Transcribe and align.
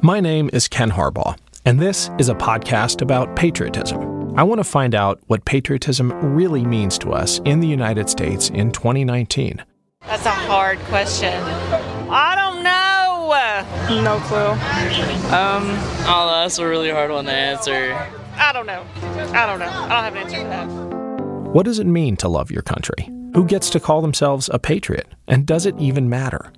My 0.00 0.20
name 0.20 0.48
is 0.52 0.68
Ken 0.68 0.92
Harbaugh, 0.92 1.36
and 1.64 1.80
this 1.80 2.08
is 2.20 2.28
a 2.28 2.34
podcast 2.34 3.02
about 3.02 3.34
patriotism. 3.34 4.32
I 4.38 4.44
want 4.44 4.60
to 4.60 4.64
find 4.64 4.94
out 4.94 5.20
what 5.26 5.44
patriotism 5.44 6.12
really 6.34 6.64
means 6.64 6.98
to 6.98 7.10
us 7.12 7.40
in 7.44 7.58
the 7.58 7.66
United 7.66 8.08
States 8.08 8.48
in 8.48 8.70
2019. 8.70 9.64
That's 10.06 10.24
a 10.24 10.30
hard 10.30 10.78
question. 10.82 11.42
I 12.08 12.36
don't 12.36 12.62
know. 12.62 14.04
No 14.04 14.20
clue. 14.20 14.50
Um, 15.34 15.64
oh, 16.06 16.28
that's 16.30 16.58
a 16.58 16.68
really 16.68 16.90
hard 16.90 17.10
one 17.10 17.24
to 17.24 17.32
answer. 17.32 17.92
I 18.36 18.52
don't 18.52 18.66
know. 18.66 18.86
I 19.02 19.46
don't 19.46 19.58
know. 19.58 19.66
I 19.66 19.88
don't 19.88 20.04
have 20.04 20.14
an 20.14 20.22
answer 20.22 20.36
for 20.42 20.48
that. 20.48 21.52
What 21.52 21.64
does 21.64 21.80
it 21.80 21.88
mean 21.88 22.16
to 22.18 22.28
love 22.28 22.52
your 22.52 22.62
country? 22.62 23.10
Who 23.34 23.44
gets 23.44 23.68
to 23.70 23.80
call 23.80 24.00
themselves 24.00 24.48
a 24.52 24.60
patriot? 24.60 25.08
And 25.26 25.44
does 25.44 25.66
it 25.66 25.76
even 25.76 26.08
matter? 26.08 26.52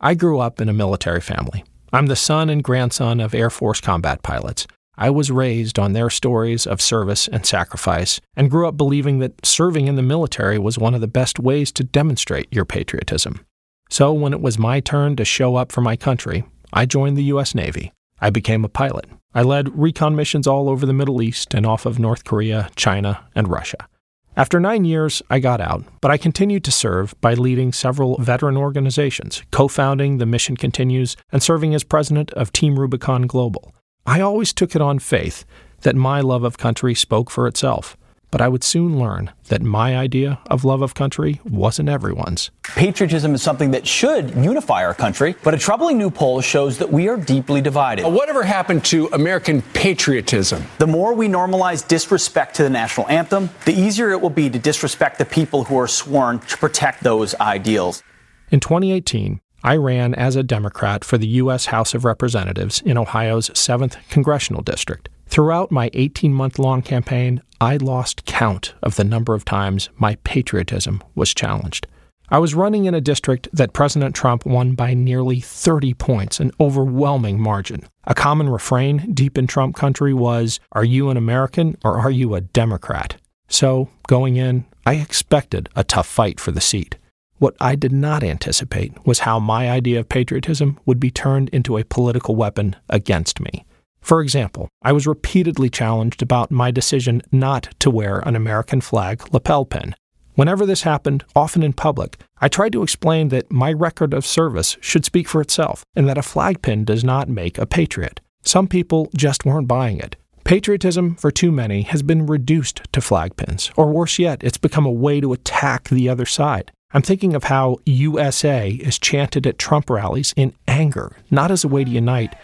I 0.00 0.14
grew 0.14 0.38
up 0.38 0.60
in 0.60 0.68
a 0.68 0.72
military 0.72 1.20
family. 1.20 1.64
I'm 1.94 2.06
the 2.06 2.16
son 2.16 2.48
and 2.48 2.64
grandson 2.64 3.20
of 3.20 3.34
Air 3.34 3.50
Force 3.50 3.78
combat 3.78 4.22
pilots. 4.22 4.66
I 4.96 5.10
was 5.10 5.30
raised 5.30 5.78
on 5.78 5.92
their 5.92 6.08
stories 6.08 6.66
of 6.66 6.80
service 6.80 7.28
and 7.28 7.44
sacrifice 7.44 8.18
and 8.34 8.50
grew 8.50 8.66
up 8.66 8.78
believing 8.78 9.18
that 9.18 9.44
serving 9.44 9.88
in 9.88 9.96
the 9.96 10.02
military 10.02 10.58
was 10.58 10.78
one 10.78 10.94
of 10.94 11.02
the 11.02 11.06
best 11.06 11.38
ways 11.38 11.70
to 11.72 11.84
demonstrate 11.84 12.48
your 12.50 12.64
patriotism. 12.64 13.44
So 13.90 14.10
when 14.10 14.32
it 14.32 14.40
was 14.40 14.58
my 14.58 14.80
turn 14.80 15.16
to 15.16 15.24
show 15.26 15.56
up 15.56 15.70
for 15.70 15.82
my 15.82 15.96
country, 15.96 16.44
I 16.72 16.86
joined 16.86 17.18
the 17.18 17.24
U.S. 17.24 17.54
Navy. 17.54 17.92
I 18.22 18.30
became 18.30 18.64
a 18.64 18.70
pilot. 18.70 19.04
I 19.34 19.42
led 19.42 19.78
recon 19.78 20.16
missions 20.16 20.46
all 20.46 20.70
over 20.70 20.86
the 20.86 20.94
Middle 20.94 21.20
East 21.20 21.52
and 21.52 21.66
off 21.66 21.84
of 21.84 21.98
North 21.98 22.24
Korea, 22.24 22.70
China, 22.74 23.26
and 23.34 23.48
Russia. 23.48 23.86
After 24.34 24.58
nine 24.58 24.86
years, 24.86 25.20
I 25.28 25.40
got 25.40 25.60
out, 25.60 25.84
but 26.00 26.10
I 26.10 26.16
continued 26.16 26.64
to 26.64 26.72
serve 26.72 27.14
by 27.20 27.34
leading 27.34 27.70
several 27.70 28.16
veteran 28.16 28.56
organizations, 28.56 29.42
co 29.50 29.68
founding 29.68 30.16
The 30.16 30.26
Mission 30.26 30.56
Continues, 30.56 31.16
and 31.30 31.42
serving 31.42 31.74
as 31.74 31.84
president 31.84 32.32
of 32.32 32.50
Team 32.50 32.78
Rubicon 32.78 33.26
Global. 33.26 33.74
I 34.06 34.22
always 34.22 34.54
took 34.54 34.74
it 34.74 34.80
on 34.80 35.00
faith 35.00 35.44
that 35.82 35.96
my 35.96 36.22
love 36.22 36.44
of 36.44 36.56
country 36.56 36.94
spoke 36.94 37.30
for 37.30 37.46
itself 37.46 37.96
but 38.32 38.40
I 38.40 38.48
would 38.48 38.64
soon 38.64 38.98
learn 38.98 39.30
that 39.48 39.62
my 39.62 39.96
idea 39.96 40.40
of 40.46 40.64
love 40.64 40.82
of 40.82 40.94
country 40.94 41.40
wasn't 41.44 41.90
everyone's. 41.90 42.50
Patriotism 42.62 43.34
is 43.34 43.42
something 43.42 43.70
that 43.72 43.86
should 43.86 44.34
unify 44.34 44.84
our 44.84 44.94
country, 44.94 45.36
but 45.44 45.54
a 45.54 45.58
troubling 45.58 45.98
new 45.98 46.10
poll 46.10 46.40
shows 46.40 46.78
that 46.78 46.90
we 46.90 47.08
are 47.08 47.18
deeply 47.18 47.60
divided. 47.60 48.06
Whatever 48.06 48.42
happened 48.42 48.84
to 48.86 49.06
American 49.12 49.60
patriotism? 49.74 50.64
The 50.78 50.86
more 50.86 51.14
we 51.14 51.28
normalize 51.28 51.86
disrespect 51.86 52.56
to 52.56 52.62
the 52.62 52.70
national 52.70 53.06
anthem, 53.08 53.50
the 53.66 53.74
easier 53.74 54.10
it 54.10 54.20
will 54.20 54.30
be 54.30 54.48
to 54.48 54.58
disrespect 54.58 55.18
the 55.18 55.26
people 55.26 55.64
who 55.64 55.78
are 55.78 55.86
sworn 55.86 56.38
to 56.40 56.56
protect 56.56 57.02
those 57.04 57.34
ideals. 57.34 58.02
In 58.50 58.60
2018, 58.60 59.40
I 59.62 59.76
ran 59.76 60.14
as 60.14 60.34
a 60.36 60.42
Democrat 60.42 61.04
for 61.04 61.18
the 61.18 61.28
U.S. 61.28 61.66
House 61.66 61.94
of 61.94 62.04
Representatives 62.04 62.80
in 62.80 62.98
Ohio's 62.98 63.50
7th 63.50 63.96
Congressional 64.08 64.62
District. 64.62 65.08
Throughout 65.32 65.70
my 65.70 65.88
18 65.94 66.34
month 66.34 66.58
long 66.58 66.82
campaign, 66.82 67.40
I 67.58 67.78
lost 67.78 68.26
count 68.26 68.74
of 68.82 68.96
the 68.96 69.02
number 69.02 69.32
of 69.32 69.46
times 69.46 69.88
my 69.96 70.16
patriotism 70.24 71.02
was 71.14 71.32
challenged. 71.32 71.86
I 72.28 72.38
was 72.38 72.54
running 72.54 72.84
in 72.84 72.92
a 72.92 73.00
district 73.00 73.48
that 73.50 73.72
President 73.72 74.14
Trump 74.14 74.44
won 74.44 74.74
by 74.74 74.92
nearly 74.92 75.40
30 75.40 75.94
points, 75.94 76.38
an 76.38 76.50
overwhelming 76.60 77.40
margin. 77.40 77.88
A 78.04 78.14
common 78.14 78.50
refrain 78.50 79.10
deep 79.14 79.38
in 79.38 79.46
Trump 79.46 79.74
country 79.74 80.12
was 80.12 80.60
Are 80.72 80.84
you 80.84 81.08
an 81.08 81.16
American 81.16 81.78
or 81.82 81.98
are 81.98 82.10
you 82.10 82.34
a 82.34 82.42
Democrat? 82.42 83.16
So, 83.48 83.88
going 84.08 84.36
in, 84.36 84.66
I 84.84 84.96
expected 84.96 85.70
a 85.74 85.82
tough 85.82 86.06
fight 86.06 86.40
for 86.40 86.52
the 86.52 86.60
seat. 86.60 86.98
What 87.38 87.56
I 87.58 87.74
did 87.74 87.92
not 87.92 88.22
anticipate 88.22 88.92
was 89.06 89.20
how 89.20 89.40
my 89.40 89.70
idea 89.70 90.00
of 90.00 90.10
patriotism 90.10 90.78
would 90.84 91.00
be 91.00 91.10
turned 91.10 91.48
into 91.54 91.78
a 91.78 91.84
political 91.84 92.36
weapon 92.36 92.76
against 92.90 93.40
me. 93.40 93.64
For 94.02 94.20
example, 94.20 94.68
I 94.82 94.92
was 94.92 95.06
repeatedly 95.06 95.70
challenged 95.70 96.20
about 96.20 96.50
my 96.50 96.70
decision 96.70 97.22
not 97.30 97.68
to 97.78 97.88
wear 97.88 98.18
an 98.18 98.36
American 98.36 98.80
flag 98.80 99.32
lapel 99.32 99.64
pin. 99.64 99.94
Whenever 100.34 100.66
this 100.66 100.82
happened, 100.82 101.24
often 101.36 101.62
in 101.62 101.72
public, 101.72 102.18
I 102.40 102.48
tried 102.48 102.72
to 102.72 102.82
explain 102.82 103.28
that 103.28 103.52
my 103.52 103.72
record 103.72 104.12
of 104.12 104.26
service 104.26 104.76
should 104.80 105.04
speak 105.04 105.28
for 105.28 105.40
itself 105.40 105.84
and 105.94 106.08
that 106.08 106.18
a 106.18 106.22
flag 106.22 106.62
pin 106.62 106.84
does 106.84 107.04
not 107.04 107.28
make 107.28 107.58
a 107.58 107.66
patriot. 107.66 108.20
Some 108.42 108.66
people 108.66 109.08
just 109.16 109.44
weren't 109.44 109.68
buying 109.68 109.98
it. 109.98 110.16
Patriotism, 110.42 111.14
for 111.14 111.30
too 111.30 111.52
many, 111.52 111.82
has 111.82 112.02
been 112.02 112.26
reduced 112.26 112.82
to 112.92 113.00
flag 113.00 113.36
pins, 113.36 113.70
or 113.76 113.92
worse 113.92 114.18
yet, 114.18 114.42
it's 114.42 114.58
become 114.58 114.84
a 114.84 114.90
way 114.90 115.20
to 115.20 115.32
attack 115.32 115.88
the 115.88 116.08
other 116.08 116.26
side. 116.26 116.72
I'm 116.92 117.02
thinking 117.02 117.34
of 117.34 117.44
how 117.44 117.78
USA 117.86 118.68
is 118.68 118.98
chanted 118.98 119.46
at 119.46 119.58
Trump 119.58 119.88
rallies 119.88 120.34
in 120.36 120.54
anger, 120.66 121.16
not 121.30 121.50
as 121.50 121.62
a 121.62 121.68
way 121.68 121.84
to 121.84 121.90
unite, 121.90 122.34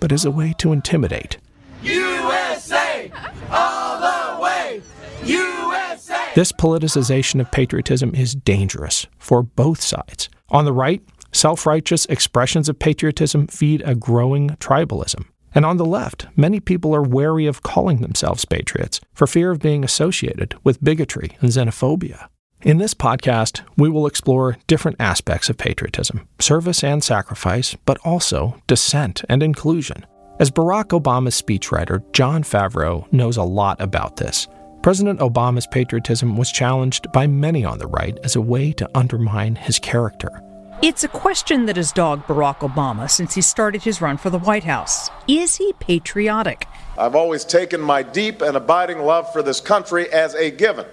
but 0.00 0.12
as 0.12 0.24
a 0.24 0.30
way 0.30 0.54
to 0.58 0.72
intimidate. 0.72 1.38
USA! 1.82 3.10
All 3.50 4.00
the 4.00 4.42
way! 4.42 4.82
USA! 5.24 6.32
This 6.34 6.52
politicization 6.52 7.40
of 7.40 7.50
patriotism 7.50 8.14
is 8.14 8.34
dangerous 8.34 9.06
for 9.18 9.42
both 9.42 9.80
sides. 9.80 10.28
On 10.50 10.64
the 10.64 10.72
right, 10.72 11.02
self 11.32 11.66
righteous 11.66 12.06
expressions 12.06 12.68
of 12.68 12.78
patriotism 12.78 13.46
feed 13.46 13.82
a 13.84 13.94
growing 13.94 14.50
tribalism. 14.60 15.26
And 15.54 15.64
on 15.64 15.78
the 15.78 15.86
left, 15.86 16.26
many 16.36 16.60
people 16.60 16.94
are 16.94 17.02
wary 17.02 17.46
of 17.46 17.62
calling 17.62 18.02
themselves 18.02 18.44
patriots 18.44 19.00
for 19.14 19.26
fear 19.26 19.50
of 19.50 19.60
being 19.60 19.84
associated 19.84 20.54
with 20.62 20.84
bigotry 20.84 21.30
and 21.40 21.50
xenophobia. 21.50 22.28
In 22.66 22.78
this 22.78 22.94
podcast, 22.94 23.60
we 23.76 23.88
will 23.88 24.08
explore 24.08 24.58
different 24.66 24.96
aspects 24.98 25.48
of 25.48 25.56
patriotism, 25.56 26.26
service 26.40 26.82
and 26.82 27.04
sacrifice, 27.04 27.76
but 27.86 27.96
also 28.04 28.60
dissent 28.66 29.22
and 29.28 29.40
inclusion. 29.40 30.04
As 30.40 30.50
Barack 30.50 30.86
Obama's 30.86 31.40
speechwriter, 31.40 32.02
Jon 32.12 32.42
Favreau 32.42 33.06
knows 33.12 33.36
a 33.36 33.44
lot 33.44 33.80
about 33.80 34.16
this. 34.16 34.48
President 34.82 35.20
Obama's 35.20 35.68
patriotism 35.68 36.36
was 36.36 36.50
challenged 36.50 37.12
by 37.12 37.28
many 37.28 37.64
on 37.64 37.78
the 37.78 37.86
right 37.86 38.18
as 38.24 38.34
a 38.34 38.40
way 38.40 38.72
to 38.72 38.90
undermine 38.96 39.54
his 39.54 39.78
character. 39.78 40.42
It's 40.82 41.04
a 41.04 41.08
question 41.08 41.66
that 41.66 41.76
has 41.76 41.92
dogged 41.92 42.24
Barack 42.24 42.68
Obama 42.68 43.08
since 43.08 43.32
he 43.32 43.42
started 43.42 43.84
his 43.84 44.00
run 44.00 44.16
for 44.16 44.28
the 44.28 44.40
White 44.40 44.64
House. 44.64 45.08
Is 45.28 45.54
he 45.54 45.72
patriotic? 45.78 46.66
I've 46.98 47.14
always 47.14 47.44
taken 47.44 47.80
my 47.80 48.02
deep 48.02 48.42
and 48.42 48.56
abiding 48.56 48.98
love 48.98 49.32
for 49.32 49.44
this 49.44 49.60
country 49.60 50.12
as 50.12 50.34
a 50.34 50.50
given. 50.50 50.86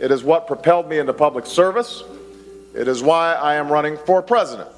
It 0.00 0.10
is 0.10 0.24
what 0.24 0.46
propelled 0.46 0.88
me 0.88 0.98
into 0.98 1.12
public 1.12 1.44
service. 1.44 2.02
It 2.74 2.88
is 2.88 3.02
why 3.02 3.34
I 3.34 3.56
am 3.56 3.70
running 3.70 3.98
for 4.06 4.22
president. 4.22 4.70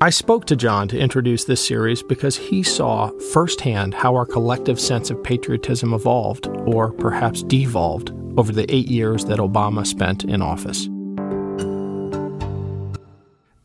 I 0.00 0.08
spoke 0.08 0.46
to 0.46 0.56
Jon 0.56 0.88
to 0.88 0.98
introduce 0.98 1.44
this 1.44 1.62
series 1.62 2.02
because 2.02 2.38
he 2.38 2.62
saw 2.62 3.10
firsthand 3.30 3.92
how 3.92 4.14
our 4.14 4.24
collective 4.24 4.80
sense 4.80 5.10
of 5.10 5.22
patriotism 5.22 5.92
evolved, 5.92 6.46
or 6.64 6.92
perhaps 6.92 7.42
devolved, 7.42 8.10
over 8.38 8.52
the 8.52 8.64
eight 8.74 8.88
years 8.88 9.26
that 9.26 9.38
Obama 9.38 9.86
spent 9.86 10.24
in 10.24 10.40
office. 10.40 10.88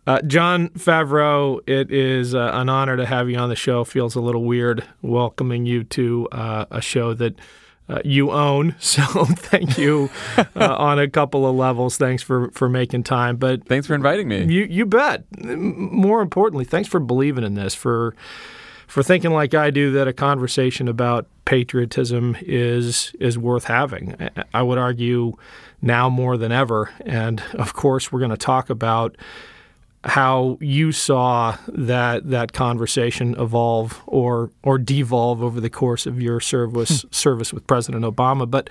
Uh, 0.05 0.21
Jon 0.23 0.67
Favreau, 0.71 1.61
it 1.65 1.91
is 1.91 2.35
uh, 2.35 2.51
an 2.53 2.67
honor 2.67 2.97
to 2.97 3.05
have 3.05 3.29
you 3.29 3.37
on 3.37 3.47
the 3.47 3.55
show. 3.55 3.85
Feels 3.85 4.15
a 4.15 4.21
little 4.21 4.43
weird 4.43 4.83
welcoming 5.01 5.65
you 5.65 5.85
to 5.85 6.27
uh, 6.33 6.65
a 6.71 6.81
show 6.81 7.13
that 7.13 7.39
uh, 7.89 7.99
you 8.03 8.31
own. 8.31 8.75
So 8.85 9.25
thank 9.25 9.77
you 9.77 10.09
uh, 10.37 10.75
on 10.77 10.99
a 10.99 11.09
couple 11.09 11.45
of 11.45 11.55
levels. 11.55 11.97
Thanks 11.97 12.23
for, 12.23 12.49
for 12.51 12.69
making 12.69 13.03
time. 13.03 13.35
But 13.35 13.67
thanks 13.67 13.87
for 13.87 13.93
inviting 13.93 14.27
me. 14.27 14.45
You 14.45 14.63
you 14.63 14.85
bet. 14.85 15.25
More 15.43 16.21
importantly, 16.21 16.65
thanks 16.65 16.87
for 16.87 16.99
believing 16.99 17.43
in 17.43 17.55
this. 17.55 17.75
For 17.75 18.15
for 18.87 19.03
thinking 19.03 19.31
like 19.31 19.53
I 19.53 19.71
do 19.71 19.91
that 19.93 20.07
a 20.07 20.13
conversation 20.13 20.87
about 20.87 21.27
patriotism 21.45 22.37
is 22.41 23.13
is 23.19 23.37
worth 23.37 23.65
having. 23.65 24.15
I 24.53 24.61
would 24.61 24.77
argue 24.77 25.33
now 25.81 26.09
more 26.09 26.37
than 26.37 26.51
ever. 26.51 26.91
And 27.05 27.41
of 27.53 27.73
course, 27.73 28.11
we're 28.11 28.19
going 28.19 28.31
to 28.31 28.37
talk 28.37 28.69
about 28.69 29.17
how 30.05 30.57
you 30.61 30.91
saw 30.91 31.57
that 31.67 32.29
that 32.29 32.53
conversation 32.53 33.35
evolve 33.39 34.01
or 34.05 34.51
or 34.63 34.77
devolve 34.77 35.41
over 35.41 35.59
the 35.59 35.69
course 35.69 36.05
of 36.05 36.21
your 36.21 36.39
service 36.39 37.01
hmm. 37.01 37.07
service 37.11 37.51
with 37.51 37.65
President 37.65 38.05
Obama. 38.05 38.49
But 38.49 38.69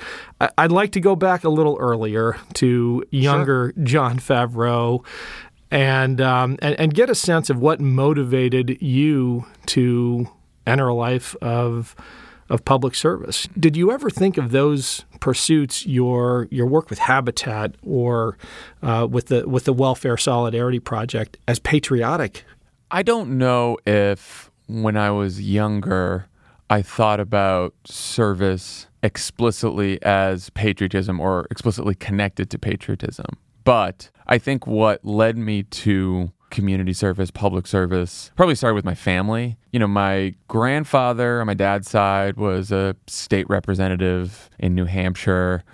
I'd 0.57 0.73
like 0.73 0.93
to 0.93 1.01
go 1.01 1.17
back 1.17 1.45
a 1.45 1.49
little 1.49 1.77
earlier 1.81 2.37
to 2.55 3.05
younger 3.11 3.73
sure. 3.75 3.85
Jon 3.85 4.19
Favreau 4.19 5.05
and, 5.71 6.21
um, 6.21 6.57
and 6.63 6.79
and 6.79 6.95
get 6.95 7.11
a 7.11 7.15
sense 7.15 7.51
of 7.51 7.59
what 7.59 7.81
motivated 7.81 8.81
you 8.81 9.45
to 9.67 10.29
enter 10.67 10.89
a 10.89 10.95
life 10.95 11.35
of 11.43 11.97
of 12.49 12.65
public 12.65 12.95
service. 12.95 13.49
Did 13.59 13.77
you 13.77 13.91
ever 13.91 14.11
think 14.11 14.37
of 14.37 14.51
those 14.51 15.05
pursuits, 15.21 15.87
your 15.87 16.49
your 16.51 16.67
work 16.67 16.91
with 16.91 16.99
Habitat 16.99 17.75
or 17.83 18.37
uh, 18.83 19.07
with 19.11 19.27
the 19.27 19.49
with 19.49 19.65
the 19.65 19.73
Welfare 19.73 20.17
Solidarity 20.17 20.81
Project, 20.81 21.39
as 21.49 21.59
patriotic? 21.59 22.45
I 22.91 23.03
don't 23.03 23.39
know 23.39 23.79
if 23.87 24.51
when 24.67 24.97
I 24.97 25.11
was 25.11 25.41
younger, 25.41 26.29
I 26.71 26.83
thought 26.83 27.21
about 27.21 27.75
service 27.85 28.87
explicitly 29.03 30.03
as 30.03 30.51
patriotism 30.51 31.21
or 31.21 31.47
explicitly 31.51 31.95
connected 31.95 32.51
to 32.51 32.59
patriotism. 32.59 33.27
But 33.65 34.11
I 34.27 34.39
think 34.39 34.67
what 34.67 35.05
led 35.05 35.37
me 35.37 35.63
to 35.63 36.33
community 36.55 36.93
service, 36.93 37.31
public 37.31 37.67
service. 37.67 38.31
Probably 38.37 38.55
started 38.55 38.77
with 38.77 38.85
my 38.85 38.95
family. 38.95 39.59
You 39.73 39.81
know, 39.81 39.89
my 39.89 40.35
grandfather 40.49 41.41
on 41.41 41.47
my 41.47 41.55
dad's 41.55 41.91
side 41.91 42.37
was 42.37 42.73
a 42.73 42.97
state 43.07 43.49
representative 43.51 44.49
in 44.59 44.75
New 44.75 44.87
Hampshire. 44.87 45.65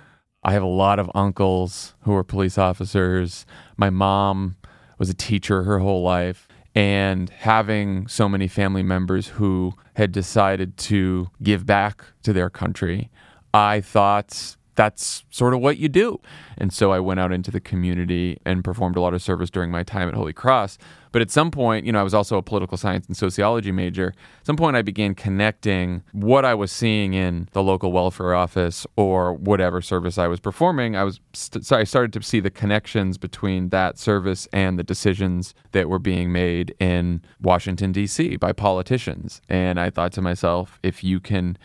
I 0.43 0.53
have 0.53 0.63
a 0.63 0.67
lot 0.67 0.99
of 0.99 1.09
uncles 1.13 1.93
who 2.01 2.11
were 2.13 2.23
police 2.23 2.57
officers. 2.57 3.45
My 3.77 3.89
mom 3.91 4.57
was 4.97 5.09
a 5.09 5.13
teacher 5.13 5.63
her 5.63 5.79
whole 5.79 6.01
life. 6.01 6.47
And 6.73 7.29
having 7.29 8.07
so 8.07 8.27
many 8.27 8.47
family 8.47 8.83
members 8.83 9.27
who 9.27 9.73
had 9.95 10.11
decided 10.11 10.77
to 10.77 11.29
give 11.43 11.65
back 11.65 12.03
to 12.23 12.33
their 12.33 12.49
country, 12.49 13.11
I 13.53 13.81
thought 13.81 14.55
that's 14.75 15.23
sort 15.29 15.53
of 15.53 15.59
what 15.59 15.77
you 15.77 15.89
do. 15.89 16.19
And 16.57 16.71
so 16.71 16.91
I 16.91 16.99
went 16.99 17.19
out 17.19 17.31
into 17.31 17.51
the 17.51 17.59
community 17.59 18.37
and 18.45 18.63
performed 18.63 18.95
a 18.95 19.01
lot 19.01 19.13
of 19.13 19.21
service 19.21 19.49
during 19.49 19.71
my 19.71 19.83
time 19.83 20.07
at 20.07 20.13
Holy 20.13 20.33
Cross. 20.33 20.77
But 21.11 21.21
at 21.21 21.29
some 21.29 21.51
point, 21.51 21.85
you 21.85 21.91
know, 21.91 21.99
I 21.99 22.03
was 22.03 22.13
also 22.13 22.37
a 22.37 22.41
political 22.41 22.77
science 22.77 23.05
and 23.07 23.17
sociology 23.17 23.71
major. 23.71 24.13
At 24.39 24.45
some 24.45 24.55
point, 24.55 24.77
I 24.77 24.81
began 24.81 25.13
connecting 25.13 26.03
what 26.13 26.45
I 26.45 26.53
was 26.53 26.71
seeing 26.71 27.13
in 27.13 27.49
the 27.51 27.61
local 27.61 27.91
welfare 27.91 28.33
office 28.33 28.87
or 28.95 29.33
whatever 29.33 29.81
service 29.81 30.17
I 30.17 30.27
was 30.27 30.39
performing. 30.39 30.95
I 30.95 31.03
was 31.03 31.19
st- 31.33 31.65
so 31.65 31.75
I 31.75 31.83
started 31.83 32.13
to 32.13 32.23
see 32.23 32.39
the 32.39 32.49
connections 32.49 33.17
between 33.17 33.69
that 33.69 33.97
service 33.97 34.47
and 34.53 34.79
the 34.79 34.83
decisions 34.83 35.53
that 35.73 35.89
were 35.89 35.99
being 35.99 36.31
made 36.31 36.73
in 36.79 37.21
Washington 37.41 37.91
D.C. 37.91 38.37
by 38.37 38.53
politicians. 38.53 39.41
And 39.49 39.79
I 39.79 39.89
thought 39.89 40.13
to 40.13 40.21
myself, 40.21 40.79
if 40.81 41.03
you 41.03 41.19
can 41.19 41.57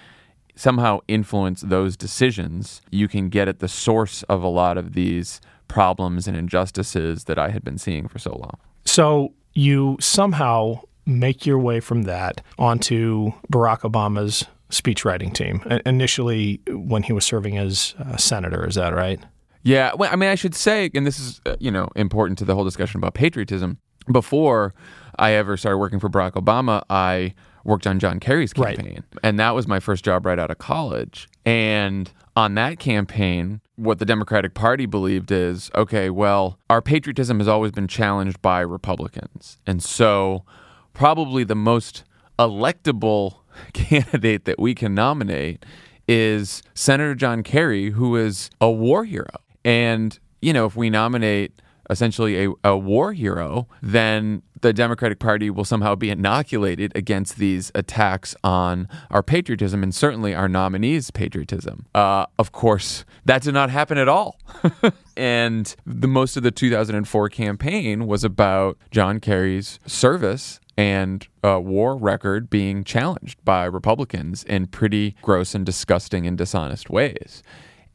somehow 0.56 0.98
influence 1.06 1.60
those 1.60 1.96
decisions, 1.96 2.80
you 2.90 3.06
can 3.06 3.28
get 3.28 3.46
at 3.46 3.60
the 3.60 3.68
source 3.68 4.22
of 4.24 4.42
a 4.42 4.48
lot 4.48 4.76
of 4.76 4.94
these 4.94 5.40
problems 5.68 6.26
and 6.26 6.36
injustices 6.36 7.24
that 7.24 7.38
I 7.38 7.50
had 7.50 7.62
been 7.62 7.78
seeing 7.78 8.08
for 8.08 8.18
so 8.18 8.32
long. 8.32 8.58
So 8.84 9.32
you 9.54 9.96
somehow 10.00 10.80
make 11.04 11.46
your 11.46 11.58
way 11.58 11.80
from 11.80 12.02
that 12.02 12.40
onto 12.58 13.32
Barack 13.52 13.80
Obama's 13.80 14.44
speechwriting 14.70 15.32
team 15.32 15.62
initially 15.86 16.60
when 16.68 17.02
he 17.04 17.12
was 17.12 17.24
serving 17.24 17.56
as 17.56 17.94
a 17.98 18.18
senator. 18.18 18.66
Is 18.66 18.74
that 18.74 18.94
right? 18.94 19.20
Yeah. 19.62 19.92
Well, 19.96 20.10
I 20.12 20.16
mean, 20.16 20.28
I 20.28 20.34
should 20.34 20.54
say, 20.54 20.90
and 20.94 21.06
this 21.06 21.18
is, 21.18 21.40
uh, 21.46 21.56
you 21.58 21.70
know, 21.70 21.88
important 21.96 22.38
to 22.38 22.44
the 22.44 22.54
whole 22.54 22.64
discussion 22.64 22.98
about 22.98 23.14
patriotism. 23.14 23.78
Before 24.10 24.74
I 25.18 25.32
ever 25.32 25.56
started 25.56 25.78
working 25.78 25.98
for 25.98 26.08
Barack 26.08 26.32
Obama, 26.32 26.82
I 26.88 27.34
worked 27.66 27.86
on 27.86 27.98
John 27.98 28.20
Kerry's 28.20 28.52
campaign. 28.52 29.04
Right. 29.12 29.20
And 29.22 29.38
that 29.38 29.54
was 29.54 29.66
my 29.66 29.80
first 29.80 30.04
job 30.04 30.24
right 30.24 30.38
out 30.38 30.50
of 30.50 30.58
college. 30.58 31.28
And 31.44 32.10
on 32.36 32.54
that 32.54 32.78
campaign, 32.78 33.60
what 33.76 33.98
the 33.98 34.04
Democratic 34.04 34.54
Party 34.54 34.86
believed 34.86 35.30
is 35.30 35.70
okay, 35.74 36.10
well, 36.10 36.58
our 36.70 36.80
patriotism 36.80 37.38
has 37.38 37.48
always 37.48 37.72
been 37.72 37.88
challenged 37.88 38.40
by 38.42 38.60
Republicans. 38.60 39.58
And 39.66 39.82
so, 39.82 40.44
probably 40.92 41.44
the 41.44 41.54
most 41.54 42.04
electable 42.38 43.38
candidate 43.72 44.44
that 44.44 44.58
we 44.58 44.74
can 44.74 44.94
nominate 44.94 45.64
is 46.08 46.62
Senator 46.74 47.14
John 47.14 47.42
Kerry, 47.42 47.90
who 47.90 48.16
is 48.16 48.50
a 48.60 48.70
war 48.70 49.04
hero. 49.04 49.26
And, 49.64 50.18
you 50.40 50.52
know, 50.52 50.66
if 50.66 50.76
we 50.76 50.88
nominate 50.90 51.60
essentially 51.90 52.46
a, 52.46 52.52
a 52.62 52.76
war 52.76 53.12
hero, 53.12 53.66
then 53.82 54.42
the 54.60 54.72
Democratic 54.72 55.18
Party 55.18 55.50
will 55.50 55.64
somehow 55.64 55.94
be 55.94 56.10
inoculated 56.10 56.92
against 56.94 57.36
these 57.36 57.70
attacks 57.74 58.34
on 58.42 58.88
our 59.10 59.22
patriotism 59.22 59.82
and 59.82 59.94
certainly 59.94 60.34
our 60.34 60.48
nominees' 60.48 61.10
patriotism. 61.10 61.86
Uh, 61.94 62.26
of 62.38 62.52
course, 62.52 63.04
that 63.24 63.42
did 63.42 63.54
not 63.54 63.70
happen 63.70 63.98
at 63.98 64.08
all. 64.08 64.38
and 65.16 65.76
the 65.84 66.08
most 66.08 66.36
of 66.36 66.42
the 66.42 66.50
2004 66.50 67.28
campaign 67.28 68.06
was 68.06 68.24
about 68.24 68.78
John 68.90 69.20
Kerry's 69.20 69.78
service 69.86 70.60
and 70.76 71.26
uh, 71.42 71.58
war 71.60 71.96
record 71.96 72.50
being 72.50 72.84
challenged 72.84 73.42
by 73.44 73.64
Republicans 73.64 74.44
in 74.44 74.66
pretty 74.66 75.16
gross 75.22 75.54
and 75.54 75.64
disgusting 75.64 76.26
and 76.26 76.36
dishonest 76.36 76.90
ways. 76.90 77.42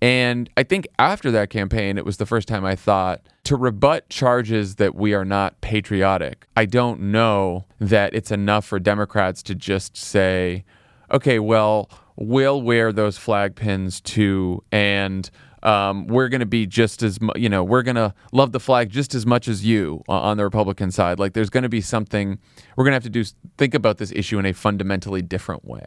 And 0.01 0.49
I 0.57 0.63
think 0.63 0.87
after 0.97 1.29
that 1.31 1.51
campaign, 1.51 1.97
it 1.97 2.05
was 2.05 2.17
the 2.17 2.25
first 2.25 2.47
time 2.47 2.65
I 2.65 2.75
thought 2.75 3.21
to 3.43 3.55
rebut 3.55 4.09
charges 4.09 4.75
that 4.75 4.95
we 4.95 5.13
are 5.13 5.25
not 5.25 5.61
patriotic. 5.61 6.47
I 6.57 6.65
don't 6.65 7.01
know 7.01 7.65
that 7.79 8.15
it's 8.15 8.31
enough 8.31 8.65
for 8.65 8.79
Democrats 8.79 9.43
to 9.43 9.55
just 9.55 9.95
say, 9.95 10.65
okay, 11.11 11.37
well, 11.37 11.89
we'll 12.15 12.61
wear 12.61 12.91
those 12.91 13.17
flag 13.17 13.55
pins 13.55 14.01
too. 14.01 14.63
And 14.71 15.29
um, 15.63 16.07
we're 16.07 16.29
going 16.29 16.39
to 16.39 16.47
be 16.47 16.65
just 16.65 17.03
as 17.03 17.19
you 17.35 17.47
know 17.47 17.63
we're 17.63 17.83
going 17.83 17.95
to 17.95 18.13
love 18.31 18.51
the 18.51 18.59
flag 18.59 18.89
just 18.89 19.13
as 19.13 19.27
much 19.27 19.47
as 19.47 19.63
you 19.63 20.03
on 20.07 20.37
the 20.37 20.43
Republican 20.43 20.89
side. 20.89 21.19
Like 21.19 21.33
there's 21.33 21.51
going 21.51 21.63
to 21.63 21.69
be 21.69 21.81
something 21.81 22.39
we're 22.75 22.83
going 22.83 22.91
to 22.91 22.95
have 22.95 23.03
to 23.03 23.09
do 23.09 23.23
think 23.57 23.75
about 23.75 23.97
this 23.99 24.11
issue 24.11 24.39
in 24.39 24.47
a 24.47 24.53
fundamentally 24.53 25.21
different 25.21 25.63
way. 25.63 25.85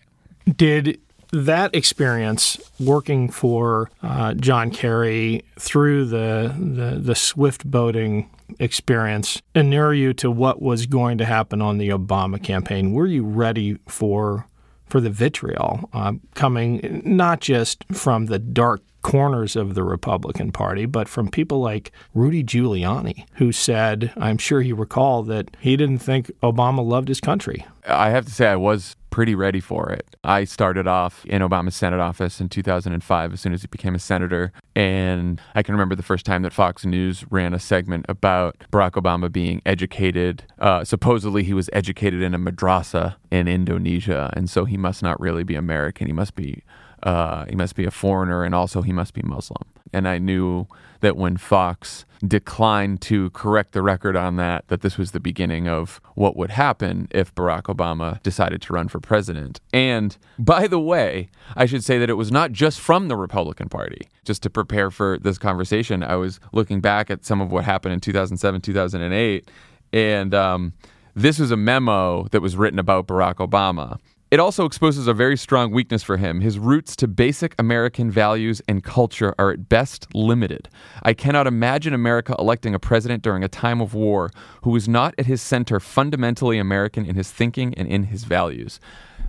Did 0.57 1.01
that 1.43 1.75
experience 1.75 2.59
working 2.81 3.31
for 3.31 3.91
uh, 4.03 4.35
John 4.35 4.71
Kerry 4.71 5.45
through 5.59 6.07
the, 6.07 6.55
the, 6.59 7.01
the 7.01 7.15
swift 7.15 7.69
boating 7.69 8.31
experience 8.59 9.41
inure 9.55 9.95
you 9.95 10.13
to 10.15 10.31
what 10.31 10.61
was 10.61 10.87
going 10.87 11.19
to 11.19 11.25
happen 11.25 11.63
on 11.63 11.79
the 11.79 11.89
Obama 11.89 12.43
campaign? 12.43 12.93
Were 12.93 13.07
you 13.07 13.25
ready 13.25 13.79
for 13.89 14.47
for 14.87 15.01
the 15.01 15.11
vitriol 15.11 15.89
uh, 15.93 16.13
coming 16.35 17.03
not 17.05 17.41
just 17.41 17.85
from 17.93 18.27
the 18.27 18.39
dark 18.39 18.83
corners 19.03 19.55
of 19.55 19.75
the 19.75 19.85
Republican 19.85 20.51
Party, 20.51 20.87
but 20.87 21.09
from 21.09 21.29
people 21.29 21.61
like 21.61 21.93
Rudy 22.15 22.43
Giuliani, 22.43 23.27
who 23.35 23.53
said, 23.53 24.13
I'm 24.17 24.39
sure 24.39 24.61
you 24.61 24.75
recall, 24.75 25.23
that 25.25 25.57
he 25.61 25.77
didn't 25.77 25.99
think 25.99 26.31
Obama 26.43 26.85
loved 26.85 27.09
his 27.09 27.21
country. 27.21 27.65
I 27.87 28.11
have 28.11 28.25
to 28.27 28.33
say, 28.33 28.49
I 28.49 28.57
was 28.57 28.97
pretty 29.15 29.37
ready 29.37 29.61
for 29.61 29.93
it. 29.93 30.17
I 30.25 30.43
started 30.43 30.89
off 30.89 31.25
in 31.27 31.41
Obama's 31.41 31.77
Senate 31.77 32.01
office 32.01 32.41
in 32.41 32.49
2005 32.49 33.33
as 33.33 33.41
soon 33.41 33.53
as 33.53 33.63
he 33.63 33.69
became 33.69 33.95
a 33.95 34.01
senator. 34.01 34.51
And 34.75 35.41
I 35.55 35.63
can 35.63 35.73
remember 35.73 35.95
the 35.95 36.03
first 36.03 36.27
time 36.27 36.43
that 36.43 36.53
Fox 36.53 36.85
News 36.85 37.25
ran 37.31 37.55
a 37.55 37.61
segment 37.61 38.07
about 38.09 38.57
Barack 38.73 39.01
Obama 39.01 39.31
being 39.31 39.63
educated. 39.65 40.43
Uh, 40.59 40.83
supposedly, 40.83 41.45
he 41.45 41.55
was 41.55 41.71
educated 41.73 42.23
in 42.23 42.35
a 42.35 42.41
madrasa 42.41 43.15
in 43.31 43.47
Indonesia. 43.47 44.33
And 44.35 44.51
so 44.51 44.65
he 44.65 44.77
must 44.77 45.01
not 45.01 45.21
really 45.21 45.45
be 45.45 45.55
American. 45.55 46.09
He 46.09 46.13
must 46.13 46.35
be. 46.35 46.65
Uh, 47.05 47.45
he 47.49 47.55
must 47.55 47.77
be 47.77 47.85
a 47.85 47.93
foreigner 47.93 48.43
and 48.43 48.53
also 48.53 48.83
he 48.83 48.93
must 48.93 49.15
be 49.15 49.23
Muslim. 49.23 49.63
And 49.95 50.09
I 50.09 50.19
knew 50.19 50.67
that 51.01 51.17
when 51.17 51.37
Fox 51.37 52.05
declined 52.27 53.01
to 53.03 53.31
correct 53.31 53.73
the 53.73 53.83
record 53.83 54.17
on 54.17 54.37
that, 54.37 54.67
that 54.69 54.81
this 54.81 54.97
was 54.97 55.13
the 55.13 55.21
beginning 55.21 55.69
of 55.69 56.01
what 56.15 56.37
would 56.37 56.51
happen 56.51 57.07
if 57.11 57.35
Barack 57.35 57.65
Obama 57.65 58.23
decided 58.23 58.63
to 58.63 58.73
run 58.73 58.89
for 58.89 59.01
president. 59.01 59.61
And 59.73 60.17
by 60.39 60.67
the 60.67 60.81
way, 60.81 61.29
I 61.57 61.67
should 61.67 61.85
say 61.85 61.99
that 61.99 62.09
it 62.09 62.15
was 62.15 62.33
not 62.33 62.53
just 62.53 62.81
from 62.81 63.09
the 63.09 63.17
Republican 63.17 63.69
Party. 63.69 64.09
Just 64.25 64.43
to 64.45 64.51
prepare 64.51 64.91
for 64.91 65.19
this 65.19 65.39
conversation, 65.39 66.03
I 66.03 66.17
was 66.17 66.41
looking 66.53 66.81
back 66.81 67.11
at 67.11 67.25
some 67.25 67.41
of 67.41 67.53
what 67.53 67.65
happened 67.65 67.93
in 67.93 68.01
2007, 68.01 68.63
2008, 68.63 69.51
and 69.93 70.35
um, 70.35 70.73
this 71.15 71.39
was 71.39 71.51
a 71.51 71.57
memo 71.57 72.27
that 72.33 72.41
was 72.41 72.57
written 72.57 72.79
about 72.79 73.07
Barack 73.07 73.35
Obama. 73.35 73.99
It 74.35 74.41
also 74.41 74.65
exposes 74.65 75.07
a 75.07 75.15
very 75.15 75.37
strong 75.37 75.71
weakness 75.71 76.03
for 76.03 76.17
him. 76.17 76.41
His 76.41 76.59
roots 76.59 76.97
to 76.97 77.07
basic 77.07 77.55
American 77.57 78.11
values 78.11 78.61
and 78.67 78.83
culture 78.83 79.33
are 79.39 79.53
at 79.53 79.69
best 79.69 80.13
limited. 80.13 80.69
I 81.05 81.15
cannot 81.15 81.47
imagine 81.47 81.95
America 81.95 82.35
electing 82.37 82.75
a 82.75 82.81
president 82.81 83.23
during 83.23 83.45
a 83.45 83.49
time 83.49 83.81
of 83.81 83.95
war 83.95 84.33
who 84.63 84.75
is 84.75 84.89
not 84.89 85.15
at 85.19 85.27
his 85.27 85.41
center 85.41 85.79
fundamentally 85.79 86.59
American 86.59 87.07
in 87.07 87.15
his 87.15 87.31
thinking 87.31 87.75
and 87.75 87.87
in 87.87 88.07
his 88.07 88.25
values. 88.25 88.81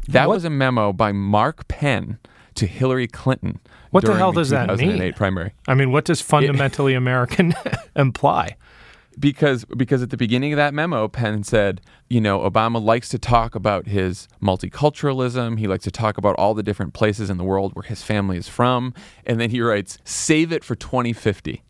That 0.08 0.28
what? 0.28 0.38
was 0.38 0.44
a 0.44 0.50
memo 0.50 0.92
by 0.92 1.12
Mark 1.12 1.68
Penn 1.68 2.18
to 2.56 2.66
Hillary 2.66 3.08
Clinton. 3.08 3.60
What 3.92 4.06
the 4.06 4.16
hell 4.16 4.32
does 4.32 4.50
the 4.50 4.56
that 4.56 4.78
mean? 4.80 5.14
Primary. 5.14 5.54
I 5.68 5.76
mean, 5.76 5.92
what 5.92 6.06
does 6.06 6.20
fundamentally 6.20 6.96
American 6.96 7.54
imply? 7.96 8.56
Because 9.20 9.66
because 9.66 10.02
at 10.02 10.10
the 10.10 10.18
beginning 10.18 10.54
of 10.54 10.58
that 10.58 10.74
memo, 10.74 11.08
Penn 11.08 11.44
said, 11.44 11.82
you 12.10 12.22
know, 12.22 12.40
Obama 12.40 12.84
likes 12.84 13.10
to 13.10 13.20
talk 13.20 13.56
about 13.56 13.88
his 13.88 14.28
multiculturalism. 14.42 15.60
He 15.60 15.68
likes 15.68 15.84
to 15.86 15.92
talk 15.92 16.18
about 16.18 16.36
all 16.38 16.54
the 16.54 16.64
different 16.64 16.94
places 16.94 17.30
in 17.30 17.38
the 17.38 17.44
world 17.44 17.74
where 17.76 17.84
his 17.84 18.04
family 18.04 18.38
is 18.38 18.48
from, 18.48 18.94
and 19.26 19.40
then 19.40 19.50
he 19.50 19.62
writes, 19.62 19.98
"Save 20.04 20.52
it 20.52 20.64
for 20.64 20.76
2050." 20.76 21.64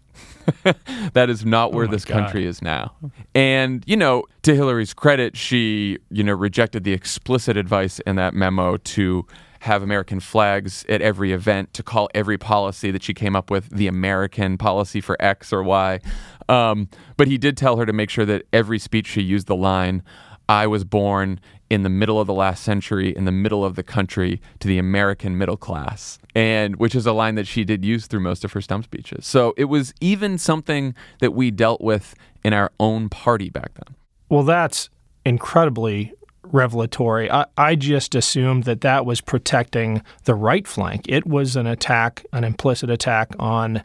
that 1.13 1.29
is 1.29 1.45
not 1.45 1.73
where 1.73 1.85
oh 1.85 1.91
this 1.91 2.05
God. 2.05 2.21
country 2.21 2.45
is 2.45 2.61
now. 2.61 2.93
And, 3.33 3.83
you 3.85 3.97
know, 3.97 4.23
to 4.43 4.55
Hillary's 4.55 4.93
credit, 4.93 5.35
she, 5.35 5.97
you 6.09 6.23
know, 6.23 6.33
rejected 6.33 6.83
the 6.83 6.93
explicit 6.93 7.57
advice 7.57 7.99
in 7.99 8.15
that 8.15 8.33
memo 8.33 8.77
to 8.77 9.25
have 9.65 9.81
American 9.81 10.19
flags 10.19 10.85
at 10.87 11.01
every 11.01 11.31
event, 11.31 11.73
to 11.73 11.81
call 11.81 12.07
every 12.13 12.37
policy 12.37 12.91
that 12.91 13.01
she 13.01 13.15
came 13.15 13.35
up 13.35 13.49
with 13.49 13.69
the 13.71 13.87
American 13.87 14.57
policy 14.59 15.01
for 15.01 15.17
X 15.19 15.51
or 15.51 15.63
Y. 15.63 15.99
Um, 16.47 16.89
but 17.17 17.27
he 17.27 17.37
did 17.37 17.57
tell 17.57 17.77
her 17.77 17.85
to 17.85 17.93
make 17.93 18.09
sure 18.09 18.25
that 18.25 18.43
every 18.53 18.79
speech 18.79 19.07
she 19.07 19.21
used 19.21 19.47
the 19.47 19.55
line, 19.55 20.03
I 20.47 20.67
was 20.67 20.83
born 20.83 21.39
in 21.69 21.83
the 21.83 21.89
middle 21.89 22.19
of 22.19 22.27
the 22.27 22.33
last 22.33 22.63
century, 22.63 23.15
in 23.15 23.25
the 23.25 23.31
middle 23.31 23.65
of 23.65 23.75
the 23.75 23.83
country, 23.83 24.39
to 24.59 24.67
the 24.67 24.77
American 24.77 25.37
middle 25.37 25.57
class, 25.57 26.19
and 26.35 26.75
which 26.75 26.93
is 26.93 27.07
a 27.07 27.13
line 27.13 27.35
that 27.35 27.47
she 27.47 27.63
did 27.63 27.83
use 27.83 28.05
through 28.05 28.19
most 28.19 28.43
of 28.43 28.53
her 28.53 28.61
stump 28.61 28.83
speeches. 28.83 29.25
So 29.25 29.53
it 29.57 29.65
was 29.65 29.93
even 29.99 30.37
something 30.37 30.93
that 31.19 31.31
we 31.33 31.49
dealt 31.49 31.81
with 31.81 32.13
in 32.43 32.53
our 32.53 32.71
own 32.79 33.09
party 33.09 33.49
back 33.49 33.73
then. 33.73 33.95
Well, 34.29 34.43
that's 34.43 34.89
incredibly 35.25 36.13
revelatory. 36.43 37.31
I, 37.31 37.45
I 37.57 37.73
just 37.73 38.13
assumed 38.13 38.65
that 38.65 38.81
that 38.81 39.05
was 39.05 39.19
protecting 39.19 40.03
the 40.25 40.35
right 40.35 40.67
flank. 40.67 41.05
It 41.07 41.25
was 41.25 41.55
an 41.55 41.65
attack, 41.65 42.23
an 42.31 42.43
implicit 42.43 42.91
attack 42.91 43.33
on 43.39 43.83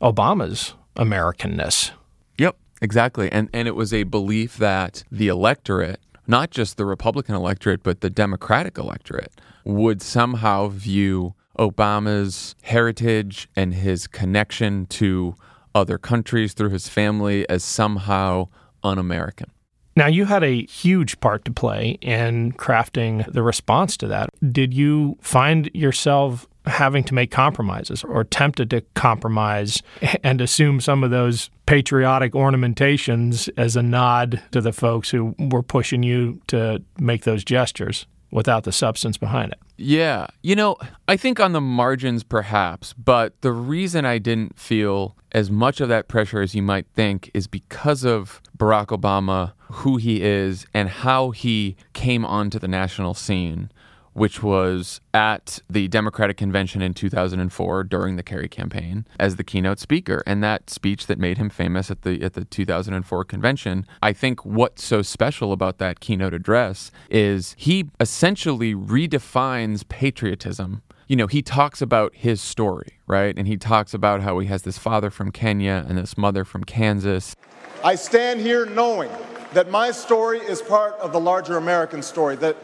Obama's 0.00 0.74
Americanness. 0.98 1.92
Yep, 2.38 2.56
exactly. 2.82 3.30
And 3.30 3.48
and 3.52 3.68
it 3.68 3.74
was 3.74 3.92
a 3.92 4.02
belief 4.04 4.56
that 4.58 5.04
the 5.10 5.28
electorate, 5.28 6.00
not 6.26 6.50
just 6.50 6.76
the 6.76 6.84
Republican 6.84 7.34
electorate, 7.34 7.82
but 7.82 8.00
the 8.00 8.10
Democratic 8.10 8.78
electorate, 8.78 9.32
would 9.64 10.02
somehow 10.02 10.68
view 10.68 11.34
Obama's 11.58 12.54
heritage 12.62 13.48
and 13.56 13.74
his 13.74 14.06
connection 14.06 14.86
to 14.86 15.34
other 15.74 15.98
countries 15.98 16.54
through 16.54 16.70
his 16.70 16.88
family 16.88 17.48
as 17.48 17.64
somehow 17.64 18.48
un 18.82 18.98
American. 18.98 19.50
Now, 19.96 20.06
you 20.06 20.26
had 20.26 20.44
a 20.44 20.64
huge 20.66 21.18
part 21.18 21.44
to 21.46 21.50
play 21.50 21.98
in 22.00 22.52
crafting 22.52 23.30
the 23.32 23.42
response 23.42 23.96
to 23.96 24.06
that. 24.06 24.30
Did 24.52 24.72
you 24.72 25.18
find 25.20 25.68
yourself 25.74 26.46
having 26.68 27.04
to 27.04 27.14
make 27.14 27.30
compromises 27.30 28.04
or 28.04 28.24
tempted 28.24 28.70
to 28.70 28.82
compromise 28.94 29.82
and 30.22 30.40
assume 30.40 30.80
some 30.80 31.02
of 31.02 31.10
those 31.10 31.50
patriotic 31.66 32.34
ornamentations 32.34 33.48
as 33.56 33.76
a 33.76 33.82
nod 33.82 34.42
to 34.52 34.60
the 34.60 34.72
folks 34.72 35.10
who 35.10 35.34
were 35.38 35.62
pushing 35.62 36.02
you 36.02 36.40
to 36.46 36.82
make 36.98 37.24
those 37.24 37.44
gestures 37.44 38.06
without 38.30 38.64
the 38.64 38.72
substance 38.72 39.16
behind 39.16 39.52
it? 39.52 39.58
Yeah. 39.76 40.26
You 40.42 40.56
know, 40.56 40.76
I 41.06 41.16
think 41.16 41.40
on 41.40 41.52
the 41.52 41.60
margins 41.60 42.22
perhaps, 42.22 42.92
but 42.92 43.40
the 43.40 43.52
reason 43.52 44.04
I 44.04 44.18
didn't 44.18 44.58
feel 44.58 45.16
as 45.32 45.50
much 45.50 45.80
of 45.80 45.88
that 45.88 46.08
pressure 46.08 46.40
as 46.40 46.54
you 46.54 46.62
might 46.62 46.86
think 46.94 47.30
is 47.34 47.46
because 47.46 48.04
of 48.04 48.42
Barack 48.56 48.86
Obama, 48.86 49.52
who 49.70 49.96
he 49.98 50.22
is, 50.22 50.66
and 50.74 50.88
how 50.88 51.30
he 51.30 51.76
came 51.92 52.24
onto 52.24 52.58
the 52.58 52.68
national 52.68 53.14
scene 53.14 53.70
which 54.18 54.42
was 54.42 55.00
at 55.14 55.60
the 55.70 55.88
Democratic 55.88 56.36
Convention 56.36 56.82
in 56.82 56.92
2004 56.92 57.84
during 57.84 58.16
the 58.16 58.22
Kerry 58.22 58.48
campaign 58.48 59.06
as 59.18 59.36
the 59.36 59.44
keynote 59.44 59.78
speaker. 59.78 60.22
And 60.26 60.42
that 60.42 60.68
speech 60.70 61.06
that 61.06 61.18
made 61.18 61.38
him 61.38 61.48
famous 61.48 61.90
at 61.90 62.02
the 62.02 62.22
at 62.22 62.34
the 62.34 62.44
2004 62.44 63.24
convention, 63.24 63.86
I 64.02 64.12
think 64.12 64.44
what's 64.44 64.84
so 64.84 65.02
special 65.02 65.52
about 65.52 65.78
that 65.78 66.00
keynote 66.00 66.34
address 66.34 66.90
is 67.10 67.54
he 67.56 67.90
essentially 68.00 68.74
redefines 68.74 69.88
patriotism 69.88 70.82
you 71.08 71.16
know, 71.16 71.26
he 71.26 71.40
talks 71.40 71.80
about 71.80 72.14
his 72.14 72.38
story, 72.38 72.98
right? 73.06 73.34
And 73.36 73.48
he 73.48 73.56
talks 73.56 73.94
about 73.94 74.20
how 74.20 74.38
he 74.40 74.46
has 74.48 74.62
this 74.62 74.76
father 74.76 75.08
from 75.08 75.32
Kenya 75.32 75.86
and 75.88 75.96
this 75.96 76.18
mother 76.18 76.44
from 76.44 76.64
Kansas. 76.64 77.34
I 77.82 77.94
stand 77.94 78.42
here 78.42 78.66
knowing 78.66 79.10
that 79.54 79.70
my 79.70 79.90
story 79.90 80.38
is 80.40 80.60
part 80.60 80.92
of 81.00 81.12
the 81.12 81.20
larger 81.20 81.56
American 81.56 82.02
story, 82.02 82.36
that 82.36 82.56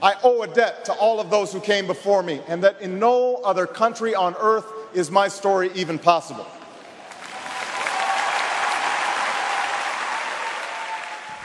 I 0.00 0.14
owe 0.22 0.42
a 0.42 0.46
debt 0.46 0.84
to 0.84 0.92
all 0.92 1.18
of 1.18 1.28
those 1.28 1.52
who 1.52 1.60
came 1.60 1.86
before 1.86 2.22
me, 2.22 2.40
and 2.46 2.62
that 2.62 2.80
in 2.80 3.00
no 3.00 3.36
other 3.36 3.66
country 3.66 4.14
on 4.14 4.36
earth 4.38 4.66
is 4.94 5.10
my 5.10 5.26
story 5.26 5.70
even 5.74 5.98
possible. 5.98 6.46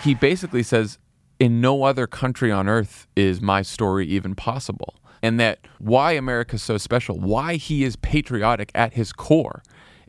He 0.04 0.14
basically 0.14 0.64
says, 0.64 1.00
in 1.40 1.62
no 1.62 1.84
other 1.84 2.06
country 2.08 2.52
on 2.52 2.70
earth 2.70 3.08
is 3.16 3.42
my 3.42 3.64
story 3.64 4.06
even 4.08 4.36
possible. 4.36 4.96
And 5.24 5.40
that 5.40 5.60
why 5.80 6.12
America's 6.12 6.62
so 6.62 6.78
special, 6.78 7.18
why 7.18 7.56
he 7.56 7.84
is 7.84 7.96
patriotic 7.96 8.72
at 8.76 8.94
his 8.94 9.14
core, 9.14 9.64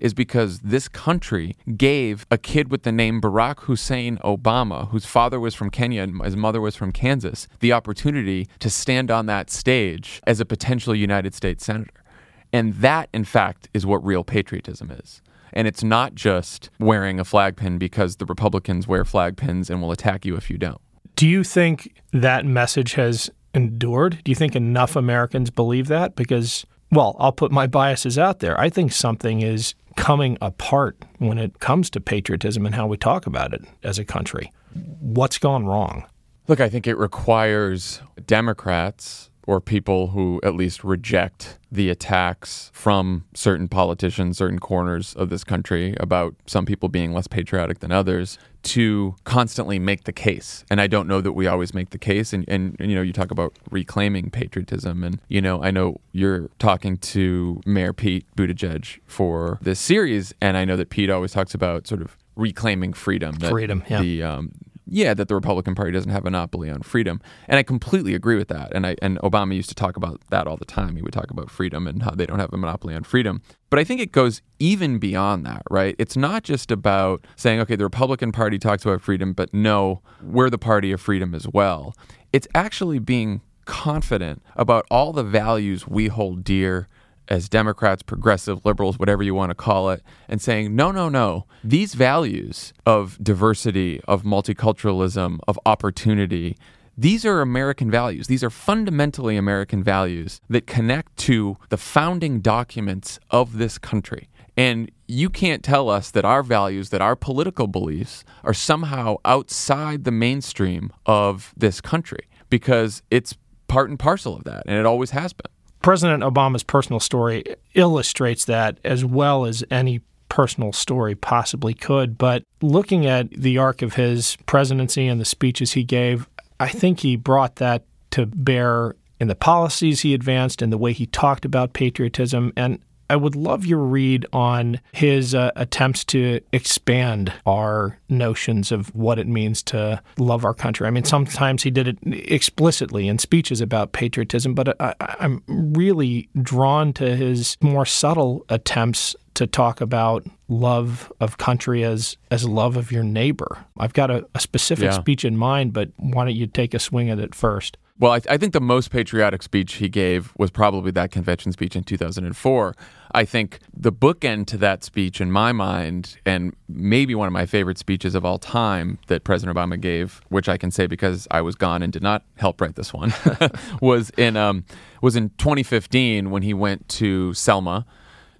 is 0.04 0.12
because 0.12 0.58
this 0.58 0.86
country 0.86 1.56
gave 1.78 2.26
a 2.30 2.36
kid 2.36 2.70
with 2.70 2.82
the 2.82 2.92
name 2.92 3.22
Barack 3.22 3.60
Hussein 3.60 4.18
Obama, 4.18 4.90
whose 4.90 5.06
father 5.06 5.40
was 5.40 5.54
from 5.54 5.70
Kenya 5.70 6.02
and 6.02 6.22
his 6.22 6.36
mother 6.36 6.60
was 6.60 6.76
from 6.76 6.92
Kansas, 6.92 7.48
the 7.60 7.72
opportunity 7.72 8.46
to 8.58 8.68
stand 8.68 9.10
on 9.10 9.24
that 9.26 9.48
stage 9.48 10.20
as 10.26 10.40
a 10.40 10.44
potential 10.44 10.94
United 10.94 11.34
States 11.34 11.64
Senator. 11.64 12.04
And 12.52 12.74
that, 12.74 13.08
in 13.14 13.24
fact, 13.24 13.70
is 13.72 13.86
what 13.86 14.04
real 14.04 14.24
patriotism 14.24 14.90
is. 14.90 15.22
And 15.54 15.66
it's 15.66 15.82
not 15.82 16.14
just 16.14 16.68
wearing 16.78 17.18
a 17.18 17.24
flag 17.24 17.56
pin 17.56 17.78
because 17.78 18.16
the 18.16 18.26
Republicans 18.26 18.86
wear 18.86 19.06
flag 19.06 19.38
pins 19.38 19.70
and 19.70 19.80
will 19.80 19.90
attack 19.90 20.26
you 20.26 20.36
if 20.36 20.50
you 20.50 20.58
don't. 20.58 20.82
Do 21.16 21.26
you 21.26 21.42
think 21.42 21.94
that 22.12 22.44
message 22.44 22.92
has 22.92 23.30
endured? 23.54 24.18
Do 24.22 24.30
you 24.30 24.36
think 24.36 24.54
enough 24.54 24.96
Americans 24.96 25.48
believe 25.48 25.86
that? 25.88 26.14
Because, 26.14 26.66
well, 26.90 27.16
I'll 27.18 27.32
put 27.32 27.50
my 27.50 27.66
biases 27.66 28.18
out 28.18 28.40
there. 28.40 28.60
I 28.60 28.68
think 28.68 28.92
something 28.92 29.40
is 29.40 29.74
coming 29.96 30.38
apart 30.40 30.96
when 31.18 31.38
it 31.38 31.60
comes 31.60 31.90
to 31.90 32.00
patriotism 32.00 32.66
and 32.66 32.74
how 32.74 32.86
we 32.86 32.96
talk 32.96 33.26
about 33.26 33.52
it 33.52 33.64
as 33.82 33.98
a 33.98 34.04
country. 34.04 34.52
What's 35.00 35.38
gone 35.38 35.66
wrong? 35.66 36.04
Look, 36.48 36.60
I 36.60 36.68
think 36.68 36.86
it 36.86 36.96
requires 36.98 38.02
Democrats 38.26 39.30
or 39.46 39.60
people 39.60 40.08
who 40.08 40.40
at 40.42 40.54
least 40.54 40.84
reject 40.84 41.58
the 41.70 41.90
attacks 41.90 42.70
from 42.72 43.24
certain 43.34 43.68
politicians, 43.68 44.38
certain 44.38 44.58
corners 44.58 45.14
of 45.14 45.28
this 45.28 45.44
country 45.44 45.94
about 46.00 46.34
some 46.46 46.64
people 46.64 46.88
being 46.88 47.12
less 47.12 47.26
patriotic 47.26 47.80
than 47.80 47.92
others 47.92 48.38
to 48.64 49.14
constantly 49.24 49.78
make 49.78 50.04
the 50.04 50.12
case. 50.12 50.64
And 50.70 50.80
I 50.80 50.86
don't 50.86 51.06
know 51.06 51.20
that 51.20 51.32
we 51.32 51.46
always 51.46 51.74
make 51.74 51.90
the 51.90 51.98
case. 51.98 52.32
And, 52.32 52.44
and, 52.48 52.76
and, 52.78 52.90
you 52.90 52.96
know, 52.96 53.02
you 53.02 53.12
talk 53.12 53.30
about 53.30 53.54
reclaiming 53.70 54.30
patriotism. 54.30 55.04
And, 55.04 55.20
you 55.28 55.40
know, 55.40 55.62
I 55.62 55.70
know 55.70 56.00
you're 56.12 56.48
talking 56.58 56.96
to 56.98 57.60
Mayor 57.66 57.92
Pete 57.92 58.26
Buttigieg 58.36 59.00
for 59.06 59.58
this 59.62 59.78
series. 59.78 60.34
And 60.40 60.56
I 60.56 60.64
know 60.64 60.76
that 60.76 60.90
Pete 60.90 61.10
always 61.10 61.32
talks 61.32 61.54
about 61.54 61.86
sort 61.86 62.00
of 62.00 62.16
reclaiming 62.36 62.92
freedom. 62.92 63.34
freedom, 63.38 63.84
yeah. 63.88 64.00
The, 64.00 64.22
um, 64.22 64.52
yeah, 64.86 65.14
that 65.14 65.28
the 65.28 65.34
Republican 65.34 65.74
Party 65.74 65.92
doesn't 65.92 66.10
have 66.10 66.22
a 66.22 66.24
monopoly 66.24 66.70
on 66.70 66.82
freedom, 66.82 67.20
and 67.48 67.58
I 67.58 67.62
completely 67.62 68.14
agree 68.14 68.36
with 68.36 68.48
that. 68.48 68.72
And 68.74 68.86
I 68.86 68.96
and 69.00 69.18
Obama 69.20 69.54
used 69.54 69.68
to 69.70 69.74
talk 69.74 69.96
about 69.96 70.20
that 70.30 70.46
all 70.46 70.56
the 70.56 70.64
time. 70.64 70.96
He 70.96 71.02
would 71.02 71.12
talk 71.12 71.30
about 71.30 71.50
freedom 71.50 71.86
and 71.86 72.02
how 72.02 72.10
they 72.10 72.26
don't 72.26 72.38
have 72.38 72.52
a 72.52 72.56
monopoly 72.56 72.94
on 72.94 73.04
freedom. 73.04 73.42
But 73.70 73.78
I 73.78 73.84
think 73.84 74.00
it 74.00 74.12
goes 74.12 74.42
even 74.58 74.98
beyond 74.98 75.46
that, 75.46 75.62
right? 75.70 75.96
It's 75.98 76.16
not 76.16 76.44
just 76.44 76.70
about 76.70 77.26
saying, 77.36 77.60
okay, 77.60 77.76
the 77.76 77.84
Republican 77.84 78.30
Party 78.30 78.58
talks 78.58 78.84
about 78.84 79.00
freedom, 79.00 79.32
but 79.32 79.52
no, 79.52 80.02
we're 80.22 80.50
the 80.50 80.58
party 80.58 80.92
of 80.92 81.00
freedom 81.00 81.34
as 81.34 81.48
well. 81.48 81.94
It's 82.32 82.46
actually 82.54 82.98
being 82.98 83.40
confident 83.64 84.42
about 84.56 84.86
all 84.90 85.12
the 85.12 85.24
values 85.24 85.88
we 85.88 86.08
hold 86.08 86.44
dear 86.44 86.88
as 87.28 87.48
Democrats, 87.48 88.02
progressive, 88.02 88.64
liberals, 88.64 88.98
whatever 88.98 89.22
you 89.22 89.34
want 89.34 89.50
to 89.50 89.54
call 89.54 89.90
it, 89.90 90.02
and 90.28 90.40
saying, 90.40 90.74
no, 90.74 90.90
no, 90.90 91.08
no, 91.08 91.46
these 91.62 91.94
values 91.94 92.72
of 92.86 93.18
diversity, 93.22 94.00
of 94.06 94.22
multiculturalism, 94.22 95.38
of 95.48 95.58
opportunity, 95.66 96.56
these 96.96 97.24
are 97.24 97.40
American 97.40 97.90
values. 97.90 98.28
These 98.28 98.44
are 98.44 98.50
fundamentally 98.50 99.36
American 99.36 99.82
values 99.82 100.40
that 100.48 100.66
connect 100.66 101.16
to 101.18 101.56
the 101.68 101.76
founding 101.76 102.40
documents 102.40 103.18
of 103.30 103.58
this 103.58 103.78
country. 103.78 104.28
And 104.56 104.90
you 105.08 105.28
can't 105.28 105.64
tell 105.64 105.90
us 105.90 106.12
that 106.12 106.24
our 106.24 106.44
values, 106.44 106.90
that 106.90 107.02
our 107.02 107.16
political 107.16 107.66
beliefs 107.66 108.24
are 108.44 108.54
somehow 108.54 109.16
outside 109.24 110.04
the 110.04 110.12
mainstream 110.12 110.92
of 111.06 111.52
this 111.56 111.80
country 111.80 112.28
because 112.48 113.02
it's 113.10 113.34
part 113.66 113.90
and 113.90 113.98
parcel 113.98 114.36
of 114.36 114.44
that, 114.44 114.62
and 114.66 114.76
it 114.76 114.86
always 114.86 115.10
has 115.10 115.32
been. 115.32 115.50
President 115.84 116.22
Obama's 116.22 116.62
personal 116.62 116.98
story 116.98 117.44
illustrates 117.74 118.46
that 118.46 118.78
as 118.84 119.04
well 119.04 119.44
as 119.44 119.62
any 119.70 120.00
personal 120.30 120.72
story 120.72 121.14
possibly 121.14 121.74
could. 121.74 122.16
But 122.16 122.42
looking 122.62 123.04
at 123.04 123.30
the 123.30 123.58
arc 123.58 123.82
of 123.82 123.92
his 123.92 124.38
presidency 124.46 125.06
and 125.06 125.20
the 125.20 125.26
speeches 125.26 125.72
he 125.72 125.84
gave, 125.84 126.26
I 126.58 126.68
think 126.68 127.00
he 127.00 127.16
brought 127.16 127.56
that 127.56 127.84
to 128.12 128.24
bear 128.24 128.96
in 129.20 129.28
the 129.28 129.34
policies 129.34 130.00
he 130.00 130.14
advanced 130.14 130.62
and 130.62 130.72
the 130.72 130.78
way 130.78 130.94
he 130.94 131.04
talked 131.04 131.44
about 131.44 131.74
patriotism. 131.74 132.54
And 132.56 132.78
I 133.10 133.16
would 133.16 133.36
love 133.36 133.66
your 133.66 133.80
read 133.80 134.26
on 134.32 134.80
his 134.92 135.34
uh, 135.34 135.50
attempts 135.56 136.04
to 136.06 136.40
expand 136.52 137.32
our 137.46 137.98
notions 138.08 138.72
of 138.72 138.94
what 138.94 139.18
it 139.18 139.26
means 139.26 139.62
to 139.64 140.02
love 140.18 140.44
our 140.44 140.54
country. 140.54 140.86
I 140.86 140.90
mean, 140.90 141.04
sometimes 141.04 141.62
he 141.62 141.70
did 141.70 141.88
it 141.88 141.98
explicitly 142.02 143.08
in 143.08 143.18
speeches 143.18 143.60
about 143.60 143.92
patriotism, 143.92 144.54
but 144.54 144.80
I, 144.80 144.94
I'm 145.00 145.42
really 145.46 146.28
drawn 146.40 146.92
to 146.94 147.16
his 147.16 147.56
more 147.60 147.86
subtle 147.86 148.44
attempts 148.48 149.14
to 149.34 149.46
talk 149.46 149.80
about 149.80 150.24
love 150.48 151.12
of 151.20 151.38
country 151.38 151.82
as 151.84 152.16
as 152.30 152.46
love 152.48 152.76
of 152.76 152.92
your 152.92 153.02
neighbor. 153.02 153.64
I've 153.76 153.92
got 153.92 154.10
a, 154.10 154.26
a 154.34 154.40
specific 154.40 154.84
yeah. 154.84 154.90
speech 154.92 155.24
in 155.24 155.36
mind, 155.36 155.72
but 155.72 155.90
why 155.96 156.24
don't 156.24 156.36
you 156.36 156.46
take 156.46 156.74
a 156.74 156.78
swing 156.78 157.10
at 157.10 157.18
it 157.18 157.34
first? 157.34 157.76
Well, 157.96 158.10
I, 158.10 158.20
I, 158.28 158.38
think 158.38 158.52
the 158.52 158.60
most 158.60 158.90
patriotic 158.90 159.40
speech 159.44 159.74
he 159.74 159.88
gave 159.88 160.32
was 160.36 160.50
probably 160.50 160.90
that 160.92 161.12
convention 161.12 161.52
speech 161.52 161.76
in 161.76 161.84
2004. 161.84 162.74
I 163.12 163.24
think 163.24 163.60
the 163.72 163.92
bookend 163.92 164.46
to 164.48 164.56
that 164.56 164.82
speech, 164.82 165.20
in 165.20 165.30
my 165.30 165.52
mind, 165.52 166.16
and 166.26 166.56
maybe 166.68 167.14
one 167.14 167.28
of 167.28 167.32
my 167.32 167.46
favorite 167.46 167.78
speeches 167.78 168.16
of 168.16 168.24
all 168.24 168.40
time 168.40 168.98
that 169.06 169.22
President 169.22 169.56
Obama 169.56 169.80
gave, 169.80 170.20
which 170.28 170.48
I 170.48 170.56
can 170.56 170.72
say 170.72 170.88
because 170.88 171.28
I 171.30 171.40
was 171.40 171.54
gone 171.54 171.82
and 171.82 171.92
did 171.92 172.02
not 172.02 172.24
help 172.36 172.60
write 172.60 172.74
this 172.74 172.92
one, 172.92 173.14
was 173.80 174.10
in 174.18 174.36
um, 174.36 174.64
was 175.00 175.14
in 175.14 175.28
2015 175.38 176.32
when 176.32 176.42
he 176.42 176.52
went 176.52 176.88
to 176.88 177.32
Selma 177.34 177.86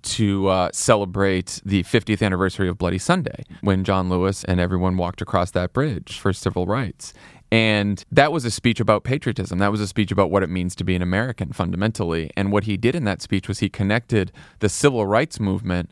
to 0.04 0.48
uh, 0.48 0.70
celebrate 0.72 1.60
the 1.64 1.82
50th 1.84 2.22
anniversary 2.24 2.68
of 2.68 2.78
Bloody 2.78 2.98
Sunday, 2.98 3.44
when 3.62 3.84
John 3.84 4.10
Lewis 4.10 4.44
and 4.44 4.60
everyone 4.60 4.96
walked 4.96 5.22
across 5.22 5.50
that 5.52 5.72
bridge 5.72 6.18
for 6.18 6.32
civil 6.32 6.66
rights. 6.66 7.14
And 7.54 8.04
that 8.10 8.32
was 8.32 8.44
a 8.44 8.50
speech 8.50 8.80
about 8.80 9.04
patriotism. 9.04 9.60
That 9.60 9.70
was 9.70 9.80
a 9.80 9.86
speech 9.86 10.10
about 10.10 10.28
what 10.28 10.42
it 10.42 10.50
means 10.50 10.74
to 10.74 10.82
be 10.82 10.96
an 10.96 11.02
American 11.02 11.52
fundamentally. 11.52 12.32
And 12.36 12.50
what 12.50 12.64
he 12.64 12.76
did 12.76 12.96
in 12.96 13.04
that 13.04 13.22
speech 13.22 13.46
was 13.46 13.60
he 13.60 13.68
connected 13.68 14.32
the 14.58 14.68
civil 14.68 15.06
rights 15.06 15.38
movement 15.38 15.88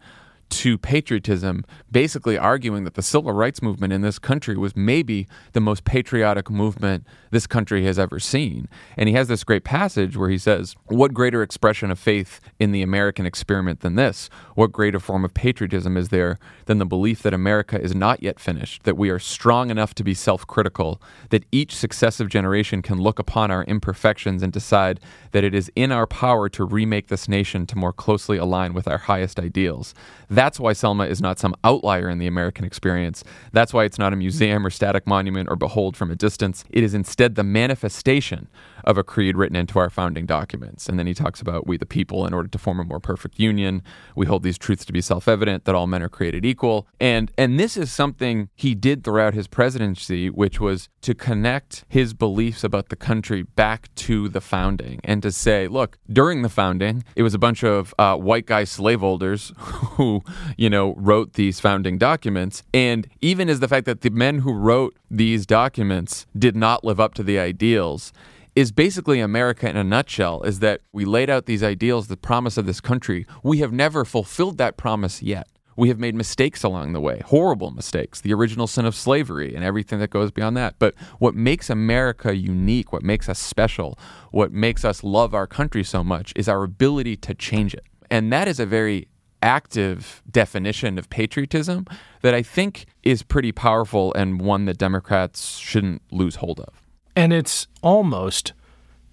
to 0.52 0.76
patriotism, 0.76 1.64
basically 1.90 2.36
arguing 2.36 2.84
that 2.84 2.94
the 2.94 3.02
civil 3.02 3.32
rights 3.32 3.62
movement 3.62 3.92
in 3.92 4.02
this 4.02 4.18
country 4.18 4.54
was 4.54 4.76
maybe 4.76 5.26
the 5.52 5.60
most 5.60 5.84
patriotic 5.84 6.50
movement 6.50 7.06
this 7.30 7.46
country 7.46 7.86
has 7.86 7.98
ever 7.98 8.20
seen. 8.20 8.68
And 8.98 9.08
he 9.08 9.14
has 9.14 9.28
this 9.28 9.44
great 9.44 9.64
passage 9.64 10.14
where 10.14 10.28
he 10.28 10.36
says, 10.36 10.76
What 10.86 11.14
greater 11.14 11.42
expression 11.42 11.90
of 11.90 11.98
faith 11.98 12.38
in 12.60 12.70
the 12.70 12.82
American 12.82 13.24
experiment 13.24 13.80
than 13.80 13.94
this? 13.94 14.28
What 14.54 14.72
greater 14.72 15.00
form 15.00 15.24
of 15.24 15.32
patriotism 15.32 15.96
is 15.96 16.10
there 16.10 16.38
than 16.66 16.76
the 16.76 16.86
belief 16.86 17.22
that 17.22 17.32
America 17.32 17.80
is 17.80 17.94
not 17.94 18.22
yet 18.22 18.38
finished, 18.38 18.82
that 18.82 18.98
we 18.98 19.08
are 19.08 19.18
strong 19.18 19.70
enough 19.70 19.94
to 19.94 20.04
be 20.04 20.12
self 20.12 20.46
critical, 20.46 21.00
that 21.30 21.46
each 21.50 21.74
successive 21.74 22.28
generation 22.28 22.82
can 22.82 23.00
look 23.00 23.18
upon 23.18 23.50
our 23.50 23.64
imperfections 23.64 24.42
and 24.42 24.52
decide 24.52 25.00
that 25.32 25.44
it 25.44 25.54
is 25.54 25.70
in 25.76 25.92
our 25.92 26.06
power 26.06 26.48
to 26.50 26.64
remake 26.64 27.08
this 27.08 27.28
nation 27.28 27.66
to 27.66 27.76
more 27.76 27.92
closely 27.92 28.38
align 28.38 28.72
with 28.72 28.88
our 28.88 28.98
highest 28.98 29.38
ideals? 29.38 29.94
That's 30.30 30.58
why 30.58 30.72
Selma 30.72 31.04
is 31.04 31.20
not 31.20 31.38
some 31.38 31.54
outlier 31.64 32.08
in 32.08 32.18
the 32.18 32.26
American 32.26 32.64
experience. 32.64 33.24
That's 33.52 33.74
why 33.74 33.84
it's 33.84 33.98
not 33.98 34.12
a 34.12 34.16
museum 34.16 34.64
or 34.64 34.70
static 34.70 35.06
monument 35.06 35.48
or 35.50 35.56
behold 35.56 35.96
from 35.96 36.10
a 36.10 36.16
distance. 36.16 36.64
It 36.70 36.84
is 36.84 36.94
instead 36.94 37.34
the 37.34 37.44
manifestation 37.44 38.48
of 38.84 38.98
a 38.98 39.04
creed 39.04 39.36
written 39.36 39.56
into 39.56 39.78
our 39.78 39.90
founding 39.90 40.26
documents. 40.26 40.88
And 40.88 40.98
then 40.98 41.06
he 41.06 41.14
talks 41.14 41.40
about 41.40 41.66
we 41.66 41.76
the 41.76 41.86
people, 41.86 42.26
in 42.26 42.34
order 42.34 42.48
to 42.48 42.58
form 42.58 42.80
a 42.80 42.84
more 42.84 43.00
perfect 43.00 43.38
union, 43.38 43.82
we 44.16 44.26
hold 44.26 44.42
these 44.42 44.58
truths 44.58 44.84
to 44.84 44.92
be 44.92 45.00
self-evident 45.00 45.64
that 45.64 45.74
all 45.74 45.86
men 45.86 46.02
are 46.02 46.08
created 46.08 46.44
equal. 46.44 46.86
And 47.00 47.32
and 47.38 47.58
this 47.58 47.76
is 47.76 47.92
something 47.92 48.48
he 48.54 48.74
did 48.74 49.04
throughout 49.04 49.34
his 49.34 49.46
presidency, 49.46 50.30
which 50.30 50.60
was 50.60 50.88
to 51.02 51.14
connect 51.14 51.84
his 51.88 52.14
beliefs 52.14 52.64
about 52.64 52.88
the 52.88 52.96
country 52.96 53.42
back 53.42 53.94
to 53.94 54.28
the 54.28 54.40
founding 54.40 55.00
and 55.04 55.21
to 55.22 55.32
say, 55.32 55.68
look, 55.68 55.98
during 56.10 56.42
the 56.42 56.48
founding, 56.48 57.04
it 57.16 57.22
was 57.22 57.34
a 57.34 57.38
bunch 57.38 57.64
of 57.64 57.94
uh, 57.98 58.16
white 58.16 58.46
guy 58.46 58.64
slaveholders 58.64 59.52
who, 59.56 60.22
you 60.56 60.68
know, 60.68 60.94
wrote 60.96 61.34
these 61.34 61.60
founding 61.60 61.98
documents. 61.98 62.62
And 62.74 63.08
even 63.20 63.48
as 63.48 63.60
the 63.60 63.68
fact 63.68 63.86
that 63.86 64.02
the 64.02 64.10
men 64.10 64.40
who 64.40 64.52
wrote 64.52 64.96
these 65.10 65.46
documents 65.46 66.26
did 66.38 66.56
not 66.56 66.84
live 66.84 67.00
up 67.00 67.14
to 67.14 67.22
the 67.22 67.38
ideals 67.38 68.12
is 68.54 68.70
basically 68.70 69.18
America 69.20 69.68
in 69.68 69.76
a 69.76 69.84
nutshell 69.84 70.42
is 70.42 70.58
that 70.58 70.82
we 70.92 71.04
laid 71.04 71.30
out 71.30 71.46
these 71.46 71.62
ideals, 71.62 72.08
the 72.08 72.16
promise 72.16 72.58
of 72.58 72.66
this 72.66 72.80
country. 72.80 73.26
We 73.42 73.58
have 73.58 73.72
never 73.72 74.04
fulfilled 74.04 74.58
that 74.58 74.76
promise 74.76 75.22
yet. 75.22 75.48
We 75.76 75.88
have 75.88 75.98
made 75.98 76.14
mistakes 76.14 76.62
along 76.62 76.92
the 76.92 77.00
way, 77.00 77.22
horrible 77.24 77.70
mistakes, 77.70 78.20
the 78.20 78.32
original 78.32 78.66
sin 78.66 78.84
of 78.84 78.94
slavery 78.94 79.54
and 79.54 79.64
everything 79.64 79.98
that 80.00 80.10
goes 80.10 80.30
beyond 80.30 80.56
that. 80.56 80.74
But 80.78 80.94
what 81.18 81.34
makes 81.34 81.70
America 81.70 82.34
unique, 82.36 82.92
what 82.92 83.02
makes 83.02 83.28
us 83.28 83.38
special, 83.38 83.98
what 84.30 84.52
makes 84.52 84.84
us 84.84 85.02
love 85.02 85.34
our 85.34 85.46
country 85.46 85.84
so 85.84 86.04
much 86.04 86.32
is 86.36 86.48
our 86.48 86.62
ability 86.62 87.16
to 87.18 87.34
change 87.34 87.74
it. 87.74 87.84
And 88.10 88.32
that 88.32 88.48
is 88.48 88.60
a 88.60 88.66
very 88.66 89.08
active 89.42 90.22
definition 90.30 90.98
of 90.98 91.10
patriotism 91.10 91.86
that 92.22 92.34
I 92.34 92.42
think 92.42 92.86
is 93.02 93.22
pretty 93.22 93.52
powerful 93.52 94.12
and 94.14 94.40
one 94.40 94.66
that 94.66 94.78
Democrats 94.78 95.56
shouldn't 95.56 96.02
lose 96.12 96.36
hold 96.36 96.60
of. 96.60 96.82
And 97.16 97.32
it's 97.32 97.66
almost 97.82 98.52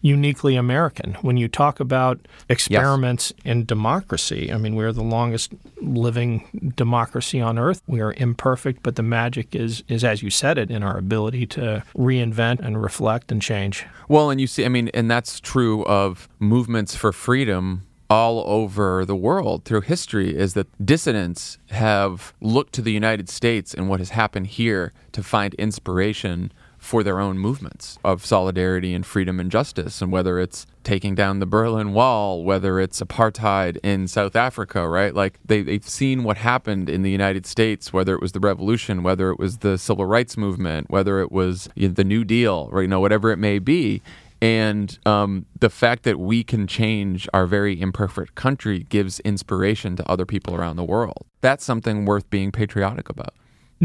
uniquely 0.02 0.56
American. 0.56 1.14
When 1.22 1.38
you 1.38 1.48
talk 1.48 1.80
about 1.80 2.20
experiments 2.48 3.34
yes. 3.38 3.46
in 3.46 3.66
democracy, 3.66 4.52
I 4.52 4.58
mean, 4.58 4.76
we're 4.76 4.94
the 4.94 5.04
longest 5.04 5.54
living 5.82 6.74
democracy 6.76 7.42
on 7.42 7.60
earth. 7.60 7.82
We 7.88 8.00
are 8.02 8.14
imperfect, 8.14 8.84
but 8.84 8.96
the 8.96 9.04
magic 9.04 9.56
is, 9.56 9.84
is 9.88 10.04
as 10.04 10.24
you 10.24 10.30
said 10.30 10.58
it, 10.58 10.72
in 10.72 10.84
our 10.84 10.98
ability 10.98 11.46
to 11.48 11.84
reinvent 11.96 12.60
and 12.60 12.82
reflect 12.82 13.32
and 13.32 13.42
change. 13.42 13.86
Well, 14.08 14.30
and 14.30 14.40
you 14.40 14.48
see, 14.48 14.66
I 14.66 14.70
mean, 14.70 14.90
and 14.94 15.10
that's 15.10 15.40
true 15.40 15.84
of 15.86 16.30
movements 16.40 16.96
for 16.96 17.12
freedom 17.12 17.86
all 18.10 18.44
over 18.48 19.06
the 19.06 19.16
world 19.16 19.66
through 19.66 19.82
history 19.82 20.36
is 20.36 20.56
that 20.56 20.68
dissidents 20.84 21.60
have 21.70 22.34
looked 22.42 22.74
to 22.74 22.82
the 22.82 22.92
United 22.92 23.30
States 23.30 23.74
and 23.74 23.88
what 23.88 24.00
has 24.00 24.10
happened 24.10 24.48
here 24.48 24.92
to 25.12 25.22
find 25.22 25.54
inspiration 25.56 26.52
for 26.80 27.04
their 27.04 27.20
own 27.20 27.38
movements 27.38 28.00
of 28.04 28.26
solidarity 28.26 28.94
and 28.94 29.06
freedom 29.06 29.40
and 29.40 29.52
justice. 29.52 30.02
And 30.02 30.12
whether 30.12 30.40
it's 30.40 30.66
taking 30.84 31.14
down 31.14 31.40
the 31.40 31.46
Berlin 31.46 31.94
Wall, 31.94 32.44
whether 32.44 32.80
it's 32.80 33.02
apartheid 33.02 33.78
in 33.84 34.08
South 34.08 34.36
Africa, 34.36 34.88
right? 34.88 35.14
Like 35.14 35.40
they, 35.46 35.62
they've 35.62 35.88
seen 35.88 36.24
what 36.24 36.38
happened 36.38 36.90
in 36.90 37.02
the 37.02 37.12
United 37.12 37.46
States, 37.46 37.94
whether 37.94 38.16
it 38.16 38.22
was 38.22 38.32
the 38.32 38.40
revolution, 38.40 39.04
whether 39.04 39.30
it 39.30 39.38
was 39.38 39.58
the 39.58 39.78
civil 39.78 40.06
rights 40.06 40.38
movement, 40.38 40.90
whether 40.90 41.20
it 41.20 41.32
was 41.32 41.70
the 41.76 42.04
New 42.04 42.24
Deal, 42.24 42.70
right? 42.72 42.84
You 42.84 42.88
know, 42.88 43.02
whatever 43.02 43.30
it 43.32 43.38
may 43.38 43.60
be. 43.60 44.02
And 44.42 44.98
um, 45.06 45.46
the 45.60 45.70
fact 45.70 46.04
that 46.04 46.18
we 46.18 46.46
can 46.46 46.66
change 46.66 47.28
our 47.34 47.46
very 47.46 47.80
imperfect 47.80 48.36
country 48.36 48.86
gives 48.90 49.20
inspiration 49.22 49.98
to 49.98 50.10
other 50.10 50.26
people 50.26 50.56
around 50.56 50.78
the 50.78 50.84
world. 50.86 51.26
That's 51.42 51.66
something 51.66 52.06
worth 52.06 52.30
being 52.30 52.52
patriotic 52.52 53.10
about. 53.10 53.34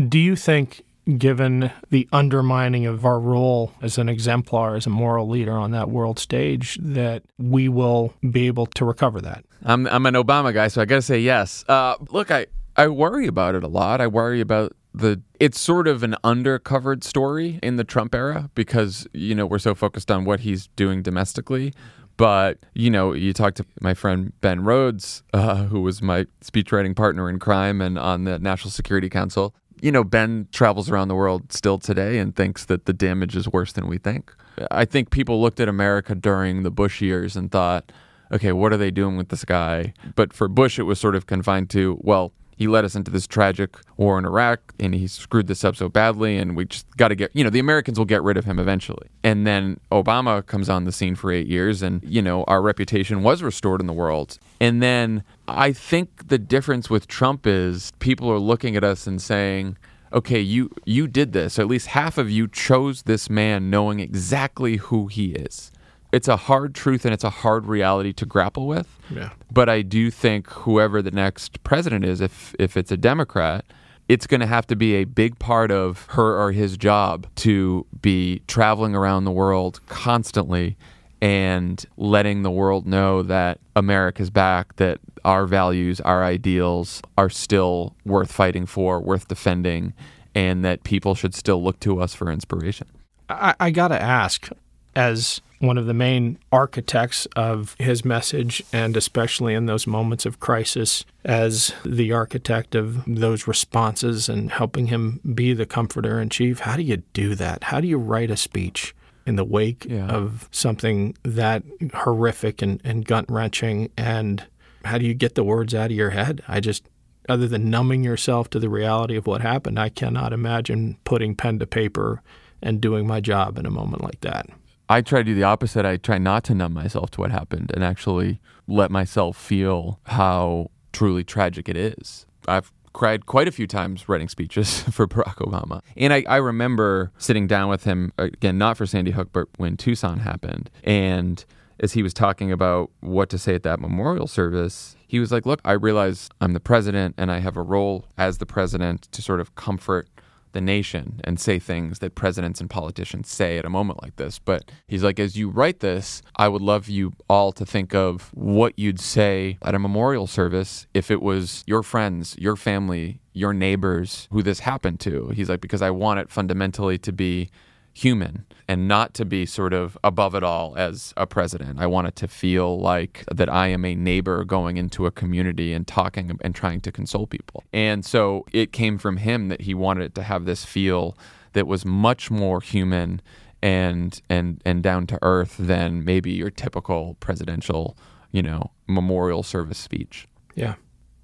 Do 0.08 0.18
you 0.18 0.36
think 0.36 0.82
given 1.18 1.70
the 1.90 2.08
undermining 2.12 2.86
of 2.86 3.04
our 3.04 3.20
role 3.20 3.72
as 3.82 3.98
an 3.98 4.08
exemplar, 4.08 4.76
as 4.76 4.86
a 4.86 4.90
moral 4.90 5.28
leader 5.28 5.52
on 5.52 5.70
that 5.72 5.90
world 5.90 6.18
stage, 6.18 6.78
that 6.80 7.22
we 7.38 7.68
will 7.68 8.14
be 8.30 8.46
able 8.46 8.66
to 8.66 8.84
recover 8.84 9.20
that. 9.20 9.44
I'm, 9.64 9.86
I'm 9.86 10.06
an 10.06 10.14
Obama 10.14 10.52
guy, 10.52 10.68
so 10.68 10.80
I 10.80 10.84
got 10.84 10.96
to 10.96 11.02
say 11.02 11.20
yes. 11.20 11.64
Uh, 11.68 11.96
look, 12.10 12.30
I, 12.30 12.46
I 12.76 12.88
worry 12.88 13.26
about 13.26 13.54
it 13.54 13.62
a 13.62 13.68
lot. 13.68 14.00
I 14.00 14.06
worry 14.06 14.40
about 14.40 14.72
the 14.94 15.20
it's 15.40 15.58
sort 15.58 15.88
of 15.88 16.02
an 16.04 16.14
undercovered 16.22 17.02
story 17.02 17.58
in 17.62 17.76
the 17.76 17.84
Trump 17.84 18.14
era 18.14 18.48
because 18.54 19.06
you 19.12 19.34
know 19.34 19.44
we're 19.44 19.58
so 19.58 19.74
focused 19.74 20.10
on 20.10 20.24
what 20.24 20.40
he's 20.40 20.68
doing 20.68 21.02
domestically 21.02 21.74
but 22.16 22.58
you 22.74 22.90
know 22.90 23.12
you 23.12 23.32
talk 23.32 23.54
to 23.54 23.66
my 23.80 23.92
friend 23.92 24.32
ben 24.40 24.62
rhodes 24.62 25.22
uh, 25.32 25.64
who 25.64 25.80
was 25.80 26.00
my 26.00 26.24
speechwriting 26.44 26.94
partner 26.94 27.28
in 27.28 27.38
crime 27.38 27.80
and 27.80 27.98
on 27.98 28.24
the 28.24 28.38
national 28.38 28.70
security 28.70 29.08
council 29.08 29.54
you 29.84 29.92
know, 29.92 30.02
Ben 30.02 30.48
travels 30.50 30.88
around 30.88 31.08
the 31.08 31.14
world 31.14 31.52
still 31.52 31.78
today 31.78 32.16
and 32.18 32.34
thinks 32.34 32.64
that 32.64 32.86
the 32.86 32.94
damage 32.94 33.36
is 33.36 33.46
worse 33.46 33.70
than 33.70 33.86
we 33.86 33.98
think. 33.98 34.34
I 34.70 34.86
think 34.86 35.10
people 35.10 35.42
looked 35.42 35.60
at 35.60 35.68
America 35.68 36.14
during 36.14 36.62
the 36.62 36.70
Bush 36.70 37.02
years 37.02 37.36
and 37.36 37.52
thought, 37.52 37.92
okay, 38.32 38.50
what 38.52 38.72
are 38.72 38.78
they 38.78 38.90
doing 38.90 39.18
with 39.18 39.28
this 39.28 39.44
guy? 39.44 39.92
But 40.14 40.32
for 40.32 40.48
Bush, 40.48 40.78
it 40.78 40.84
was 40.84 40.98
sort 40.98 41.14
of 41.14 41.26
confined 41.26 41.68
to, 41.70 41.98
well, 42.00 42.32
he 42.56 42.68
led 42.68 42.84
us 42.84 42.94
into 42.94 43.10
this 43.10 43.26
tragic 43.26 43.76
war 43.96 44.18
in 44.18 44.24
Iraq 44.24 44.74
and 44.78 44.94
he 44.94 45.06
screwed 45.06 45.46
this 45.46 45.64
up 45.64 45.76
so 45.76 45.88
badly 45.88 46.36
and 46.36 46.56
we 46.56 46.64
just 46.64 46.86
got 46.96 47.08
to 47.08 47.14
get 47.14 47.30
you 47.34 47.44
know 47.44 47.50
the 47.50 47.58
Americans 47.58 47.98
will 47.98 48.06
get 48.06 48.22
rid 48.22 48.36
of 48.36 48.44
him 48.44 48.58
eventually. 48.58 49.08
And 49.22 49.46
then 49.46 49.80
Obama 49.90 50.44
comes 50.44 50.68
on 50.68 50.84
the 50.84 50.92
scene 50.92 51.14
for 51.14 51.30
8 51.30 51.46
years 51.46 51.82
and 51.82 52.02
you 52.04 52.22
know 52.22 52.44
our 52.44 52.62
reputation 52.62 53.22
was 53.22 53.42
restored 53.42 53.80
in 53.80 53.86
the 53.86 53.92
world. 53.92 54.38
And 54.60 54.82
then 54.82 55.24
I 55.48 55.72
think 55.72 56.28
the 56.28 56.38
difference 56.38 56.88
with 56.88 57.06
Trump 57.06 57.46
is 57.46 57.92
people 57.98 58.30
are 58.30 58.38
looking 58.38 58.76
at 58.76 58.84
us 58.84 59.06
and 59.06 59.20
saying 59.20 59.76
okay 60.12 60.40
you 60.40 60.70
you 60.84 61.06
did 61.06 61.32
this. 61.32 61.58
At 61.58 61.66
least 61.66 61.88
half 61.88 62.18
of 62.18 62.30
you 62.30 62.48
chose 62.48 63.02
this 63.02 63.28
man 63.28 63.70
knowing 63.70 64.00
exactly 64.00 64.76
who 64.76 65.06
he 65.08 65.32
is 65.32 65.70
it's 66.14 66.28
a 66.28 66.36
hard 66.36 66.74
truth 66.76 67.04
and 67.04 67.12
it's 67.12 67.24
a 67.24 67.30
hard 67.30 67.66
reality 67.66 68.12
to 68.12 68.24
grapple 68.24 68.68
with. 68.68 68.88
Yeah. 69.10 69.30
But 69.52 69.68
I 69.68 69.82
do 69.82 70.10
think 70.12 70.48
whoever 70.48 71.02
the 71.02 71.10
next 71.10 71.62
president 71.64 72.04
is, 72.04 72.20
if 72.20 72.54
if 72.58 72.76
it's 72.76 72.92
a 72.92 72.96
Democrat, 72.96 73.64
it's 74.08 74.26
going 74.26 74.40
to 74.40 74.46
have 74.46 74.66
to 74.68 74.76
be 74.76 74.94
a 74.94 75.04
big 75.04 75.38
part 75.40 75.72
of 75.72 76.06
her 76.10 76.40
or 76.40 76.52
his 76.52 76.76
job 76.76 77.26
to 77.36 77.84
be 78.00 78.42
traveling 78.46 78.94
around 78.94 79.24
the 79.24 79.32
world 79.32 79.80
constantly 79.88 80.76
and 81.20 81.84
letting 81.96 82.42
the 82.42 82.50
world 82.50 82.86
know 82.86 83.22
that 83.22 83.58
America's 83.74 84.30
back, 84.30 84.76
that 84.76 85.00
our 85.24 85.46
values, 85.46 86.00
our 86.02 86.22
ideals 86.22 87.02
are 87.16 87.30
still 87.30 87.96
worth 88.04 88.30
fighting 88.30 88.66
for, 88.66 89.00
worth 89.00 89.26
defending, 89.26 89.94
and 90.34 90.64
that 90.64 90.84
people 90.84 91.14
should 91.14 91.34
still 91.34 91.62
look 91.62 91.80
to 91.80 92.00
us 92.00 92.14
for 92.14 92.30
inspiration. 92.30 92.86
I, 93.28 93.54
I 93.58 93.70
got 93.70 93.88
to 93.88 94.00
ask, 94.00 94.50
as 94.94 95.40
one 95.66 95.78
of 95.78 95.86
the 95.86 95.94
main 95.94 96.38
architects 96.52 97.26
of 97.36 97.74
his 97.78 98.04
message, 98.04 98.62
and 98.72 98.96
especially 98.96 99.54
in 99.54 99.66
those 99.66 99.86
moments 99.86 100.26
of 100.26 100.40
crisis, 100.40 101.04
as 101.24 101.72
the 101.84 102.12
architect 102.12 102.74
of 102.74 103.02
those 103.06 103.46
responses 103.46 104.28
and 104.28 104.52
helping 104.52 104.86
him 104.88 105.20
be 105.34 105.52
the 105.52 105.66
comforter 105.66 106.20
in 106.20 106.28
chief. 106.28 106.60
How 106.60 106.76
do 106.76 106.82
you 106.82 106.98
do 107.12 107.34
that? 107.36 107.64
How 107.64 107.80
do 107.80 107.88
you 107.88 107.98
write 107.98 108.30
a 108.30 108.36
speech? 108.36 108.94
In 109.26 109.36
the 109.36 109.44
wake 109.44 109.86
Yeah. 109.88 110.06
of 110.08 110.50
something 110.52 111.16
that 111.22 111.62
horrific 111.94 112.60
and, 112.60 112.78
and 112.84 113.06
gut 113.06 113.24
wrenching, 113.30 113.90
and 113.96 114.44
how 114.84 114.98
do 114.98 115.06
you 115.06 115.14
get 115.14 115.34
the 115.34 115.42
words 115.44 115.74
out 115.74 115.86
of 115.90 115.96
your 115.96 116.10
head? 116.10 116.42
I 116.46 116.60
just, 116.60 116.86
other 117.26 117.48
than 117.48 117.70
numbing 117.70 118.04
yourself 118.04 118.50
to 118.50 118.58
the 118.58 118.68
reality 118.68 119.16
of 119.16 119.26
what 119.26 119.40
happened, 119.40 119.78
I 119.78 119.88
cannot 119.88 120.34
imagine 120.34 120.98
putting 121.04 121.34
pen 121.34 121.58
to 121.60 121.66
paper 121.66 122.20
and 122.60 122.82
doing 122.82 123.06
my 123.06 123.20
job 123.20 123.56
in 123.58 123.64
a 123.64 123.70
moment 123.70 124.02
like 124.04 124.20
that. 124.20 124.46
I 124.88 125.00
try 125.00 125.20
to 125.20 125.24
do 125.24 125.34
the 125.34 125.44
opposite. 125.44 125.84
I 125.84 125.96
try 125.96 126.18
not 126.18 126.44
to 126.44 126.54
numb 126.54 126.74
myself 126.74 127.10
to 127.12 127.20
what 127.20 127.30
happened 127.30 127.70
and 127.74 127.82
actually 127.82 128.40
let 128.66 128.90
myself 128.90 129.36
feel 129.36 130.00
how 130.04 130.70
truly 130.92 131.24
tragic 131.24 131.68
it 131.68 131.76
is. 131.76 132.26
I've 132.46 132.72
cried 132.92 133.26
quite 133.26 133.48
a 133.48 133.52
few 133.52 133.66
times 133.66 134.08
writing 134.08 134.28
speeches 134.28 134.82
for 134.90 135.06
Barack 135.06 135.36
Obama. 135.36 135.80
And 135.96 136.12
I, 136.12 136.24
I 136.28 136.36
remember 136.36 137.12
sitting 137.18 137.46
down 137.46 137.68
with 137.68 137.84
him, 137.84 138.12
again, 138.18 138.58
not 138.58 138.76
for 138.76 138.86
Sandy 138.86 139.10
Hook, 139.10 139.30
but 139.32 139.48
when 139.56 139.76
Tucson 139.76 140.20
happened. 140.20 140.70
And 140.82 141.44
as 141.80 141.92
he 141.92 142.02
was 142.02 142.14
talking 142.14 142.52
about 142.52 142.90
what 143.00 143.28
to 143.30 143.38
say 143.38 143.54
at 143.54 143.64
that 143.64 143.80
memorial 143.80 144.26
service, 144.26 144.96
he 145.06 145.18
was 145.18 145.32
like, 145.32 145.44
Look, 145.44 145.60
I 145.64 145.72
realize 145.72 146.28
I'm 146.40 146.52
the 146.52 146.60
president 146.60 147.16
and 147.18 147.30
I 147.32 147.40
have 147.40 147.56
a 147.56 147.62
role 147.62 148.06
as 148.16 148.38
the 148.38 148.46
president 148.46 149.08
to 149.12 149.20
sort 149.22 149.40
of 149.40 149.54
comfort 149.56 150.08
the 150.54 150.60
nation 150.60 151.20
and 151.24 151.38
say 151.38 151.58
things 151.58 151.98
that 151.98 152.14
presidents 152.14 152.60
and 152.60 152.70
politicians 152.70 153.28
say 153.28 153.58
at 153.58 153.66
a 153.66 153.70
moment 153.70 154.02
like 154.02 154.16
this. 154.16 154.38
But 154.38 154.70
he's 154.88 155.04
like, 155.04 155.20
as 155.20 155.36
you 155.36 155.50
write 155.50 155.80
this, 155.80 156.22
I 156.36 156.48
would 156.48 156.62
love 156.62 156.88
you 156.88 157.12
all 157.28 157.52
to 157.52 157.66
think 157.66 157.94
of 157.94 158.30
what 158.32 158.78
you'd 158.78 159.00
say 159.00 159.58
at 159.60 159.74
a 159.74 159.78
memorial 159.78 160.26
service 160.26 160.86
if 160.94 161.10
it 161.10 161.20
was 161.20 161.62
your 161.66 161.82
friends, 161.82 162.34
your 162.38 162.56
family, 162.56 163.20
your 163.34 163.52
neighbors 163.52 164.28
who 164.30 164.42
this 164.42 164.60
happened 164.60 165.00
to. 165.00 165.28
He's 165.30 165.50
like, 165.50 165.60
because 165.60 165.82
I 165.82 165.90
want 165.90 166.20
it 166.20 166.30
fundamentally 166.30 166.96
to 166.98 167.12
be 167.12 167.50
human 167.94 168.44
and 168.66 168.88
not 168.88 169.14
to 169.14 169.24
be 169.24 169.46
sort 169.46 169.72
of 169.72 169.96
above 170.02 170.34
it 170.34 170.42
all 170.42 170.74
as 170.76 171.14
a 171.16 171.26
president. 171.26 171.78
I 171.78 171.86
want 171.86 172.08
it 172.08 172.16
to 172.16 172.28
feel 172.28 172.78
like 172.78 173.24
that 173.32 173.48
I 173.48 173.68
am 173.68 173.84
a 173.84 173.94
neighbor 173.94 174.44
going 174.44 174.76
into 174.76 175.06
a 175.06 175.10
community 175.10 175.72
and 175.72 175.86
talking 175.86 176.36
and 176.40 176.54
trying 176.54 176.80
to 176.82 176.92
console 176.92 177.26
people. 177.26 177.62
And 177.72 178.04
so 178.04 178.44
it 178.52 178.72
came 178.72 178.98
from 178.98 179.18
him 179.18 179.48
that 179.48 179.62
he 179.62 179.74
wanted 179.74 180.04
it 180.04 180.14
to 180.16 180.22
have 180.22 180.44
this 180.44 180.64
feel 180.64 181.16
that 181.52 181.68
was 181.68 181.84
much 181.84 182.30
more 182.30 182.60
human 182.60 183.22
and 183.62 184.20
and 184.28 184.60
and 184.66 184.82
down 184.82 185.06
to 185.06 185.18
earth 185.22 185.56
than 185.58 186.04
maybe 186.04 186.32
your 186.32 186.50
typical 186.50 187.14
presidential, 187.20 187.96
you 188.32 188.42
know, 188.42 188.72
memorial 188.88 189.42
service 189.42 189.78
speech. 189.78 190.26
Yeah. 190.54 190.74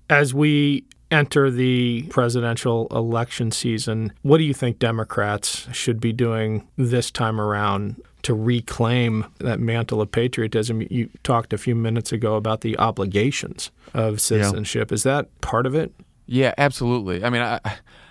As 0.08 0.32
we 0.32 0.84
enter 1.10 1.50
the 1.50 2.02
presidential 2.10 2.86
election 2.90 3.50
season, 3.50 4.12
what 4.22 4.38
do 4.38 4.44
you 4.44 4.54
think 4.54 4.78
Democrats 4.78 5.66
should 5.72 6.00
be 6.00 6.12
doing 6.12 6.66
this 6.76 7.10
time 7.10 7.40
around 7.40 8.00
to 8.22 8.34
reclaim 8.34 9.26
that 9.38 9.60
mantle 9.60 10.00
of 10.00 10.12
patriotism? 10.12 10.82
You 10.90 11.10
talked 11.22 11.52
a 11.52 11.58
few 11.58 11.74
minutes 11.74 12.12
ago 12.12 12.34
about 12.36 12.60
the 12.60 12.78
obligations 12.78 13.70
of 13.94 14.20
citizenship. 14.20 14.90
Yeah. 14.90 14.94
Is 14.94 15.02
that 15.02 15.40
part 15.40 15.66
of 15.66 15.74
it? 15.74 15.92
Yeah, 16.26 16.54
absolutely. 16.58 17.24
I 17.24 17.30
mean, 17.30 17.42
I, 17.42 17.60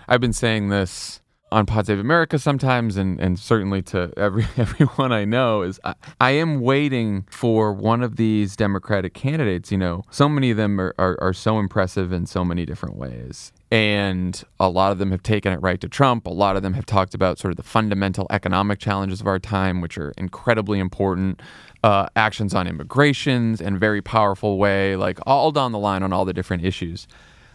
I've 0.08 0.20
been 0.20 0.32
saying 0.32 0.68
this 0.68 1.19
on 1.52 1.66
Pod 1.66 1.86
Save 1.86 1.98
America 1.98 2.38
sometimes, 2.38 2.96
and, 2.96 3.20
and 3.20 3.38
certainly 3.38 3.82
to 3.82 4.12
every 4.16 4.46
everyone 4.56 5.12
I 5.12 5.24
know, 5.24 5.62
is 5.62 5.80
I, 5.84 5.94
I, 6.20 6.30
am 6.32 6.60
waiting 6.60 7.26
for 7.30 7.72
one 7.72 8.02
of 8.02 8.16
these 8.16 8.56
Democratic 8.56 9.14
candidates. 9.14 9.72
You 9.72 9.78
know, 9.78 10.04
so 10.10 10.28
many 10.28 10.50
of 10.50 10.56
them 10.56 10.80
are, 10.80 10.94
are, 10.98 11.18
are 11.20 11.32
so 11.32 11.58
impressive 11.58 12.12
in 12.12 12.26
so 12.26 12.44
many 12.44 12.64
different 12.64 12.96
ways. 12.96 13.52
And 13.72 14.42
a 14.58 14.68
lot 14.68 14.90
of 14.90 14.98
them 14.98 15.12
have 15.12 15.22
taken 15.22 15.52
it 15.52 15.62
right 15.62 15.80
to 15.80 15.88
Trump. 15.88 16.26
A 16.26 16.30
lot 16.30 16.56
of 16.56 16.62
them 16.62 16.74
have 16.74 16.86
talked 16.86 17.14
about 17.14 17.38
sort 17.38 17.52
of 17.52 17.56
the 17.56 17.62
fundamental 17.62 18.26
economic 18.30 18.80
challenges 18.80 19.20
of 19.20 19.26
our 19.26 19.38
time, 19.38 19.80
which 19.80 19.96
are 19.96 20.12
incredibly 20.18 20.78
important. 20.78 21.40
Uh, 21.82 22.06
actions 22.14 22.54
on 22.54 22.66
immigrations 22.66 23.58
in 23.58 23.78
very 23.78 24.02
powerful 24.02 24.58
way, 24.58 24.96
like 24.96 25.18
all 25.24 25.50
down 25.50 25.72
the 25.72 25.78
line 25.78 26.02
on 26.02 26.12
all 26.12 26.26
the 26.26 26.34
different 26.34 26.62
issues. 26.62 27.08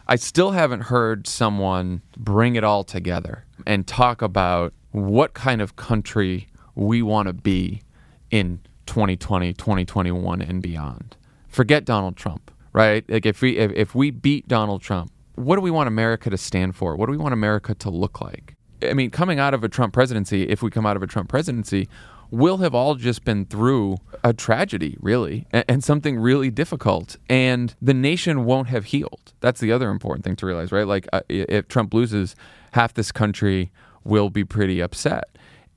I 0.08 0.15
still 0.18 0.52
haven't 0.52 0.82
heard 0.82 1.28
someone 1.28 2.02
bring 2.15 2.56
it 2.56 2.63
all 2.63 2.84
together 2.84 3.46
and 3.65 3.88
talk 3.88 4.22
about 4.22 4.74
what 4.91 5.34
kind 5.34 5.62
of 5.62 5.76
country 5.76 6.48
we 6.76 7.02
want 7.02 7.28
to 7.28 7.34
be 7.34 7.82
in 8.30 8.60
2020, 8.86 9.54
2021 9.54 10.41
and 10.41 10.62
beyond. 10.62 11.18
Forget 11.48 11.86
Donald 11.86 12.18
Trump, 12.18 12.52
right? 12.72 13.04
Like 13.10 13.26
if 13.26 13.41
we 13.41 13.58
if, 13.58 13.72
if 13.72 13.96
we 13.96 14.12
beat 14.12 14.48
Donald 14.48 14.82
Trump, 14.82 15.12
what 15.36 15.56
do 15.56 15.62
we 15.62 15.72
want 15.72 15.88
America 15.88 16.30
to 16.30 16.38
stand 16.38 16.76
for? 16.76 16.96
What 16.96 17.08
do 17.08 17.12
we 17.12 17.18
want 17.18 17.34
America 17.34 17.74
to 17.76 17.89
look 17.89 18.22
like? 18.22 18.56
I 18.84 18.94
mean, 18.94 19.10
coming 19.10 19.39
out 19.39 19.54
of 19.54 19.63
a 19.63 19.70
Trump 19.70 19.94
presidency, 19.94 20.44
if 20.44 20.62
we 20.62 20.70
come 20.70 20.86
out 20.86 20.96
of 20.96 21.04
a 21.04 21.08
Trump 21.08 21.30
presidency, 21.30 21.88
we'll 22.32 22.58
have 22.58 22.76
all 22.76 22.96
just 22.96 23.24
been 23.24 23.46
through 23.46 23.98
a 24.24 24.34
tragedy, 24.34 24.98
really, 25.00 25.48
and, 25.52 25.66
and, 25.68 25.84
something 25.84 26.18
really 26.18 26.50
difficult. 26.50 27.18
And 27.30 27.76
the 27.82 27.94
nation 27.94 28.46
won't 28.46 28.68
have 28.70 28.86
healed. 28.86 29.34
That's 29.40 29.60
the 29.60 29.72
other 29.72 29.90
important 29.90 30.26
thing 30.26 30.36
to 30.38 30.46
realize, 30.46 30.72
right? 30.72 30.88
Like, 30.88 31.08
uh, 31.14 31.22
if 31.30 31.68
Trump 31.68 31.94
loses, 31.94 32.36
half 32.72 32.94
this 32.94 33.12
country 33.12 33.72
will 34.04 34.30
be 34.30 34.44
pretty 34.44 34.82
upset. 34.82 35.26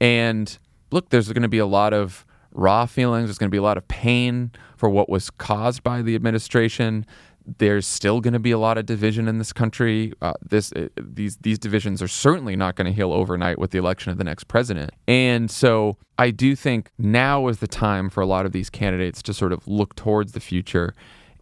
And 0.00 0.58
look, 0.90 1.10
there's 1.10 1.28
going 1.32 1.42
to 1.42 1.48
be 1.48 1.58
a 1.58 1.66
lot 1.66 1.92
of 1.92 2.24
raw 2.52 2.86
feelings, 2.86 3.28
there's 3.28 3.38
going 3.38 3.50
to 3.50 3.54
be 3.54 3.58
a 3.58 3.62
lot 3.62 3.76
of 3.76 3.86
pain 3.88 4.50
for 4.76 4.88
what 4.88 5.08
was 5.08 5.30
caused 5.30 5.82
by 5.82 6.02
the 6.02 6.14
administration 6.14 7.04
there's 7.56 7.86
still 7.86 8.20
going 8.20 8.34
to 8.34 8.38
be 8.38 8.50
a 8.50 8.58
lot 8.58 8.76
of 8.76 8.84
division 8.84 9.26
in 9.26 9.38
this 9.38 9.52
country. 9.52 10.12
Uh, 10.20 10.34
this 10.42 10.72
uh, 10.72 10.88
these 11.00 11.38
these 11.38 11.58
divisions 11.58 12.02
are 12.02 12.08
certainly 12.08 12.56
not 12.56 12.76
going 12.76 12.86
to 12.86 12.92
heal 12.92 13.12
overnight 13.12 13.58
with 13.58 13.70
the 13.70 13.78
election 13.78 14.12
of 14.12 14.18
the 14.18 14.24
next 14.24 14.44
president. 14.44 14.90
And 15.06 15.50
so 15.50 15.96
I 16.18 16.30
do 16.30 16.54
think 16.54 16.90
now 16.98 17.48
is 17.48 17.58
the 17.58 17.66
time 17.66 18.10
for 18.10 18.20
a 18.20 18.26
lot 18.26 18.44
of 18.44 18.52
these 18.52 18.68
candidates 18.68 19.22
to 19.22 19.34
sort 19.34 19.52
of 19.52 19.66
look 19.66 19.94
towards 19.96 20.32
the 20.32 20.40
future 20.40 20.94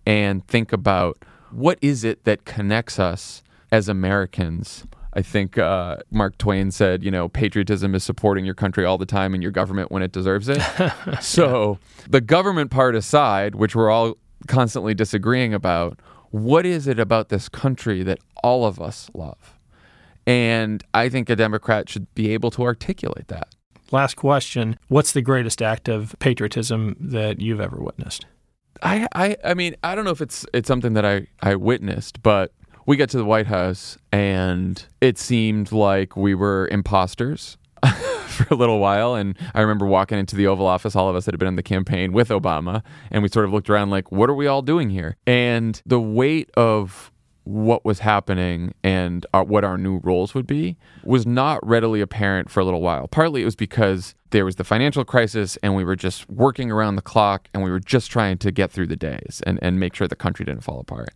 and 0.07 0.47
think 0.47 0.73
about 0.73 1.19
what 1.51 1.79
is 1.83 2.05
it 2.05 2.25
that 2.25 2.45
connects 2.45 2.99
us 2.99 3.43
as 3.73 3.89
Americans. 3.89 4.87
I 5.15 5.23
think 5.23 5.57
uh, 5.57 5.97
Mark 6.11 6.37
Twain 6.37 6.71
said, 6.71 7.03
you 7.03 7.11
know, 7.11 7.29
patriotism 7.29 7.95
is 7.95 8.05
supporting 8.05 8.45
your 8.45 8.55
country 8.55 8.85
all 8.85 8.99
the 8.99 9.07
time 9.07 9.33
and 9.33 9.43
your 9.43 9.51
government 9.51 9.91
when 9.91 10.03
it 10.03 10.13
deserves 10.13 10.49
it. 10.51 10.61
so, 11.23 11.79
the 12.09 12.21
government 12.21 12.71
part 12.71 12.95
aside, 12.95 13.55
which 13.55 13.75
we're 13.75 13.89
all 13.89 14.19
constantly 14.47 14.95
disagreeing 14.95 15.55
about 15.55 16.01
what 16.31 16.67
is 16.67 16.87
it 16.87 16.99
about 16.99 17.29
this 17.29 17.49
country 17.49 18.03
that 18.03 18.19
all 18.43 18.65
of 18.65 18.81
us 18.81 19.11
love? 19.15 19.59
And 20.27 20.83
I 20.93 21.09
think 21.09 21.31
a 21.31 21.37
Democrat 21.37 21.89
should 21.89 22.13
be 22.15 22.33
able 22.33 22.51
to 22.53 22.63
articulate 22.63 23.29
that. 23.29 23.55
Last 23.93 24.17
question 24.17 24.79
What's 24.89 25.13
the 25.13 25.23
greatest 25.23 25.63
act 25.63 25.89
of 25.89 26.17
patriotism 26.19 26.97
that 26.99 27.41
you've 27.41 27.61
ever 27.61 27.79
witnessed? 27.79 28.27
I, 28.83 29.07
I, 29.15 29.37
I 29.45 29.55
mean, 29.55 29.77
I 29.83 29.95
don't 29.95 30.05
know 30.05 30.11
if 30.11 30.21
it's 30.21 30.45
it's 30.53 30.69
something 30.69 30.95
that 30.95 31.07
I, 31.07 31.29
I 31.41 31.55
witnessed, 31.55 32.23
but 32.23 32.53
we 32.85 32.97
got 32.97 33.09
to 33.11 33.17
the 33.17 33.25
White 33.25 33.47
House 33.47 33.97
and 34.13 34.85
it 35.01 35.19
seemed 35.19 35.73
like 35.73 36.17
we 36.17 36.35
were 36.35 36.69
imposters. 36.69 37.57
for 38.37 38.47
a 38.51 38.57
little 38.57 38.79
while. 38.79 39.15
And 39.15 39.37
I 39.55 39.61
remember 39.61 39.87
walking 39.87 40.19
into 40.19 40.37
the 40.37 40.47
Oval 40.47 40.67
Office, 40.67 40.95
all 40.95 41.09
of 41.09 41.17
us 41.17 41.25
that 41.25 41.35
had 41.35 41.39
been 41.39 41.49
in 41.49 41.57
the 41.57 41.63
campaign 41.63 42.13
with 42.13 42.29
Obama, 42.29 42.83
and 43.11 43.23
we 43.23 43.29
sort 43.29 43.45
of 43.45 43.53
looked 43.53 43.71
around 43.71 43.91
like, 43.91 44.13
what 44.13 44.31
are 44.31 44.35
we 44.35 44.47
all 44.47 44.63
doing 44.63 44.91
here? 44.91 45.17
And 45.27 45.81
the 45.87 46.01
weight 46.01 46.51
of 46.57 47.11
what 47.47 47.85
was 47.85 48.01
happening 48.01 48.75
and 48.83 49.25
our, 49.33 49.45
what 49.45 49.63
our 49.63 49.79
new 49.79 50.01
roles 50.03 50.35
would 50.35 50.49
be 50.49 50.77
was 51.05 51.25
not 51.25 51.65
readily 51.65 52.01
apparent 52.01 52.51
for 52.51 52.59
a 52.59 52.65
little 52.65 52.81
while. 52.81 53.07
Partly 53.07 53.43
it 53.43 53.45
was 53.45 53.55
because 53.55 54.17
there 54.31 54.45
was 54.45 54.57
the 54.57 54.65
financial 54.65 55.05
crisis 55.05 55.57
and 55.63 55.77
we 55.77 55.85
were 55.85 55.95
just 55.95 56.29
working 56.29 56.73
around 56.73 56.97
the 56.97 57.03
clock 57.03 57.49
and 57.55 57.63
we 57.63 57.71
were 57.71 57.79
just 57.79 58.11
trying 58.11 58.37
to 58.39 58.51
get 58.51 58.73
through 58.73 58.89
the 58.89 58.97
days 58.97 59.43
and, 59.47 59.61
and 59.63 59.79
make 59.79 59.95
sure 59.95 60.09
the 60.09 60.17
country 60.17 60.45
didn't 60.45 60.65
fall 60.65 60.81
apart. 60.81 61.11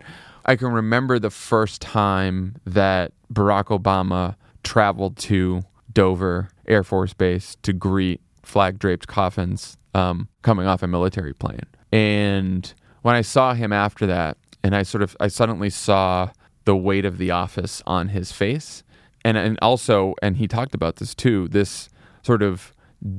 I 0.47 0.55
can 0.55 0.69
remember 0.69 1.19
the 1.19 1.31
first 1.31 1.83
time 1.83 2.57
that 2.65 3.13
Barack 3.33 3.65
Obama 3.65 4.37
traveled 4.63 5.17
to 5.19 5.63
Dover 5.93 6.49
Air 6.71 6.85
Force 6.85 7.13
Base 7.13 7.57
to 7.63 7.73
greet 7.73 8.21
flag 8.43 8.79
draped 8.79 9.07
coffins 9.07 9.77
um, 9.95 10.29
coming 10.43 10.67
off 10.67 10.83
a 10.83 10.87
military 10.87 11.35
plane. 11.35 11.67
And 11.93 12.73
when 13.03 13.15
I 13.15 13.23
saw 13.23 13.55
him 13.55 13.73
after 13.73 14.07
that, 14.07 14.39
and 14.63 14.75
I 14.75 14.83
sort 14.83 15.03
of, 15.03 15.17
I 15.21 15.29
suddenly 15.29 15.71
saw 15.71 16.31
the 16.65 16.77
weight 16.77 17.05
of 17.05 17.19
the 17.19 17.31
office 17.31 17.83
on 17.87 18.09
his 18.09 18.33
face. 18.33 18.83
And, 19.25 19.37
and 19.37 19.59
also, 19.61 20.15
and 20.23 20.37
he 20.37 20.47
talked 20.47 20.75
about 20.75 20.97
this 20.97 21.15
too, 21.15 21.49
this 21.49 21.89
sort 22.23 22.43
of 22.43 22.73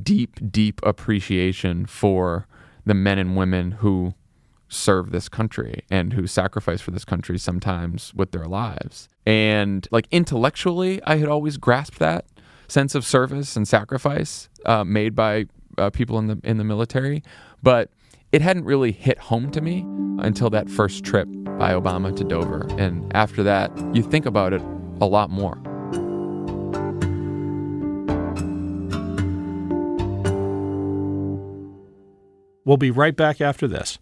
deep, 0.04 0.40
deep 0.52 0.80
appreciation 0.84 1.86
for 1.86 2.48
the 2.86 2.94
men 2.94 3.18
and 3.18 3.36
women 3.36 3.72
who 3.74 4.14
serve 4.70 5.12
this 5.12 5.28
country 5.28 5.84
and 5.92 6.14
who 6.14 6.26
sacrifice 6.26 6.80
for 6.80 6.92
this 6.92 7.04
country 7.04 7.38
sometimes 7.38 8.14
with 8.14 8.32
their 8.32 8.46
lives. 8.46 9.10
And 9.26 9.88
like 9.92 10.08
intellectually, 10.12 11.02
I 11.04 11.18
had 11.18 11.28
always 11.28 11.58
grasped 11.58 12.00
that 12.00 12.26
sense 12.72 12.96
of 12.96 13.06
service 13.06 13.56
and 13.56 13.68
sacrifice 13.68 14.50
uh, 14.66 14.84
made 14.84 15.14
by 15.14 15.46
uh, 15.78 15.90
people 15.90 16.18
in 16.18 16.28
the 16.28 16.40
in 16.44 16.58
the 16.58 16.64
military, 16.64 17.22
but 17.62 17.92
it 18.32 18.42
hadn't 18.42 18.64
really 18.64 18.94
hit 18.94 19.18
home 19.20 19.52
to 19.52 19.62
me 19.62 19.86
until 20.20 20.50
that 20.50 20.70
first 20.70 21.04
trip 21.04 21.28
by 21.58 21.74
Obama 21.74 22.16
to 22.16 22.24
Dover. 22.24 22.68
And 22.78 23.14
after 23.16 23.44
that, 23.44 23.72
you 23.94 24.02
think 24.02 24.26
about 24.26 24.54
it 24.54 24.62
a 25.02 25.06
lot 25.06 25.30
more. 25.30 25.62
We'll 32.64 32.78
be 32.78 32.92
right 32.92 33.16
back 33.16 33.42
after 33.42 33.68
this. 33.68 34.00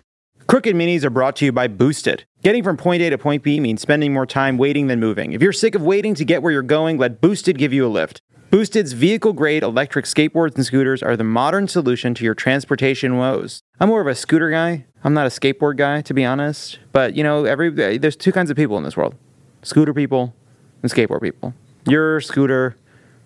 Crooked 0.47 0.75
Minis 0.75 1.03
are 1.03 1.09
brought 1.09 1.35
to 1.37 1.45
you 1.45 1.51
by 1.51 1.67
Boosted. 1.67 2.25
Getting 2.43 2.63
from 2.63 2.75
point 2.75 3.01
A 3.01 3.09
to 3.09 3.17
point 3.17 3.43
B 3.43 3.59
means 3.59 3.81
spending 3.81 4.13
more 4.13 4.25
time 4.25 4.57
waiting 4.57 4.87
than 4.87 4.99
moving. 4.99 5.31
If 5.31 5.41
you're 5.41 5.53
sick 5.53 5.75
of 5.75 5.81
waiting 5.81 6.15
to 6.15 6.25
get 6.25 6.43
where 6.43 6.51
you're 6.51 6.61
going, 6.61 6.97
let 6.97 7.21
Boosted 7.21 7.57
give 7.57 7.71
you 7.71 7.85
a 7.85 7.87
lift. 7.89 8.21
Boosted's 8.49 8.93
vehicle 8.93 9.33
grade 9.33 9.61
electric 9.61 10.05
skateboards 10.05 10.55
and 10.55 10.65
scooters 10.65 11.03
are 11.03 11.15
the 11.15 11.23
modern 11.23 11.67
solution 11.67 12.15
to 12.15 12.23
your 12.23 12.33
transportation 12.33 13.15
woes. 13.15 13.61
I'm 13.79 13.89
more 13.89 14.01
of 14.01 14.07
a 14.07 14.15
scooter 14.15 14.49
guy. 14.49 14.87
I'm 15.03 15.13
not 15.13 15.27
a 15.27 15.29
skateboard 15.29 15.77
guy, 15.77 16.01
to 16.01 16.13
be 16.15 16.25
honest. 16.25 16.79
But, 16.91 17.15
you 17.15 17.23
know, 17.23 17.45
every 17.45 17.69
there's 17.99 18.15
two 18.15 18.31
kinds 18.31 18.49
of 18.49 18.57
people 18.57 18.75
in 18.79 18.83
this 18.83 18.97
world 18.97 19.15
scooter 19.61 19.93
people 19.93 20.33
and 20.81 20.91
skateboard 20.91 21.21
people. 21.21 21.53
Your 21.85 22.19
scooter 22.21 22.75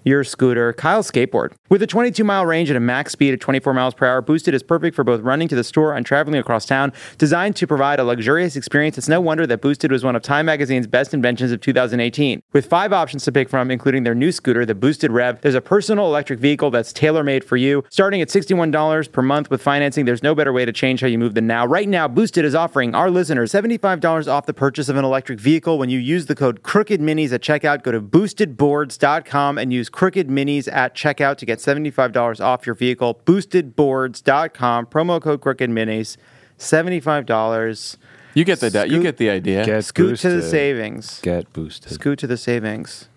your 0.04 0.24
scooter, 0.24 0.74
Kyle's 0.74 1.10
skateboard. 1.10 1.54
With 1.70 1.82
a 1.82 1.88
22 1.88 2.24
mile 2.24 2.46
range 2.46 2.70
and 2.70 2.78
a 2.78 2.80
max 2.80 3.14
speed 3.14 3.34
of 3.34 3.40
24 3.40 3.74
miles 3.74 3.94
per 3.94 4.06
hour, 4.06 4.22
Boosted 4.22 4.54
is 4.54 4.64
perfect 4.64 4.96
for 4.96 5.04
both 5.04 5.22
running 5.22 5.48
to 5.48 5.56
the 5.56 5.64
store 5.64 5.96
and 5.96 6.06
traveling 6.06 6.38
across 6.38 6.66
town. 6.66 6.94
Designed 7.18 7.56
to 7.56 7.68
provide 7.68 8.00
a 8.00 8.04
luxurious 8.04 8.56
experience, 8.56 8.98
it's 8.98 9.08
no 9.08 9.22
wonder 9.22 9.48
that 9.48 9.62
Boosted 9.62 9.92
was 9.92 10.04
one 10.04 10.16
of 10.16 10.22
Time 10.22 10.46
Magazine's 10.46 10.88
best 10.88 11.14
inventions 11.14 11.52
of 11.52 11.62
2018. 11.62 12.42
With 12.52 12.66
five 12.66 12.94
options 12.94 13.24
to 13.26 13.32
pick 13.32 13.50
from, 13.50 13.72
including 13.72 14.04
their 14.04 14.16
new 14.16 14.32
scooter, 14.32 14.66
the 14.66 14.76
Boosted 14.76 15.12
Rev, 15.12 15.42
there's 15.42 15.56
a 15.56 15.62
personal 15.62 16.06
electric 16.06 16.40
vehicle 16.40 16.70
that's 16.70 16.94
tailor 16.94 17.24
made 17.24 17.44
for 17.44 17.58
you. 17.58 17.84
Starting 17.90 18.22
at 18.22 18.30
$61 18.30 19.12
per 19.12 19.22
month 19.22 19.50
with 19.50 19.62
financing, 19.62 20.06
there's 20.06 20.24
no 20.24 20.36
better 20.36 20.54
way 20.54 20.66
to 20.66 20.72
change 20.72 21.02
how 21.02 21.08
you 21.08 21.18
move 21.18 21.34
than 21.34 21.48
now. 21.48 21.66
Right 21.66 21.88
now, 21.88 22.08
Boosted 22.08 22.46
is 22.46 22.56
offering 22.56 22.94
our 22.94 23.10
listeners 23.10 23.52
$75 23.52 24.28
off 24.28 24.46
the 24.46 24.54
purchase 24.54 24.90
of 24.90 24.98
an 24.98 25.06
electric 25.06 25.40
vehicle 25.40 25.78
when 25.78 25.90
you 25.90 26.00
use 26.00 26.26
the 26.26 26.36
code 26.36 26.64
Crooked 26.64 27.00
Minis 27.00 27.32
at 27.32 27.42
checkout. 27.42 27.84
Go 27.84 27.92
to 27.92 28.02
boostedboards.com 28.02 29.58
and 29.58 29.74
use 29.74 29.90
Crooked 29.94 30.28
Minis 30.28 30.68
at 30.74 30.96
checkout 30.96 31.38
to 31.38 31.46
get 31.46 31.60
$75 31.60 32.44
off 32.44 32.66
your 32.66 32.74
vehicle. 32.74 33.22
Boostedboards.com, 33.26 34.88
promo 34.88 35.22
code 35.22 35.40
Crooked 35.40 35.70
Minis, 35.70 36.18
$75. 36.58 37.98
You 38.34 38.44
get 38.44 38.60
the 38.60 38.72
Scoot, 38.72 38.90
you 38.90 39.02
get 39.04 39.18
the 39.18 39.30
idea. 39.30 39.64
Get 39.64 39.86
Scoot 39.86 40.10
boosted. 40.10 40.32
to 40.32 40.36
the 40.38 40.50
savings. 40.50 41.22
Get 41.22 41.54
boosted. 41.54 41.92
Scoot 41.94 42.18
to 42.20 42.28
the 42.28 42.38
savings. 42.38 43.08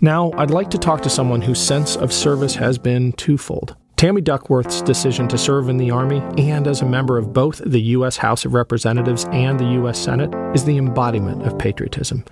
Now, 0.00 0.32
I'd 0.32 0.50
like 0.50 0.68
to 0.70 0.78
talk 0.78 1.00
to 1.02 1.08
someone 1.10 1.40
whose 1.40 1.64
sense 1.64 1.96
of 1.96 2.12
service 2.12 2.56
has 2.56 2.76
been 2.76 3.12
twofold. 3.12 3.76
Tammy 3.94 4.20
Duckworth's 4.20 4.82
decision 4.82 5.28
to 5.28 5.38
serve 5.38 5.68
in 5.68 5.76
the 5.76 5.92
Army 5.92 6.20
and 6.36 6.66
as 6.66 6.82
a 6.82 6.86
member 6.86 7.16
of 7.18 7.32
both 7.32 7.62
the 7.64 7.80
U.S. 7.80 8.16
House 8.16 8.44
of 8.44 8.52
Representatives 8.52 9.26
and 9.26 9.60
the 9.60 9.64
U.S. 9.74 10.00
Senate 10.00 10.34
is 10.56 10.64
the 10.64 10.76
embodiment 10.76 11.44
of 11.46 11.56
patriotism. 11.56 12.24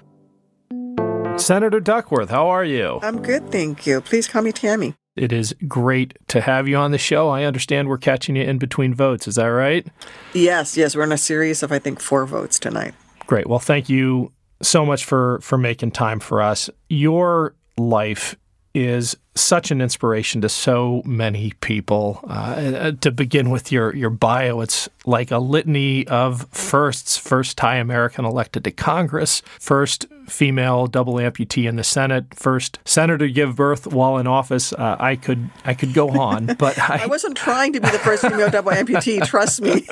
Senator 1.42 1.80
Duckworth, 1.80 2.30
how 2.30 2.48
are 2.48 2.64
you? 2.64 3.00
I'm 3.02 3.20
good, 3.20 3.50
thank 3.50 3.84
you. 3.84 4.00
Please 4.00 4.28
call 4.28 4.42
me 4.42 4.52
Tammy. 4.52 4.94
It 5.16 5.32
is 5.32 5.54
great 5.66 6.16
to 6.28 6.40
have 6.40 6.68
you 6.68 6.76
on 6.76 6.92
the 6.92 6.98
show. 6.98 7.28
I 7.28 7.44
understand 7.44 7.88
we're 7.88 7.98
catching 7.98 8.36
you 8.36 8.44
in 8.44 8.58
between 8.58 8.94
votes. 8.94 9.26
Is 9.26 9.34
that 9.34 9.46
right? 9.46 9.86
Yes, 10.32 10.76
yes. 10.76 10.96
We're 10.96 11.02
in 11.02 11.12
a 11.12 11.18
series 11.18 11.62
of, 11.62 11.72
I 11.72 11.78
think, 11.78 12.00
four 12.00 12.24
votes 12.26 12.58
tonight. 12.58 12.94
Great. 13.26 13.48
Well, 13.48 13.58
thank 13.58 13.88
you 13.88 14.32
so 14.62 14.86
much 14.86 15.04
for 15.04 15.40
for 15.40 15.58
making 15.58 15.90
time 15.90 16.20
for 16.20 16.40
us. 16.40 16.70
Your 16.88 17.54
life 17.76 18.36
is 18.74 19.16
such 19.34 19.70
an 19.70 19.80
inspiration 19.80 20.40
to 20.42 20.48
so 20.48 21.02
many 21.04 21.52
people. 21.60 22.20
Uh, 22.26 22.92
to 23.00 23.10
begin 23.10 23.50
with 23.50 23.72
your 23.72 23.94
your 23.94 24.10
bio, 24.10 24.60
it's 24.60 24.88
like 25.06 25.30
a 25.30 25.38
litany 25.38 26.06
of 26.08 26.46
firsts: 26.50 27.16
first 27.16 27.56
Thai 27.56 27.76
American 27.76 28.24
elected 28.24 28.64
to 28.64 28.70
Congress, 28.70 29.42
first 29.58 30.06
female 30.26 30.86
double 30.86 31.14
amputee 31.14 31.68
in 31.68 31.76
the 31.76 31.84
Senate, 31.84 32.34
first 32.34 32.78
senator 32.84 33.26
to 33.26 33.32
give 33.32 33.56
birth 33.56 33.86
while 33.86 34.18
in 34.18 34.26
office. 34.26 34.72
Uh, 34.72 34.96
I 34.98 35.16
could 35.16 35.50
I 35.64 35.74
could 35.74 35.94
go 35.94 36.10
on, 36.10 36.46
but 36.58 36.78
I, 36.90 37.02
I 37.04 37.06
wasn't 37.06 37.36
trying 37.36 37.72
to 37.74 37.80
be 37.80 37.90
the 37.90 37.98
first 37.98 38.22
female 38.22 38.50
double 38.50 38.72
amputee. 38.72 39.24
Trust 39.26 39.60
me. 39.62 39.86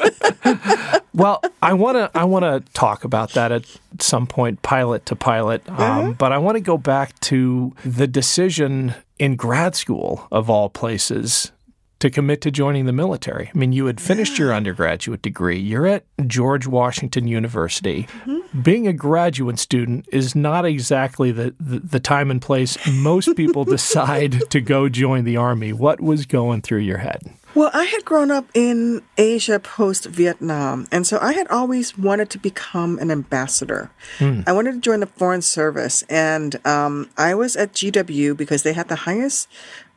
well, 1.14 1.42
I 1.62 1.72
want 1.72 1.96
to 1.96 2.10
I 2.18 2.24
want 2.24 2.44
to 2.44 2.72
talk 2.72 3.04
about 3.04 3.32
that 3.32 3.52
at 3.52 3.64
some 3.98 4.26
point, 4.26 4.62
pilot 4.62 5.06
to 5.06 5.16
pilot. 5.16 5.68
Um, 5.68 5.76
mm-hmm. 5.76 6.12
But 6.12 6.32
I 6.32 6.38
want 6.38 6.56
to 6.56 6.60
go 6.60 6.78
back 6.78 7.18
to 7.20 7.74
the 7.84 8.06
decision 8.06 8.94
in 9.18 9.36
grad 9.36 9.74
school 9.74 10.26
of 10.30 10.48
all 10.48 10.68
places 10.68 11.52
to 12.00 12.10
commit 12.10 12.40
to 12.40 12.50
joining 12.50 12.86
the 12.86 12.92
military. 12.92 13.50
I 13.54 13.58
mean, 13.58 13.72
you 13.72 13.86
had 13.86 14.00
finished 14.00 14.38
your 14.38 14.54
undergraduate 14.54 15.20
degree. 15.20 15.58
You're 15.58 15.86
at 15.86 16.04
George 16.26 16.66
Washington 16.66 17.28
University. 17.28 18.08
Mm-hmm. 18.24 18.62
Being 18.62 18.86
a 18.86 18.94
graduate 18.94 19.58
student 19.58 20.08
is 20.10 20.34
not 20.34 20.64
exactly 20.64 21.30
the, 21.30 21.54
the, 21.60 21.80
the 21.80 22.00
time 22.00 22.30
and 22.30 22.40
place 22.40 22.78
most 22.90 23.36
people 23.36 23.64
decide 23.66 24.50
to 24.50 24.60
go 24.62 24.88
join 24.88 25.24
the 25.24 25.36
Army. 25.36 25.74
What 25.74 26.00
was 26.00 26.24
going 26.24 26.62
through 26.62 26.78
your 26.78 26.98
head? 26.98 27.20
Well, 27.54 27.70
I 27.74 27.84
had 27.84 28.04
grown 28.04 28.30
up 28.30 28.46
in 28.54 29.02
Asia 29.18 29.58
post 29.58 30.06
Vietnam, 30.06 30.86
and 30.92 31.04
so 31.04 31.18
I 31.20 31.32
had 31.32 31.48
always 31.48 31.98
wanted 31.98 32.30
to 32.30 32.38
become 32.38 32.98
an 32.98 33.10
ambassador. 33.10 33.90
Mm. 34.18 34.44
I 34.46 34.52
wanted 34.52 34.74
to 34.74 34.80
join 34.80 35.00
the 35.00 35.06
Foreign 35.06 35.42
Service, 35.42 36.02
and 36.08 36.64
um, 36.64 37.10
I 37.16 37.34
was 37.34 37.56
at 37.56 37.72
GW 37.72 38.36
because 38.36 38.62
they 38.62 38.72
had 38.72 38.88
the 38.88 38.96
highest 38.96 39.48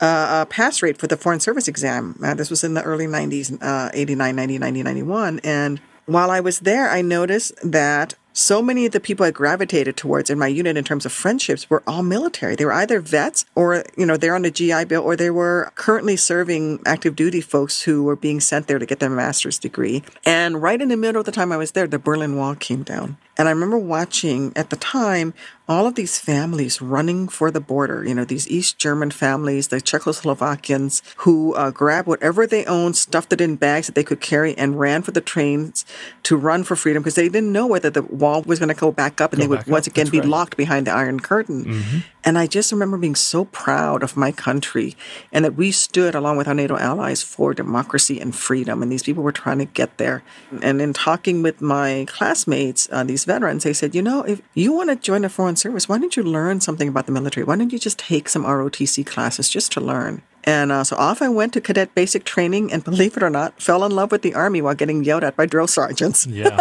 uh, 0.01 0.05
uh, 0.05 0.45
pass 0.45 0.81
rate 0.81 0.97
for 0.97 1.05
the 1.05 1.15
Foreign 1.15 1.39
Service 1.39 1.67
exam. 1.67 2.19
Uh, 2.23 2.33
this 2.33 2.49
was 2.49 2.63
in 2.63 2.73
the 2.73 2.81
early 2.81 3.05
90s, 3.05 3.55
uh, 3.61 3.91
89, 3.93 4.35
90, 4.35 4.57
90, 4.57 4.83
91. 4.83 5.39
And 5.43 5.79
while 6.05 6.31
I 6.31 6.39
was 6.39 6.61
there, 6.61 6.89
I 6.89 7.01
noticed 7.01 7.53
that 7.63 8.15
so 8.33 8.61
many 8.61 8.85
of 8.85 8.91
the 8.91 8.99
people 8.99 9.25
I 9.25 9.31
gravitated 9.31 9.95
towards 9.95 10.29
in 10.29 10.39
my 10.39 10.47
unit 10.47 10.75
in 10.75 10.83
terms 10.83 11.05
of 11.05 11.11
friendships 11.11 11.69
were 11.69 11.83
all 11.85 12.03
military. 12.03 12.55
They 12.55 12.65
were 12.65 12.73
either 12.73 12.99
vets 12.99 13.45
or, 13.55 13.85
you 13.95 14.05
know, 14.05 14.17
they're 14.17 14.35
on 14.35 14.41
the 14.41 14.51
GI 14.51 14.85
Bill 14.85 15.03
or 15.03 15.15
they 15.15 15.29
were 15.29 15.71
currently 15.75 16.15
serving 16.15 16.81
active 16.85 17.15
duty 17.15 17.41
folks 17.41 17.83
who 17.83 18.03
were 18.03 18.15
being 18.15 18.39
sent 18.39 18.67
there 18.67 18.79
to 18.79 18.85
get 18.85 18.99
their 18.99 19.09
master's 19.09 19.59
degree. 19.59 20.03
And 20.25 20.61
right 20.61 20.81
in 20.81 20.89
the 20.89 20.97
middle 20.97 21.19
of 21.19 21.25
the 21.25 21.31
time 21.31 21.51
I 21.51 21.57
was 21.57 21.71
there, 21.71 21.87
the 21.87 21.99
Berlin 21.99 22.35
Wall 22.35 22.55
came 22.55 22.83
down. 22.83 23.17
And 23.37 23.47
I 23.47 23.51
remember 23.51 23.77
watching 23.77 24.53
at 24.55 24.69
the 24.69 24.75
time 24.75 25.33
all 25.67 25.87
of 25.87 25.95
these 25.95 26.19
families 26.19 26.81
running 26.81 27.27
for 27.29 27.49
the 27.49 27.61
border, 27.61 28.03
you 28.05 28.13
know, 28.13 28.25
these 28.25 28.47
East 28.49 28.77
German 28.77 29.11
families, 29.11 29.69
the 29.69 29.77
Czechoslovakians 29.77 31.01
who 31.17 31.53
uh, 31.55 31.71
grabbed 31.71 32.07
whatever 32.07 32.45
they 32.45 32.65
owned, 32.65 32.97
stuffed 32.97 33.31
it 33.31 33.39
in 33.39 33.55
bags 33.55 33.87
that 33.87 33.95
they 33.95 34.03
could 34.03 34.19
carry, 34.19 34.57
and 34.57 34.77
ran 34.77 35.01
for 35.01 35.11
the 35.11 35.21
trains 35.21 35.85
to 36.23 36.35
run 36.35 36.63
for 36.63 36.75
freedom 36.75 37.01
because 37.01 37.15
they 37.15 37.29
didn't 37.29 37.51
know 37.51 37.65
whether 37.65 37.89
the 37.89 38.01
wall 38.01 38.41
was 38.41 38.59
going 38.59 38.69
to 38.69 38.75
go 38.75 38.91
back 38.91 39.21
up 39.21 39.31
and 39.31 39.39
go 39.39 39.43
they 39.43 39.47
would 39.47 39.65
once 39.67 39.87
again 39.87 40.05
That's 40.05 40.11
be 40.11 40.19
right. 40.19 40.27
locked 40.27 40.57
behind 40.57 40.87
the 40.87 40.91
Iron 40.91 41.21
Curtain. 41.21 41.63
Mm-hmm. 41.63 41.97
And 42.25 42.37
I 42.37 42.47
just 42.47 42.71
remember 42.71 42.97
being 42.97 43.15
so 43.15 43.45
proud 43.45 44.01
of 44.03 44.15
my 44.15 44.31
country 44.31 44.95
and 45.31 45.43
that 45.43 45.55
we 45.55 45.71
stood 45.71 46.15
along 46.15 46.37
with 46.37 46.47
our 46.47 46.53
NATO 46.53 46.77
allies 46.77 47.21
for 47.21 47.53
democracy 47.53 48.19
and 48.19 48.33
freedom. 48.33 48.81
And 48.81 48.91
these 48.91 49.03
people 49.03 49.23
were 49.23 49.33
trying 49.33 49.59
to 49.59 49.65
get 49.65 49.97
there. 49.97 50.23
And 50.61 50.81
in 50.81 50.93
talking 50.93 51.41
with 51.41 51.61
my 51.61 52.05
classmates, 52.07 52.87
uh, 52.91 53.03
these 53.03 53.22
veterans, 53.25 53.63
they 53.63 53.73
said, 53.73 53.95
you 53.95 54.01
know, 54.01 54.23
if 54.23 54.41
you 54.53 54.73
want 54.73 54.89
to 54.89 54.95
join 54.95 55.21
the 55.21 55.29
Foreign 55.29 55.55
Service, 55.55 55.87
why 55.87 55.97
don't 55.97 56.15
you 56.15 56.23
learn 56.23 56.61
something 56.61 56.87
about 56.87 57.05
the 57.05 57.11
military? 57.11 57.43
Why 57.43 57.55
don't 57.55 57.71
you 57.71 57.79
just 57.79 57.99
take 57.99 58.27
some 58.29 58.43
ROTC 58.43 59.05
classes 59.05 59.49
just 59.49 59.71
to 59.73 59.81
learn? 59.81 60.21
And 60.43 60.71
uh, 60.71 60.83
so 60.83 60.97
off 60.97 61.21
I 61.21 61.29
went 61.29 61.53
to 61.53 61.61
cadet 61.61 61.95
basic 61.95 62.25
training, 62.25 62.73
and 62.73 62.83
believe 62.83 63.15
it 63.15 63.23
or 63.23 63.29
not, 63.29 63.61
fell 63.61 63.85
in 63.85 63.93
love 63.93 64.11
with 64.11 64.23
the 64.23 64.33
Army 64.33 64.61
while 64.61 64.75
getting 64.75 65.03
yelled 65.03 65.23
at 65.23 65.35
by 65.35 65.45
drill 65.45 65.67
sergeants. 65.67 66.27
Yeah. 66.33 66.59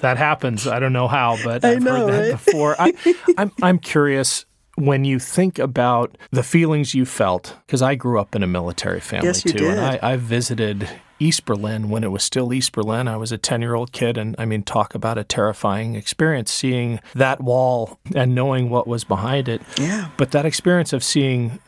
that 0.00 0.16
happens. 0.16 0.66
I 0.66 0.78
don't 0.78 0.92
know 0.92 1.08
how, 1.08 1.36
but 1.44 1.64
I've 1.64 1.82
know, 1.82 2.06
heard 2.06 2.12
that 2.12 2.20
right? 2.20 2.44
before. 2.44 2.76
I, 2.78 2.94
I'm, 3.36 3.52
I'm 3.62 3.78
curious 3.78 4.45
when 4.76 5.04
you 5.04 5.18
think 5.18 5.58
about 5.58 6.16
the 6.30 6.42
feelings 6.42 6.94
you 6.94 7.04
felt, 7.04 7.56
because 7.66 7.82
I 7.82 7.94
grew 7.94 8.20
up 8.20 8.34
in 8.34 8.42
a 8.42 8.46
military 8.46 9.00
family 9.00 9.28
yes, 9.28 9.42
too, 9.42 9.52
did. 9.52 9.70
and 9.70 9.80
I, 9.80 9.98
I 10.02 10.16
visited 10.16 10.88
East 11.18 11.46
Berlin 11.46 11.88
when 11.88 12.04
it 12.04 12.10
was 12.10 12.22
still 12.22 12.52
East 12.52 12.72
Berlin. 12.72 13.08
I 13.08 13.16
was 13.16 13.32
a 13.32 13.38
10 13.38 13.62
year 13.62 13.74
old 13.74 13.92
kid, 13.92 14.18
and 14.18 14.36
I 14.38 14.44
mean, 14.44 14.62
talk 14.62 14.94
about 14.94 15.18
a 15.18 15.24
terrifying 15.24 15.94
experience 15.94 16.50
seeing 16.50 17.00
that 17.14 17.40
wall 17.40 17.98
and 18.14 18.34
knowing 18.34 18.70
what 18.70 18.86
was 18.86 19.04
behind 19.04 19.48
it. 19.48 19.62
Yeah. 19.78 20.10
But 20.16 20.30
that 20.32 20.46
experience 20.46 20.92
of 20.92 21.02
seeing 21.02 21.58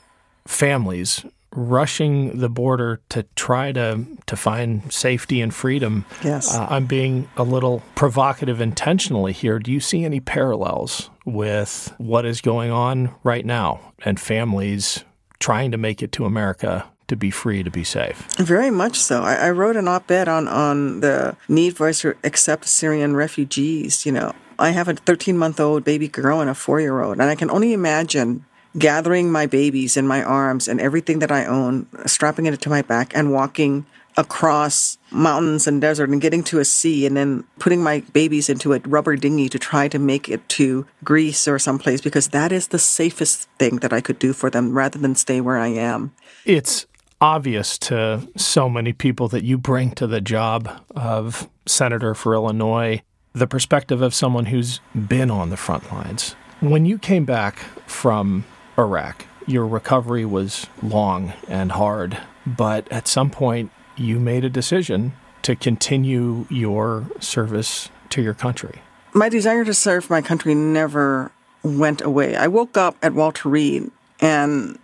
families 0.47 1.25
rushing 1.53 2.38
the 2.38 2.49
border 2.49 3.01
to 3.09 3.23
try 3.35 3.73
to 3.73 4.05
to 4.27 4.37
find 4.37 4.92
safety 4.92 5.40
and 5.40 5.53
freedom. 5.55 6.05
Yes, 6.23 6.55
uh, 6.55 6.66
I'm 6.68 6.85
being 6.85 7.29
a 7.37 7.42
little 7.42 7.83
provocative 7.94 8.61
intentionally 8.61 9.33
here. 9.33 9.59
Do 9.59 9.73
you 9.73 9.81
see 9.81 10.05
any 10.05 10.21
parallels 10.21 11.11
with 11.32 11.94
what 11.98 12.24
is 12.24 12.40
going 12.40 12.70
on 12.70 13.14
right 13.22 13.44
now 13.44 13.92
and 14.04 14.18
families 14.18 15.04
trying 15.38 15.70
to 15.70 15.78
make 15.78 16.02
it 16.02 16.12
to 16.12 16.24
America? 16.24 16.86
To 17.08 17.16
be 17.16 17.30
free, 17.30 17.62
to 17.62 17.70
be 17.70 17.84
safe. 17.84 18.28
Very 18.36 18.70
much 18.70 18.96
so. 18.96 19.22
I, 19.22 19.36
I 19.36 19.50
wrote 19.50 19.76
an 19.76 19.88
op 19.88 20.10
ed 20.10 20.28
on, 20.28 20.46
on 20.46 21.00
the 21.00 21.38
need 21.48 21.74
for 21.74 21.88
us 21.88 22.02
to 22.02 22.14
accept 22.22 22.66
Syrian 22.66 23.16
refugees. 23.16 24.04
You 24.04 24.12
know, 24.12 24.34
I 24.58 24.70
have 24.70 24.88
a 24.88 24.94
13 24.94 25.38
month 25.38 25.58
old 25.58 25.84
baby 25.84 26.06
girl 26.06 26.42
and 26.42 26.50
a 26.50 26.54
four 26.54 26.82
year 26.82 27.00
old, 27.00 27.14
and 27.14 27.22
I 27.22 27.34
can 27.34 27.50
only 27.50 27.72
imagine 27.72 28.44
gathering 28.76 29.32
my 29.32 29.46
babies 29.46 29.96
in 29.96 30.06
my 30.06 30.22
arms 30.22 30.68
and 30.68 30.80
everything 30.80 31.20
that 31.20 31.32
I 31.32 31.46
own, 31.46 31.86
strapping 32.06 32.46
it 32.46 32.60
to 32.60 32.68
my 32.68 32.82
back, 32.82 33.16
and 33.16 33.32
walking 33.32 33.86
across 34.16 34.99
mountains 35.11 35.66
and 35.66 35.81
desert 35.81 36.11
and 36.11 36.21
getting 36.21 36.42
to 36.42 36.59
a 36.59 36.64
sea 36.64 37.07
and 37.07 37.16
then 37.16 37.44
putting 37.59 37.83
my 37.83 38.01
babies 38.12 38.49
into 38.49 38.73
a 38.73 38.81
rubber 38.81 39.16
dinghy 39.16 39.49
to 39.49 39.59
try 39.59 39.88
to 39.88 39.99
make 39.99 40.29
it 40.29 40.47
to 40.49 40.87
Greece 41.05 41.47
or 41.47 41.59
someplace 41.59 42.01
because 42.01 42.29
that 42.29 42.51
is 42.51 42.68
the 42.68 42.79
safest 42.79 43.49
thing 43.59 43.77
that 43.77 43.92
I 43.92 44.01
could 44.01 44.18
do 44.18 44.33
for 44.33 44.51
them 44.51 44.73
rather 44.73 44.99
than 44.99 45.14
stay 45.14 45.40
where 45.40 45.59
I 45.59 45.68
am. 45.68 46.12
It's 46.44 46.87
obvious 47.21 47.79
to 47.79 48.29
so 48.37 48.68
many 48.68 48.92
people 48.92 49.29
that 49.29 49.44
you 49.44 49.59
bring 49.59 49.92
to 49.92 50.07
the 50.07 50.21
job 50.21 50.68
of 50.94 51.49
senator 51.66 52.14
for 52.14 52.35
Illinois 52.35 53.03
the 53.33 53.47
perspective 53.47 54.03
of 54.03 54.14
someone 54.14 54.47
who's 54.47 54.81
been 54.94 55.31
on 55.31 55.51
the 55.51 55.57
front 55.57 55.90
lines. 55.92 56.35
When 56.61 56.87
you 56.87 56.99
came 56.99 57.25
back 57.25 57.59
from 57.87 58.44
Iraq, 58.77 59.27
your 59.47 59.66
recovery 59.66 60.25
was 60.25 60.66
long 60.83 61.33
and 61.47 61.73
hard, 61.73 62.18
but 62.47 62.90
at 62.90 63.07
some 63.07 63.31
point 63.31 63.71
you 63.98 64.18
made 64.18 64.44
a 64.44 64.50
decision 64.50 65.12
to 65.42 65.56
continue 65.56 66.46
your 66.50 67.06
service 67.20 67.90
to 68.11 68.22
your 68.22 68.34
country. 68.34 68.80
My 69.12 69.28
desire 69.28 69.64
to 69.64 69.74
serve 69.74 70.11
my 70.11 70.20
country 70.20 70.54
never 70.54 71.32
went 71.62 72.00
away. 72.00 72.37
I 72.37 72.48
woke 72.48 72.76
up 72.76 72.96
at 73.02 73.14
Walter 73.14 73.48
Reed, 73.48 73.90
and 74.20 74.78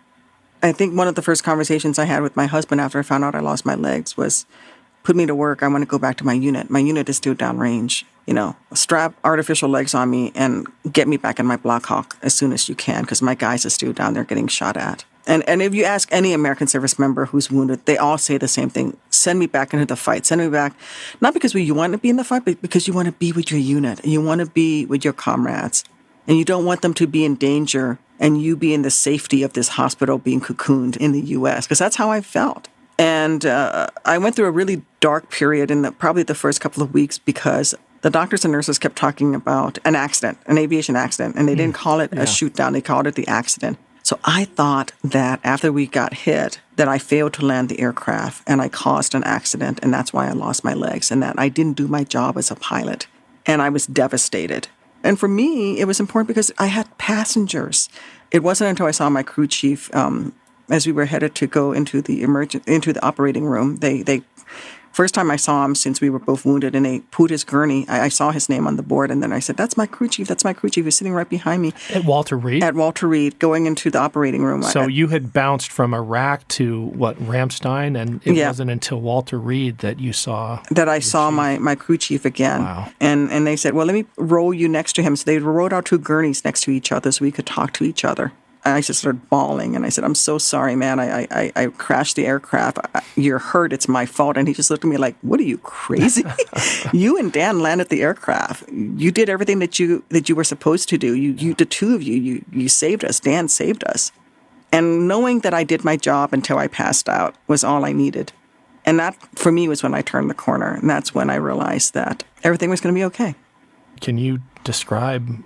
I 0.63 0.73
think 0.73 0.97
one 0.97 1.09
of 1.09 1.15
the 1.15 1.23
first 1.23 1.45
conversations 1.45 1.99
I 1.99 2.05
had 2.05 2.23
with 2.23 2.37
my 2.37 2.47
husband 2.47 2.81
after 2.81 2.99
I 2.99 3.03
found 3.03 3.25
out 3.25 3.35
I 3.35 3.41
lost 3.41 3.67
my 3.67 3.75
legs 3.75 4.17
was 4.17 4.47
put 5.03 5.15
me 5.15 5.27
to 5.27 5.35
work. 5.35 5.63
I 5.63 5.69
want 5.69 5.83
to 5.83 5.87
go 5.87 5.99
back 5.99 6.17
to 6.17 6.25
my 6.25 6.33
unit. 6.33 6.71
My 6.71 6.81
unit 6.81 7.09
is 7.09 7.17
still 7.17 7.35
downrange. 7.35 8.05
You 8.27 8.33
know, 8.33 8.57
strap 8.73 9.15
artificial 9.23 9.69
legs 9.69 9.95
on 9.95 10.11
me 10.11 10.33
and 10.35 10.67
get 10.91 11.07
me 11.07 11.19
back 11.19 11.39
in 11.39 11.45
my 11.45 11.57
Blackhawk 11.59 12.17
as 12.23 12.33
soon 12.33 12.53
as 12.55 12.69
you 12.69 12.75
can 12.75 13.03
because 13.03 13.21
my 13.21 13.35
guys 13.35 13.67
are 13.67 13.71
still 13.71 13.93
down 13.93 14.15
there 14.15 14.25
getting 14.25 14.49
shot 14.49 14.79
at. 14.79 15.05
And 15.27 15.49
and 15.49 15.63
if 15.63 15.75
you 15.75 15.85
ask 15.85 16.09
any 16.13 16.33
American 16.33 16.67
service 16.67 16.99
member 16.99 17.27
who's 17.27 17.51
wounded, 17.51 17.87
they 17.87 17.97
all 17.97 18.19
say 18.19 18.39
the 18.39 18.49
same 18.49 18.69
thing: 18.69 18.97
send 19.11 19.39
me 19.39 19.47
back 19.47 19.73
into 19.73 19.87
the 19.87 19.97
fight. 19.97 20.27
Send 20.27 20.41
me 20.41 20.49
back, 20.49 20.75
not 21.21 21.35
because 21.35 21.55
you 21.55 21.75
want 21.75 21.93
to 21.93 21.99
be 21.99 22.11
in 22.11 22.17
the 22.17 22.25
fight, 22.25 22.45
but 22.45 22.61
because 22.61 22.87
you 22.87 22.95
want 22.95 23.07
to 23.07 23.13
be 23.13 23.33
with 23.33 23.51
your 23.51 23.61
unit 23.61 24.01
and 24.01 24.13
you 24.13 24.21
want 24.21 24.41
to 24.41 24.47
be 24.47 24.87
with 24.87 25.05
your 25.05 25.15
comrades, 25.15 25.85
and 26.27 26.37
you 26.37 26.45
don't 26.45 26.65
want 26.65 26.83
them 26.83 26.95
to 26.95 27.07
be 27.07 27.25
in 27.25 27.37
danger 27.37 27.99
and 28.21 28.41
you 28.41 28.57
be 28.57 28.73
in 28.73 28.83
the 28.83 28.91
safety 28.91 29.43
of 29.43 29.55
this 29.55 29.69
hospital 29.69 30.19
being 30.19 30.41
cocooned 30.41 30.97
in 30.99 31.13
the 31.13 31.21
U.S. 31.21 31.67
Because 31.67 31.79
that's 31.79 31.97
how 31.97 32.11
I 32.11 32.21
felt. 32.21 32.69
And 32.99 33.45
uh, 33.45 33.89
I 34.05 34.19
went 34.19 34.37
through 34.37 34.47
a 34.47 34.53
really 34.53 34.83
dark 35.01 35.31
period 35.31 35.71
in 35.71 35.83
the, 35.83 35.93
probably 35.93 36.23
the 36.23 36.35
first 36.35 36.61
couple 36.61 36.83
of 36.83 36.95
weeks 36.95 37.19
because 37.19 37.75
the 38.03 38.11
doctors 38.11 38.45
and 38.45 38.53
nurses 38.53 38.79
kept 38.79 38.97
talking 38.97 39.35
about 39.35 39.79
an 39.85 39.97
accident, 39.97 40.39
an 40.47 40.59
aviation 40.59 40.95
accident, 40.95 41.35
and 41.37 41.49
they 41.49 41.55
didn't 41.55 41.77
hmm. 41.77 41.83
call 41.83 42.01
it 42.01 42.13
yeah. 42.13 42.23
a 42.23 42.27
shoot 42.27 42.55
down; 42.55 42.73
they 42.73 42.81
called 42.81 43.07
it 43.07 43.15
the 43.15 43.27
accident. 43.27 43.79
So 44.05 44.21
I 44.23 44.45
thought 44.45 44.93
that 45.03 45.41
after 45.43 45.73
we 45.73 45.87
got 45.87 46.13
hit, 46.13 46.61
that 46.77 46.89
I 46.89 46.99
failed 46.99 47.33
to 47.35 47.47
land 47.47 47.71
the 47.71 47.81
aircraft 47.81 48.43
and 48.47 48.61
I 48.61 48.69
caused 48.69 49.15
an 49.15 49.25
accident 49.25 49.81
and 49.83 49.95
that's 49.95 50.13
why 50.13 50.29
I 50.29 50.33
lost 50.33 50.63
my 50.63 50.75
legs 50.75 51.11
and 51.11 51.23
that 51.23 51.39
I 51.39 51.49
didn't 51.49 51.79
do 51.79 51.89
my 51.89 52.05
job 52.05 52.37
as 52.37 52.51
a 52.51 52.57
pilot. 52.57 53.07
And 53.47 53.63
I 53.63 53.71
was 53.71 53.87
devastated. 53.87 54.69
And 55.03 55.19
for 55.19 55.29
me, 55.29 55.81
it 55.81 55.87
was 55.87 56.01
important 56.01 56.29
because 56.29 56.53
I 56.59 56.67
had 56.67 56.97
passengers. 56.99 57.89
It 58.31 58.43
wasn't 58.43 58.71
until 58.71 58.87
I 58.87 58.91
saw 58.91 59.09
my 59.09 59.23
crew 59.23 59.47
chief 59.47 59.95
um, 59.95 60.35
as 60.69 60.87
we 60.87 60.93
were 60.93 61.07
headed 61.07 61.35
to 61.37 61.47
go 61.47 61.73
into 61.73 62.03
the 62.03 62.23
emergent 62.23 62.67
into 62.67 62.93
the 62.93 63.05
operating 63.05 63.47
room. 63.47 63.77
They 63.77 64.03
they 64.03 64.23
First 64.95 65.13
time 65.13 65.29
I 65.29 65.35
saw 65.35 65.65
him 65.65 65.75
since 65.75 66.01
we 66.01 66.09
were 66.09 66.21
both 66.21 66.45
wounded 66.45 66.77
in 66.77 66.87
a 66.87 67.01
Putis 67.11 67.45
gurney, 67.45 67.85
I, 67.89 68.05
I, 68.05 68.09
saw 68.09 68.31
his 68.31 68.49
name 68.49 68.69
on 68.69 68.77
the 68.77 68.83
board, 68.85 69.11
and 69.11 69.21
then 69.21 69.33
I 69.33 69.41
said, 69.41 69.57
"That's 69.57 69.77
my 69.77 69.87
crew 69.87 70.07
chief. 70.07 70.29
That's 70.29 70.45
my 70.45 70.53
crew 70.53 70.71
chief. 70.71 70.85
He's 70.85 70.95
sitting 70.95 71.13
right 71.13 71.29
behind 71.29 71.63
me." 71.63 71.73
At 71.93 72.05
Walter 72.05 72.39
Reed. 72.39 72.63
At 72.63 72.77
Walter 72.77 73.09
Reed, 73.09 73.41
going 73.41 73.67
into 73.67 73.91
the 73.91 73.99
operating 73.99 74.45
room. 74.45 74.63
So 74.63 74.83
I, 74.83 74.87
you 74.87 75.09
had 75.09 75.33
bounced 75.33 75.73
from 75.73 75.95
Iraq 75.95 76.47
to 76.49 76.83
what 76.91 77.17
Ramstein, 77.17 78.01
and 78.01 78.21
it 78.25 78.37
yeah. 78.37 78.47
wasn't 78.47 78.71
until 78.71 79.01
Walter 79.01 79.37
Reed 79.37 79.79
that 79.79 79.99
you 79.99 80.13
saw 80.13 80.63
that 80.71 80.89
I 80.89 81.01
saw 81.01 81.29
chief. 81.29 81.37
my 81.37 81.59
my 81.59 81.75
crew 81.75 81.99
chief 81.99 82.25
again. 82.25 82.63
Wow. 82.63 82.93
And 83.01 83.33
and 83.33 83.45
they 83.45 83.57
said, 83.57 83.75
"Well, 83.75 83.87
let 83.87 83.95
me 83.95 84.05
roll 84.17 84.55
you 84.55 84.69
next 84.69 84.93
to 84.93 85.03
him." 85.03 85.17
So 85.17 85.25
they 85.25 85.39
rode 85.39 85.73
out 85.73 85.87
two 85.87 85.99
gurneys 85.99 86.45
next 86.45 86.61
to 86.63 86.71
each 86.71 86.93
other 86.93 87.11
so 87.11 87.25
we 87.25 87.33
could 87.33 87.47
talk 87.47 87.73
to 87.73 87.85
each 87.85 88.05
other. 88.05 88.33
I 88.67 88.81
just 88.81 89.01
started 89.01 89.29
bawling 89.29 89.77
and 89.77 89.85
I 89.85 89.91
said, 89.91 90.05
I'm 90.05 90.15
so 90.15 90.39
sorry, 90.39 90.75
man. 90.75 90.99
I, 90.99 91.27
I, 91.31 91.53
I 91.55 91.67
crashed 91.67 92.17
the 92.17 92.27
aircraft. 92.27 92.79
You're 93.15 93.39
hurt. 93.39 93.75
It's 93.75 93.89
my 93.89 94.07
fault. 94.07 94.39
And 94.39 94.49
he 94.49 94.55
just 94.55 94.71
looked 94.71 94.85
at 94.85 94.89
me 94.89 94.97
like, 94.97 95.17
what 95.21 95.39
are 95.39 95.45
you 95.45 95.59
crazy? 95.59 96.25
you 96.93 97.19
and 97.19 97.31
Dan 97.31 97.61
landed 97.61 97.91
the 97.91 98.03
aircraft. 98.03 98.67
You 98.71 99.11
did 99.11 99.29
everything 99.29 99.59
that 99.59 99.79
you, 99.79 100.03
that 100.09 100.31
you 100.31 100.35
were 100.35 100.45
supposed 100.45 100.89
to 100.89 100.99
do. 100.99 101.15
You, 101.15 101.33
you, 101.33 101.55
the 101.55 101.67
two 101.67 101.95
of 101.95 102.03
you, 102.03 102.15
you, 102.15 102.45
you 102.53 102.69
saved 102.71 103.05
us. 103.05 103.21
Dan 103.21 103.49
saved 103.49 103.85
us. 103.85 104.13
And 104.73 105.07
knowing 105.07 105.41
that 105.41 105.53
I 105.53 105.63
did 105.63 105.85
my 105.85 105.97
job 105.97 106.33
until 106.33 106.59
I 106.59 106.67
passed 106.67 107.09
out 107.09 107.35
was 107.47 107.65
all 107.65 107.85
I 107.85 107.93
needed. 107.93 108.33
And 108.87 108.99
that 108.99 109.15
for 109.37 109.53
me 109.53 109.69
was 109.69 109.83
when 109.83 109.95
I 109.95 110.01
turned 110.01 110.31
the 110.31 110.35
corner. 110.35 110.73
And 110.75 110.89
that's 110.89 111.15
when 111.15 111.29
I 111.29 111.37
realized 111.37 111.93
that 111.95 112.25
everything 112.43 112.71
was 112.71 112.81
going 112.81 112.95
to 112.95 112.99
be 112.99 113.05
okay. 113.05 113.35
Can 114.01 114.17
you 114.17 114.41
describe 114.65 115.45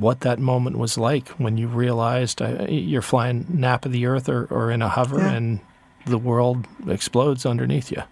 what 0.00 0.20
that 0.20 0.38
moment 0.38 0.78
was 0.78 0.96
like 0.96 1.28
when 1.30 1.58
you 1.58 1.68
realized 1.68 2.40
uh, 2.40 2.66
you're 2.68 3.02
flying 3.02 3.46
nap 3.48 3.84
of 3.84 3.92
the 3.92 4.06
earth 4.06 4.28
or, 4.28 4.46
or 4.46 4.70
in 4.70 4.82
a 4.82 4.88
hover 4.88 5.18
yeah. 5.18 5.32
and 5.32 5.60
the 6.06 6.18
world 6.18 6.66
explodes 6.88 7.46
underneath 7.46 7.90
you. 7.90 8.02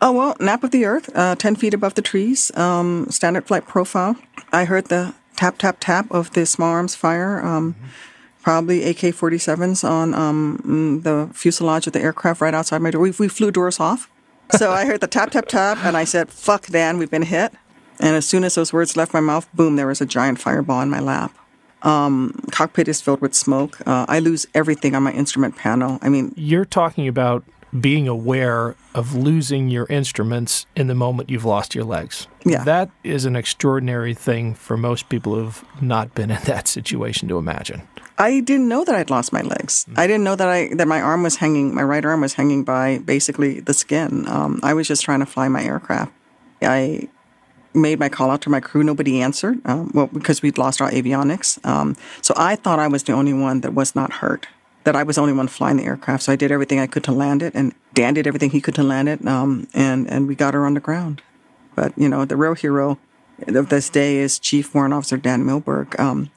Oh, 0.00 0.12
well, 0.12 0.36
nap 0.40 0.64
of 0.64 0.70
the 0.70 0.84
earth, 0.84 1.10
uh, 1.14 1.34
10 1.34 1.56
feet 1.56 1.74
above 1.74 1.94
the 1.94 2.02
trees, 2.02 2.54
um, 2.56 3.06
standard 3.10 3.46
flight 3.46 3.66
profile. 3.66 4.16
I 4.52 4.64
heard 4.64 4.86
the 4.86 5.14
tap, 5.36 5.58
tap, 5.58 5.78
tap 5.80 6.10
of 6.10 6.32
the 6.32 6.46
small 6.46 6.70
arms 6.70 6.94
fire. 6.94 7.44
Um, 7.44 7.74
mm-hmm. 7.74 7.86
Probably 8.42 8.84
AK 8.84 8.98
47s 8.98 9.88
on 9.88 10.12
um, 10.12 10.60
mm, 10.62 11.02
the 11.02 11.32
fuselage 11.32 11.86
of 11.86 11.94
the 11.94 12.02
aircraft 12.02 12.42
right 12.42 12.52
outside 12.52 12.82
my 12.82 12.90
door. 12.90 13.00
We, 13.00 13.10
we 13.18 13.28
flew 13.28 13.50
doors 13.50 13.80
off. 13.80 14.10
So 14.50 14.70
I 14.70 14.84
heard 14.84 15.00
the 15.00 15.06
tap, 15.06 15.30
tap, 15.30 15.46
tap, 15.46 15.78
and 15.82 15.96
I 15.96 16.04
said, 16.04 16.30
fuck, 16.30 16.66
Dan, 16.66 16.98
we've 16.98 17.10
been 17.10 17.22
hit. 17.22 17.54
And 18.00 18.16
as 18.16 18.26
soon 18.26 18.44
as 18.44 18.54
those 18.54 18.72
words 18.72 18.96
left 18.96 19.14
my 19.14 19.20
mouth, 19.20 19.48
boom, 19.54 19.76
there 19.76 19.86
was 19.86 20.00
a 20.00 20.06
giant 20.06 20.40
fireball 20.40 20.80
in 20.80 20.90
my 20.90 21.00
lap. 21.00 21.36
Um, 21.82 22.40
cockpit 22.50 22.88
is 22.88 23.00
filled 23.00 23.20
with 23.20 23.34
smoke. 23.34 23.78
Uh, 23.86 24.06
I 24.08 24.18
lose 24.18 24.46
everything 24.54 24.94
on 24.94 25.02
my 25.02 25.12
instrument 25.12 25.56
panel. 25.56 25.98
I 26.00 26.08
mean, 26.08 26.32
you're 26.36 26.64
talking 26.64 27.06
about 27.06 27.44
being 27.78 28.06
aware 28.06 28.76
of 28.94 29.14
losing 29.14 29.68
your 29.68 29.86
instruments 29.90 30.64
in 30.76 30.86
the 30.86 30.94
moment 30.94 31.28
you've 31.28 31.44
lost 31.44 31.74
your 31.74 31.84
legs. 31.84 32.28
Yeah. 32.44 32.62
That 32.64 32.90
is 33.02 33.24
an 33.24 33.36
extraordinary 33.36 34.14
thing 34.14 34.54
for 34.54 34.76
most 34.76 35.08
people 35.08 35.34
who've 35.34 35.64
not 35.82 36.14
been 36.14 36.30
in 36.30 36.42
that 36.44 36.68
situation 36.68 37.28
to 37.28 37.38
imagine. 37.38 37.82
I 38.16 38.40
didn't 38.40 38.68
know 38.68 38.84
that 38.84 38.94
I'd 38.94 39.10
lost 39.10 39.32
my 39.32 39.42
legs. 39.42 39.84
Mm-hmm. 39.88 39.98
I 39.98 40.06
didn't 40.06 40.24
know 40.24 40.36
that 40.36 40.48
I 40.48 40.72
that 40.74 40.86
my 40.86 41.00
arm 41.00 41.24
was 41.24 41.36
hanging, 41.36 41.74
my 41.74 41.82
right 41.82 42.04
arm 42.04 42.20
was 42.20 42.34
hanging 42.34 42.62
by 42.62 42.98
basically 42.98 43.58
the 43.58 43.74
skin. 43.74 44.28
Um, 44.28 44.60
I 44.62 44.72
was 44.72 44.86
just 44.86 45.02
trying 45.02 45.20
to 45.20 45.26
fly 45.26 45.48
my 45.48 45.64
aircraft. 45.64 46.12
I 46.62 47.08
made 47.74 47.98
my 47.98 48.08
call 48.08 48.30
out 48.30 48.40
to 48.42 48.50
my 48.50 48.60
crew. 48.60 48.84
Nobody 48.84 49.20
answered, 49.20 49.60
um, 49.64 49.90
well, 49.92 50.06
because 50.06 50.42
we'd 50.42 50.58
lost 50.58 50.80
our 50.80 50.90
avionics. 50.90 51.64
Um, 51.66 51.96
so 52.22 52.32
I 52.36 52.56
thought 52.56 52.78
I 52.78 52.88
was 52.88 53.02
the 53.02 53.12
only 53.12 53.32
one 53.32 53.60
that 53.62 53.74
was 53.74 53.94
not 53.94 54.12
hurt, 54.14 54.46
that 54.84 54.94
I 54.94 55.02
was 55.02 55.16
the 55.16 55.22
only 55.22 55.34
one 55.34 55.48
flying 55.48 55.76
the 55.76 55.84
aircraft. 55.84 56.24
So 56.24 56.32
I 56.32 56.36
did 56.36 56.52
everything 56.52 56.78
I 56.78 56.86
could 56.86 57.04
to 57.04 57.12
land 57.12 57.42
it, 57.42 57.54
and 57.54 57.74
Dan 57.92 58.14
did 58.14 58.26
everything 58.26 58.50
he 58.50 58.60
could 58.60 58.74
to 58.76 58.82
land 58.82 59.08
it, 59.08 59.26
um, 59.26 59.66
and, 59.74 60.08
and 60.08 60.28
we 60.28 60.34
got 60.34 60.54
her 60.54 60.64
on 60.64 60.74
the 60.74 60.80
ground. 60.80 61.22
But, 61.74 61.92
you 61.98 62.08
know, 62.08 62.24
the 62.24 62.36
real 62.36 62.54
hero 62.54 62.98
of 63.48 63.68
this 63.68 63.90
day 63.90 64.16
is 64.16 64.38
Chief 64.38 64.74
Warrant 64.74 64.94
Officer 64.94 65.16
Dan 65.16 65.44
Milberg. 65.44 65.98
Um, 65.98 66.30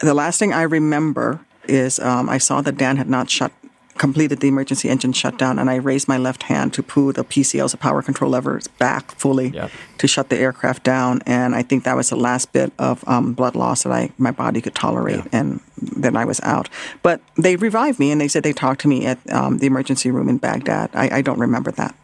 the 0.00 0.14
last 0.14 0.38
thing 0.38 0.52
I 0.52 0.62
remember 0.62 1.40
is 1.66 1.98
um, 1.98 2.28
I 2.28 2.36
saw 2.36 2.60
that 2.60 2.76
Dan 2.76 2.98
had 2.98 3.08
not 3.08 3.30
shut 3.30 3.52
completed 3.98 4.40
the 4.40 4.48
emergency 4.48 4.88
engine 4.88 5.12
shutdown, 5.12 5.58
and 5.58 5.70
I 5.70 5.76
raised 5.76 6.08
my 6.08 6.18
left 6.18 6.44
hand 6.44 6.72
to 6.74 6.82
pull 6.82 7.12
the 7.12 7.24
PCLs, 7.24 7.70
the 7.70 7.76
power 7.76 8.02
control 8.02 8.30
levers, 8.30 8.66
back 8.68 9.12
fully 9.12 9.48
yep. 9.48 9.70
to 9.98 10.08
shut 10.08 10.28
the 10.28 10.36
aircraft 10.36 10.82
down. 10.82 11.20
And 11.26 11.54
I 11.54 11.62
think 11.62 11.84
that 11.84 11.96
was 11.96 12.10
the 12.10 12.16
last 12.16 12.52
bit 12.52 12.72
of 12.78 13.06
um, 13.08 13.34
blood 13.34 13.54
loss 13.54 13.84
that 13.84 13.92
I 13.92 14.10
my 14.18 14.30
body 14.30 14.60
could 14.60 14.74
tolerate, 14.74 15.16
yeah. 15.16 15.40
and 15.40 15.60
then 15.76 16.16
I 16.16 16.24
was 16.24 16.40
out. 16.42 16.68
But 17.02 17.20
they 17.36 17.56
revived 17.56 17.98
me, 17.98 18.10
and 18.10 18.20
they 18.20 18.28
said 18.28 18.42
they 18.42 18.52
talked 18.52 18.80
to 18.82 18.88
me 18.88 19.06
at 19.06 19.18
um, 19.30 19.58
the 19.58 19.66
emergency 19.66 20.10
room 20.10 20.28
in 20.28 20.38
Baghdad. 20.38 20.90
I, 20.94 21.18
I 21.18 21.22
don't 21.22 21.38
remember 21.38 21.70
that. 21.72 21.94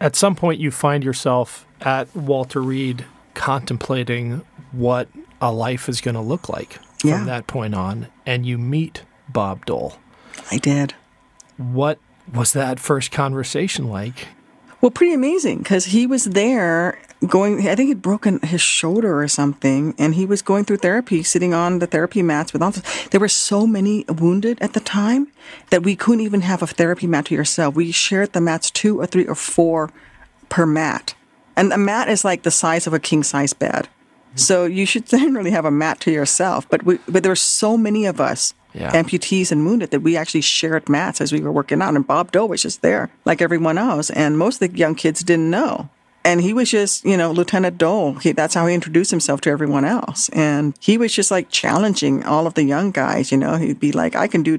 At 0.00 0.16
some 0.16 0.34
point, 0.34 0.60
you 0.60 0.70
find 0.70 1.04
yourself 1.04 1.66
at 1.80 2.14
Walter 2.16 2.62
Reed 2.62 3.04
contemplating 3.34 4.42
what 4.72 5.08
a 5.40 5.52
life 5.52 5.88
is 5.88 6.00
going 6.00 6.14
to 6.14 6.20
look 6.20 6.48
like 6.48 6.78
from 6.98 7.10
yeah. 7.10 7.24
that 7.24 7.46
point 7.46 7.74
on, 7.74 8.08
and 8.24 8.46
you 8.46 8.58
meet 8.58 9.02
Bob 9.28 9.66
Dole. 9.66 9.96
I 10.50 10.58
did. 10.58 10.94
What 11.60 11.98
was 12.32 12.54
that 12.54 12.80
first 12.80 13.10
conversation 13.10 13.88
like? 13.88 14.28
Well, 14.80 14.90
pretty 14.90 15.12
amazing 15.12 15.58
because 15.58 15.86
he 15.86 16.06
was 16.06 16.24
there 16.24 16.98
going, 17.26 17.68
I 17.68 17.74
think 17.74 17.88
he'd 17.88 18.00
broken 18.00 18.40
his 18.40 18.62
shoulder 18.62 19.20
or 19.20 19.28
something, 19.28 19.94
and 19.98 20.14
he 20.14 20.24
was 20.24 20.40
going 20.40 20.64
through 20.64 20.78
therapy, 20.78 21.22
sitting 21.22 21.52
on 21.52 21.80
the 21.80 21.86
therapy 21.86 22.22
mats 22.22 22.54
with 22.54 22.62
all 22.62 22.72
There 23.10 23.20
were 23.20 23.28
so 23.28 23.66
many 23.66 24.06
wounded 24.08 24.58
at 24.62 24.72
the 24.72 24.80
time 24.80 25.28
that 25.68 25.82
we 25.82 25.96
couldn't 25.96 26.24
even 26.24 26.40
have 26.40 26.62
a 26.62 26.66
therapy 26.66 27.06
mat 27.06 27.26
to 27.26 27.34
yourself. 27.34 27.74
We 27.74 27.92
shared 27.92 28.32
the 28.32 28.40
mats 28.40 28.70
two 28.70 28.98
or 28.98 29.06
three 29.06 29.26
or 29.26 29.34
four 29.34 29.90
per 30.48 30.64
mat. 30.64 31.14
And 31.56 31.72
a 31.74 31.78
mat 31.78 32.08
is 32.08 32.24
like 32.24 32.42
the 32.42 32.50
size 32.50 32.86
of 32.86 32.94
a 32.94 32.98
king 32.98 33.22
size 33.22 33.52
bed. 33.52 33.86
So 34.34 34.64
you 34.64 34.86
should 34.86 35.06
generally 35.18 35.50
have 35.50 35.66
a 35.66 35.70
mat 35.70 36.00
to 36.00 36.10
yourself. 36.10 36.66
But 36.70 36.84
we, 36.84 37.00
but 37.06 37.22
there 37.22 37.32
were 37.32 37.36
so 37.36 37.76
many 37.76 38.06
of 38.06 38.18
us 38.18 38.54
yeah. 38.74 38.92
amputees 38.92 39.52
and 39.52 39.66
wounded 39.66 39.90
that 39.90 40.00
we 40.00 40.16
actually 40.16 40.40
shared 40.40 40.88
mats 40.88 41.20
as 41.20 41.32
we 41.32 41.40
were 41.40 41.52
working 41.52 41.82
out. 41.82 41.94
And 41.94 42.06
Bob 42.06 42.32
Dole 42.32 42.48
was 42.48 42.62
just 42.62 42.82
there, 42.82 43.10
like 43.24 43.42
everyone 43.42 43.78
else. 43.78 44.10
And 44.10 44.38
most 44.38 44.62
of 44.62 44.70
the 44.70 44.78
young 44.78 44.94
kids 44.94 45.22
didn't 45.22 45.50
know. 45.50 45.88
And 46.22 46.42
he 46.42 46.52
was 46.52 46.70
just, 46.70 47.04
you 47.04 47.16
know, 47.16 47.30
Lieutenant 47.30 47.78
Dole. 47.78 48.14
He, 48.14 48.32
that's 48.32 48.52
how 48.52 48.66
he 48.66 48.74
introduced 48.74 49.10
himself 49.10 49.40
to 49.42 49.50
everyone 49.50 49.86
else. 49.86 50.28
And 50.30 50.74
he 50.78 50.98
was 50.98 51.14
just 51.14 51.30
like 51.30 51.50
challenging 51.50 52.24
all 52.24 52.46
of 52.46 52.54
the 52.54 52.62
young 52.62 52.90
guys. 52.90 53.32
You 53.32 53.38
know, 53.38 53.56
he'd 53.56 53.80
be 53.80 53.92
like, 53.92 54.14
I 54.14 54.26
can 54.26 54.42
do 54.42 54.58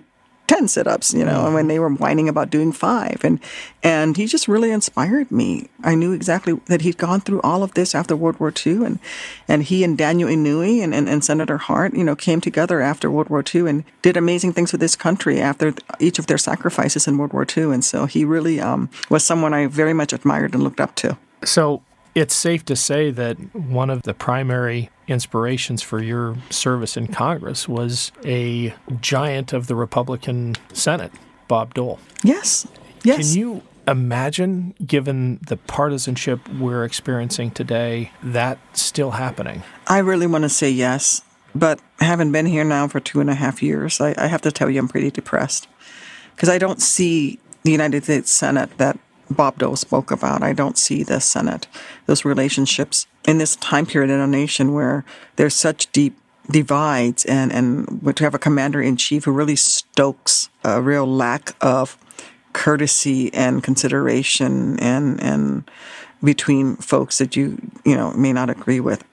10 0.51 0.67
sit-ups 0.67 1.13
you 1.13 1.23
know 1.23 1.45
and 1.45 1.53
when 1.53 1.69
they 1.69 1.79
were 1.79 1.89
whining 1.89 2.27
about 2.27 2.49
doing 2.49 2.73
five. 2.73 3.21
And 3.23 3.39
and 3.81 4.17
he 4.17 4.25
just 4.25 4.49
really 4.49 4.69
inspired 4.69 5.31
me. 5.31 5.69
I 5.81 5.95
knew 5.95 6.11
exactly 6.11 6.59
that 6.65 6.81
he'd 6.81 6.97
gone 6.97 7.21
through 7.21 7.39
all 7.41 7.63
of 7.63 7.73
this 7.73 7.95
after 7.95 8.17
world 8.17 8.37
war 8.37 8.53
ii 8.65 8.83
and 8.87 8.99
and 9.47 9.63
he 9.63 9.83
and 9.85 9.97
daniel 9.97 10.29
inouye 10.29 10.83
and, 10.83 10.93
and, 10.93 11.07
and 11.07 11.23
senator 11.23 11.57
hart 11.57 11.93
you 11.93 12.03
know 12.03 12.17
came 12.17 12.41
together 12.41 12.81
after 12.81 13.09
world 13.09 13.29
war 13.29 13.45
ii 13.55 13.69
and 13.69 13.85
did 14.01 14.17
amazing 14.17 14.51
things 14.51 14.71
for 14.71 14.77
this 14.77 14.95
country 14.95 15.39
after 15.39 15.73
each 15.99 16.19
of 16.19 16.27
their 16.27 16.37
sacrifices 16.37 17.07
in 17.07 17.17
world 17.17 17.31
war 17.31 17.47
ii 17.57 17.71
and 17.75 17.85
so 17.85 18.05
he 18.05 18.25
really 18.25 18.59
um, 18.59 18.89
was 19.09 19.23
someone 19.23 19.53
i 19.53 19.67
very 19.67 19.93
much 19.93 20.11
admired 20.11 20.53
and 20.53 20.63
looked 20.63 20.81
up 20.81 20.95
to. 20.95 21.17
So 21.45 21.81
it's 22.15 22.33
safe 22.33 22.65
to 22.65 22.75
say 22.75 23.11
that 23.11 23.37
one 23.55 23.89
of 23.89 24.03
the 24.03 24.13
primary 24.13 24.89
inspirations 25.07 25.81
for 25.81 26.01
your 26.01 26.37
service 26.49 26.97
in 26.97 27.07
Congress 27.07 27.67
was 27.67 28.11
a 28.25 28.73
giant 28.99 29.53
of 29.53 29.67
the 29.67 29.75
Republican 29.75 30.55
Senate, 30.73 31.11
Bob 31.47 31.73
Dole. 31.73 31.99
Yes. 32.23 32.67
Yes. 33.03 33.33
Can 33.33 33.39
you 33.39 33.61
imagine, 33.87 34.75
given 34.85 35.39
the 35.47 35.57
partisanship 35.57 36.47
we're 36.49 36.83
experiencing 36.83 37.51
today, 37.51 38.11
that 38.23 38.59
still 38.73 39.11
happening? 39.11 39.63
I 39.87 39.99
really 39.99 40.27
want 40.27 40.43
to 40.43 40.49
say 40.49 40.69
yes, 40.69 41.21
but 41.55 41.79
having 41.99 42.31
been 42.31 42.45
here 42.45 42.63
now 42.63 42.87
for 42.87 42.99
two 42.99 43.21
and 43.21 43.29
a 43.29 43.35
half 43.35 43.63
years, 43.63 43.99
I, 43.99 44.13
I 44.17 44.27
have 44.27 44.41
to 44.41 44.51
tell 44.51 44.69
you 44.69 44.79
I'm 44.79 44.87
pretty 44.87 45.11
depressed 45.11 45.67
because 46.35 46.49
I 46.49 46.57
don't 46.57 46.81
see 46.81 47.39
the 47.63 47.71
United 47.71 48.03
States 48.03 48.31
Senate 48.31 48.77
that 48.77 48.99
Bob 49.35 49.57
Dole 49.57 49.75
spoke 49.75 50.11
about. 50.11 50.43
I 50.43 50.53
don't 50.53 50.77
see 50.77 51.03
the 51.03 51.19
Senate, 51.19 51.67
those 52.05 52.25
relationships 52.25 53.07
in 53.27 53.37
this 53.37 53.55
time 53.57 53.85
period 53.85 54.11
in 54.11 54.19
a 54.19 54.27
nation 54.27 54.73
where 54.73 55.05
there's 55.35 55.55
such 55.55 55.91
deep 55.91 56.17
divides 56.49 57.23
and, 57.25 57.51
and 57.51 58.15
to 58.15 58.23
have 58.23 58.33
a 58.33 58.39
commander 58.39 58.81
in 58.81 58.97
chief 58.97 59.25
who 59.25 59.31
really 59.31 59.55
stokes 59.55 60.49
a 60.63 60.81
real 60.81 61.05
lack 61.05 61.55
of 61.61 61.97
courtesy 62.53 63.33
and 63.33 63.63
consideration 63.63 64.79
and, 64.79 65.21
and 65.21 65.69
between 66.23 66.75
folks 66.77 67.17
that 67.19 67.35
you, 67.35 67.57
you 67.85 67.95
know, 67.95 68.11
may 68.13 68.33
not 68.33 68.49
agree 68.49 68.79
with. 68.79 69.03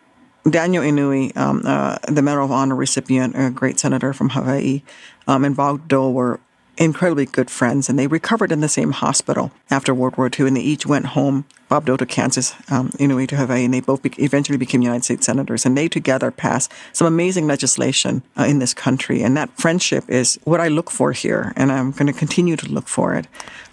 Daniel 0.49 0.83
Inouye, 0.83 1.37
um, 1.37 1.63
uh, 1.65 1.99
the 2.09 2.23
Medal 2.23 2.45
of 2.45 2.53
Honor 2.53 2.75
recipient, 2.75 3.35
a 3.37 3.51
great 3.51 3.79
senator 3.79 4.13
from 4.13 4.31
Hawaii, 4.31 4.83
um, 5.27 5.45
and 5.45 5.55
Bob 5.55 5.89
Dole 5.89 6.13
were 6.13 6.41
incredibly 6.79 7.27
good 7.27 7.51
friends, 7.51 7.89
and 7.89 7.99
they 7.99 8.07
recovered 8.07 8.53
in 8.53 8.61
the 8.61 8.69
same 8.69 8.93
hospital 8.93 9.51
after 9.71 9.93
World 9.93 10.17
War 10.17 10.31
II, 10.39 10.47
and 10.47 10.57
they 10.57 10.61
each 10.61 10.87
went 10.87 11.07
home. 11.07 11.45
Bob 11.69 11.85
Dole 11.85 11.99
to 11.99 12.07
Kansas, 12.07 12.55
um, 12.71 12.91
Inouye 12.93 13.29
to 13.29 13.37
Hawaii, 13.37 13.65
and 13.65 13.75
they 13.75 13.81
both 13.81 14.01
be- 14.01 14.13
eventually 14.19 14.57
became 14.57 14.81
United 14.81 15.05
States 15.05 15.27
senators. 15.27 15.67
And 15.67 15.77
they 15.77 15.89
together 15.89 16.31
passed 16.31 16.73
some 16.93 17.07
amazing 17.07 17.47
legislation 17.47 18.23
uh, 18.39 18.45
in 18.45 18.59
this 18.59 18.73
country. 18.73 19.23
And 19.23 19.37
that 19.37 19.51
friendship 19.59 20.09
is 20.09 20.39
what 20.45 20.61
I 20.61 20.69
look 20.69 20.91
for 20.91 21.13
here, 21.13 21.53
and 21.57 21.71
I'm 21.71 21.91
going 21.91 22.07
to 22.07 22.13
continue 22.13 22.57
to 22.57 22.67
look 22.69 22.89
for 22.89 23.15
it. 23.15 23.27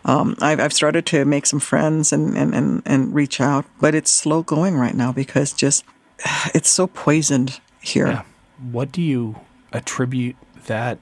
Um, 0.04 0.36
I've, 0.42 0.60
I've, 0.60 0.74
started 0.74 1.06
to 1.08 1.26
make 1.26 1.46
some 1.46 1.60
friends 1.60 2.12
and, 2.12 2.38
and, 2.38 2.54
and, 2.54 2.84
and 2.86 3.16
reach 3.16 3.42
out, 3.42 3.66
but 3.80 3.96
it's 3.96 4.12
slow 4.12 4.44
going 4.44 4.76
right 4.76 4.94
now 4.94 5.12
because 5.12 5.52
just 5.54 5.84
it's 6.54 6.70
so 6.70 6.88
poisoned 6.88 7.60
here. 7.82 8.08
Yeah. 8.08 8.24
What 8.72 8.92
do 8.92 9.02
you 9.02 9.38
attribute 9.74 10.36
that 10.68 11.00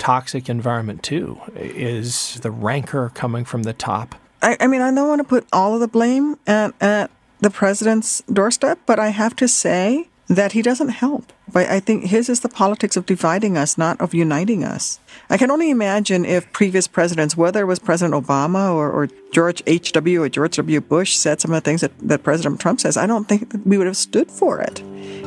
toxic 0.00 0.48
environment 0.48 1.02
too 1.04 1.38
is 1.54 2.40
the 2.40 2.50
rancor 2.50 3.12
coming 3.14 3.44
from 3.44 3.62
the 3.62 3.72
top. 3.72 4.16
I, 4.42 4.56
I 4.58 4.66
mean, 4.66 4.80
I 4.80 4.92
don't 4.92 5.08
want 5.08 5.20
to 5.20 5.28
put 5.28 5.46
all 5.52 5.74
of 5.74 5.80
the 5.80 5.88
blame 5.88 6.38
at, 6.46 6.74
at 6.80 7.10
the 7.40 7.50
president's 7.50 8.22
doorstep, 8.22 8.80
but 8.86 8.98
I 8.98 9.08
have 9.08 9.36
to 9.36 9.46
say 9.46 10.08
that 10.28 10.52
he 10.52 10.62
doesn't 10.62 10.88
help. 10.88 11.32
But 11.52 11.68
I 11.68 11.80
think 11.80 12.04
his 12.04 12.28
is 12.28 12.40
the 12.40 12.48
politics 12.48 12.96
of 12.96 13.04
dividing 13.04 13.58
us, 13.58 13.76
not 13.76 14.00
of 14.00 14.14
uniting 14.14 14.64
us. 14.64 15.00
I 15.28 15.36
can 15.36 15.50
only 15.50 15.70
imagine 15.70 16.24
if 16.24 16.50
previous 16.52 16.86
presidents, 16.86 17.36
whether 17.36 17.62
it 17.62 17.66
was 17.66 17.80
President 17.80 18.14
Obama 18.14 18.72
or, 18.72 18.90
or 18.90 19.08
George 19.32 19.60
H.W. 19.66 20.22
or 20.22 20.28
George 20.28 20.56
W. 20.56 20.80
Bush, 20.80 21.16
said 21.16 21.40
some 21.40 21.50
of 21.52 21.56
the 21.56 21.68
things 21.68 21.80
that, 21.80 21.98
that 21.98 22.22
President 22.22 22.60
Trump 22.60 22.80
says, 22.80 22.96
I 22.96 23.06
don't 23.06 23.28
think 23.28 23.52
we 23.66 23.76
would 23.76 23.88
have 23.88 23.96
stood 23.96 24.30
for 24.30 24.60
it. 24.60 24.80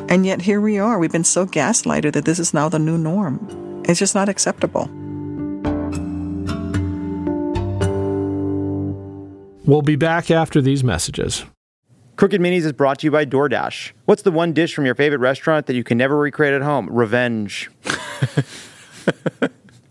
And 0.08 0.24
yet 0.24 0.42
here 0.42 0.60
we 0.60 0.78
are. 0.78 0.98
We've 0.98 1.12
been 1.12 1.22
so 1.22 1.46
gaslighted 1.46 2.14
that 2.14 2.24
this 2.24 2.38
is 2.38 2.54
now 2.54 2.70
the 2.70 2.78
new 2.78 2.96
norm. 2.96 3.73
It's 3.84 3.98
just 3.98 4.14
not 4.14 4.28
acceptable. 4.28 4.90
We'll 9.66 9.82
be 9.82 9.96
back 9.96 10.30
after 10.30 10.60
these 10.60 10.84
messages. 10.84 11.44
Crooked 12.16 12.40
Minis 12.40 12.64
is 12.64 12.72
brought 12.72 13.00
to 13.00 13.06
you 13.06 13.10
by 13.10 13.24
DoorDash. 13.24 13.92
What's 14.04 14.22
the 14.22 14.30
one 14.30 14.52
dish 14.52 14.74
from 14.74 14.86
your 14.86 14.94
favorite 14.94 15.18
restaurant 15.18 15.66
that 15.66 15.74
you 15.74 15.82
can 15.82 15.98
never 15.98 16.16
recreate 16.16 16.54
at 16.54 16.62
home? 16.62 16.88
Revenge. 16.90 17.70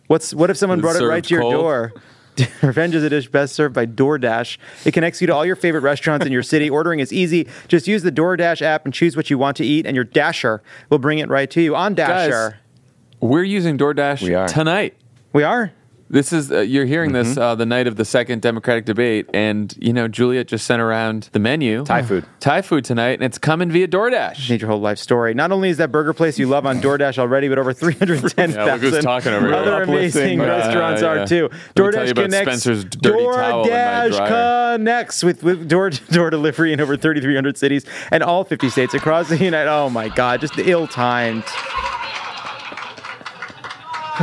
What's 0.08 0.34
what 0.34 0.50
if 0.50 0.58
someone 0.58 0.80
brought 0.80 0.96
it 0.96 1.06
right 1.06 1.24
to 1.24 1.30
your 1.34 1.42
cold? 1.42 1.54
door? 1.54 1.94
Revenge 2.62 2.96
is 2.96 3.04
a 3.04 3.10
dish 3.10 3.28
best 3.30 3.56
served 3.56 3.76
by 3.76 3.86
DoorDash. 3.86 4.58
It 4.86 4.94
connects 4.94 5.22
you 5.22 5.28
to 5.28 5.34
all 5.34 5.46
your 5.46 5.56
favorite 5.56 5.82
restaurants 5.82 6.26
in 6.26 6.32
your 6.32 6.44
city. 6.44 6.70
Ordering 6.70 7.00
is 7.00 7.12
easy. 7.12 7.48
Just 7.68 7.88
use 7.88 8.04
the 8.04 8.12
DoorDash 8.12 8.62
app 8.62 8.86
and 8.86 8.94
choose 8.94 9.16
what 9.16 9.30
you 9.30 9.38
want 9.38 9.58
to 9.58 9.66
eat, 9.66 9.86
and 9.86 9.96
your 9.96 10.06
Dasher 10.06 10.62
will 10.90 11.00
bring 11.00 11.20
it 11.20 11.30
right 11.30 11.50
to 11.52 11.62
you 11.62 11.76
on 11.76 11.94
Dasher. 11.94 12.52
Guys, 12.52 12.60
we're 13.24 13.44
using 13.44 13.78
DoorDash 13.78 14.22
we 14.22 14.34
are. 14.34 14.48
tonight. 14.48 14.96
We 15.32 15.44
are. 15.44 15.72
This 16.10 16.32
is 16.32 16.52
uh, 16.52 16.60
you're 16.60 16.86
hearing 16.86 17.12
mm-hmm. 17.12 17.30
this 17.30 17.38
uh, 17.38 17.56
the 17.56 17.66
night 17.66 17.88
of 17.88 17.96
the 17.96 18.06
second 18.06 18.44
Democratic 18.44 18.86
debate, 18.86 19.28
and 19.34 19.74
you 19.80 19.94
know 19.94 20.08
Juliet 20.08 20.48
just 20.48 20.68
sent 20.68 20.80
around 20.80 21.30
the 21.32 21.40
menu 21.40 21.84
Thai 21.86 22.04
food, 22.04 22.26
Thai 22.40 22.62
food 22.62 22.86
tonight, 22.86 23.14
and 23.14 23.24
it's 23.24 23.40
coming 23.40 23.72
via 23.72 23.88
DoorDash. 23.88 24.48
You 24.48 24.54
Need 24.54 24.62
your 24.62 24.70
whole 24.70 24.82
life 24.82 25.00
story. 25.00 25.34
Not 25.34 25.52
only 25.52 25.70
is 25.70 25.78
that 25.78 25.92
burger 25.92 26.14
place 26.14 26.38
you 26.38 26.46
love 26.46 26.68
on 26.68 26.82
DoorDash 26.82 27.18
already, 27.18 27.50
but 27.50 27.58
over 27.58 27.74
310,000 27.74 28.54
yeah, 28.54 29.56
other 29.56 29.82
amazing 29.84 30.40
uh, 30.40 30.46
restaurants 30.46 31.02
yeah. 31.02 31.08
are 31.08 31.26
too. 31.26 31.50
DoorDash 31.76 32.14
connects. 32.14 32.68
DoorDash 32.68 34.28
connects 34.76 35.24
with, 35.24 35.42
with 35.42 35.68
door 35.68 35.90
to 35.90 36.04
door 36.14 36.30
delivery 36.30 36.74
in 36.74 36.82
over 36.82 36.96
3,300 36.96 37.58
cities 37.58 37.86
and 38.12 38.22
all 38.22 38.44
50 38.44 38.70
states 38.70 38.94
across 38.94 39.30
the 39.30 39.38
United. 39.38 39.72
Oh 39.72 39.90
my 39.90 40.10
God, 40.10 40.42
just 40.42 40.60
ill 40.60 40.86
timed. 40.86 41.46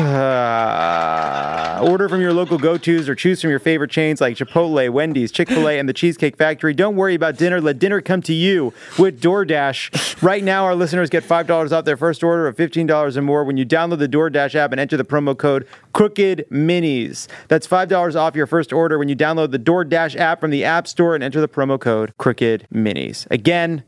Order 1.83 2.09
from 2.09 2.21
your 2.21 2.33
local 2.33 2.59
go 2.59 2.79
tos 2.79 3.09
or 3.09 3.17
choose 3.17 3.41
from 3.41 3.51
your 3.51 3.59
favorite 3.59 3.91
chains 3.91 4.21
like 4.21 4.37
Chipotle, 4.37 4.89
Wendy's, 4.89 5.33
Chick 5.33 5.49
fil 5.49 5.69
A, 5.69 5.81
and 5.81 5.89
the 5.89 5.93
Cheesecake 5.93 6.37
Factory. 6.37 6.73
Don't 6.73 6.95
worry 6.95 7.17
about 7.17 7.37
dinner. 7.37 7.61
Let 7.61 7.81
dinner 7.81 8.01
come 8.01 8.23
to 8.23 8.33
you 8.33 8.73
with 9.01 9.21
DoorDash. 9.21 10.23
Right 10.23 10.45
now, 10.45 10.65
our 10.65 10.77
listeners 10.77 11.11
get 11.11 11.25
$5 11.25 11.73
off 11.73 11.85
their 11.85 11.97
first 11.97 12.23
order 12.23 12.47
of 12.47 12.55
$15 12.55 13.17
or 13.17 13.23
more 13.23 13.43
when 13.43 13.57
you 13.57 13.67
download 13.67 13.99
the 13.99 14.09
DoorDash 14.09 14.55
app 14.55 14.71
and 14.71 14.81
enter 14.81 14.97
the 14.97 15.05
promo 15.05 15.37
code 15.37 15.67
Crooked 15.93 16.47
Minis. 16.53 17.27
That's 17.49 17.67
$5 17.67 18.15
off 18.15 18.37
your 18.37 18.47
first 18.47 18.73
order 18.73 18.97
when 18.97 19.09
you 19.09 19.17
download 19.17 19.51
the 19.51 19.59
DoorDash 19.59 20.15
app 20.15 20.41
from 20.41 20.53
the 20.53 20.65
App 20.65 20.87
Store 20.87 21.17
and 21.17 21.25
enter 21.25 21.41
the 21.41 21.49
promo 21.49 21.81
code 21.81 22.17
Crooked 22.17 22.69
Minis. 22.73 23.27
Again, 23.29 23.83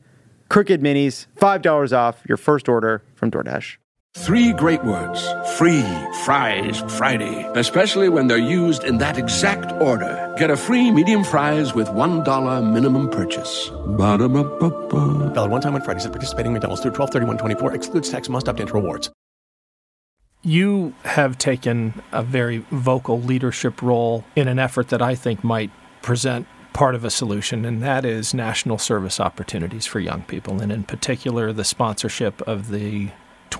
Crooked 0.48 0.80
Minis, 0.80 1.26
$5 1.38 1.96
off 1.96 2.22
your 2.26 2.36
first 2.36 2.68
order 2.68 3.04
from 3.14 3.30
DoorDash. 3.30 3.76
Three 4.18 4.52
great 4.52 4.84
words 4.84 5.26
free 5.56 5.84
fries 6.24 6.82
Friday, 6.98 7.50
especially 7.54 8.10
when 8.10 8.28
they're 8.28 8.36
used 8.36 8.84
in 8.84 8.98
that 8.98 9.16
exact 9.16 9.72
order. 9.80 10.34
Get 10.38 10.50
a 10.50 10.56
free 10.56 10.90
medium 10.90 11.24
fries 11.24 11.74
with 11.74 11.88
$1 11.88 12.72
minimum 12.72 13.08
purchase. 13.08 13.70
Ba-da-ba-ba-ba. 13.70 15.32
Valid 15.32 15.50
one 15.50 15.60
time 15.62 15.74
on 15.74 15.80
Fridays 15.80 16.04
at 16.04 16.12
participating 16.12 16.52
McDonald's 16.52 16.82
through 16.82 16.92
12 16.92 17.10
31 17.10 17.38
24. 17.38 17.74
Excludes 17.74 18.10
tax, 18.10 18.28
must 18.28 18.48
opt 18.48 18.60
into 18.60 18.74
rewards. 18.74 19.10
You 20.42 20.94
have 21.04 21.38
taken 21.38 22.02
a 22.12 22.22
very 22.22 22.58
vocal 22.70 23.20
leadership 23.20 23.80
role 23.80 24.24
in 24.36 24.46
an 24.46 24.58
effort 24.58 24.88
that 24.88 25.00
I 25.00 25.14
think 25.14 25.42
might 25.42 25.70
present 26.02 26.46
part 26.72 26.94
of 26.94 27.04
a 27.04 27.10
solution, 27.10 27.64
and 27.64 27.82
that 27.82 28.04
is 28.04 28.34
national 28.34 28.78
service 28.78 29.20
opportunities 29.20 29.86
for 29.86 30.00
young 30.00 30.22
people, 30.22 30.60
and 30.60 30.70
in 30.70 30.84
particular, 30.84 31.52
the 31.52 31.64
sponsorship 31.64 32.40
of 32.42 32.68
the 32.68 33.10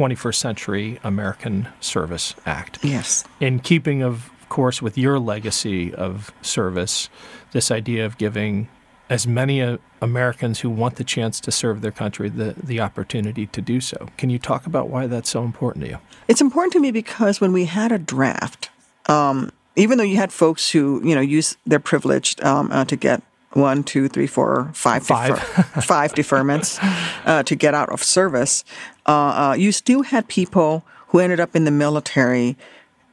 21st 0.02 0.34
Century 0.34 0.98
American 1.04 1.68
Service 1.78 2.34
Act. 2.44 2.80
Yes. 2.82 3.22
In 3.38 3.60
keeping, 3.60 4.02
of 4.02 4.32
course, 4.48 4.82
with 4.82 4.98
your 4.98 5.20
legacy 5.20 5.94
of 5.94 6.32
service, 6.42 7.08
this 7.52 7.70
idea 7.70 8.04
of 8.04 8.18
giving 8.18 8.68
as 9.08 9.28
many 9.28 9.62
uh, 9.62 9.76
Americans 10.00 10.58
who 10.58 10.70
want 10.70 10.96
the 10.96 11.04
chance 11.04 11.38
to 11.38 11.52
serve 11.52 11.82
their 11.82 11.92
country 11.92 12.28
the, 12.28 12.56
the 12.60 12.80
opportunity 12.80 13.46
to 13.46 13.60
do 13.60 13.80
so. 13.80 14.08
Can 14.16 14.28
you 14.28 14.40
talk 14.40 14.66
about 14.66 14.88
why 14.88 15.06
that's 15.06 15.30
so 15.30 15.44
important 15.44 15.84
to 15.84 15.90
you? 15.92 15.98
It's 16.26 16.40
important 16.40 16.72
to 16.72 16.80
me 16.80 16.90
because 16.90 17.40
when 17.40 17.52
we 17.52 17.66
had 17.66 17.92
a 17.92 17.98
draft, 17.98 18.70
um, 19.06 19.52
even 19.76 19.98
though 19.98 20.04
you 20.04 20.16
had 20.16 20.32
folks 20.32 20.70
who, 20.70 21.00
you 21.04 21.14
know, 21.14 21.20
use 21.20 21.56
their 21.64 21.78
privilege 21.78 22.40
um, 22.40 22.72
uh, 22.72 22.84
to 22.86 22.96
get 22.96 23.22
one, 23.52 23.84
two, 23.84 24.08
three, 24.08 24.26
four, 24.26 24.70
five, 24.74 25.06
five, 25.06 25.34
defer- 25.34 25.80
five 25.80 26.12
deferments 26.14 26.78
uh, 27.26 27.42
to 27.42 27.54
get 27.54 27.74
out 27.74 27.90
of 27.90 28.02
service, 28.02 28.64
uh, 29.06 29.10
uh, 29.50 29.56
you 29.58 29.72
still 29.72 30.02
had 30.02 30.28
people 30.28 30.84
who 31.08 31.18
ended 31.18 31.40
up 31.40 31.54
in 31.54 31.64
the 31.64 31.70
military 31.70 32.56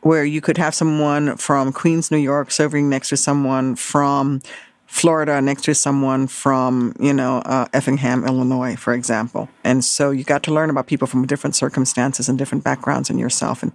where 0.01 0.23
you 0.23 0.39
could 0.39 0.57
have 0.57 0.73
someone 0.73 1.35
from 1.37 1.73
Queens, 1.73 2.09
New 2.09 2.17
York 2.17 2.51
serving 2.51 2.89
next 2.89 3.09
to 3.09 3.17
someone 3.17 3.75
from 3.75 4.41
Florida 4.89 5.39
next 5.39 5.65
to 5.65 5.75
someone 5.75 6.25
from, 6.25 6.95
you 6.99 7.13
know, 7.13 7.37
uh, 7.45 7.67
Effingham, 7.73 8.25
Illinois, 8.25 8.75
for 8.75 8.95
example. 8.95 9.47
And 9.63 9.85
so 9.85 10.09
you 10.09 10.23
got 10.23 10.41
to 10.43 10.53
learn 10.53 10.71
about 10.71 10.87
people 10.87 11.05
from 11.05 11.27
different 11.27 11.55
circumstances 11.55 12.27
and 12.27 12.39
different 12.39 12.63
backgrounds 12.63 13.11
in 13.11 13.19
yourself. 13.19 13.61
And 13.61 13.71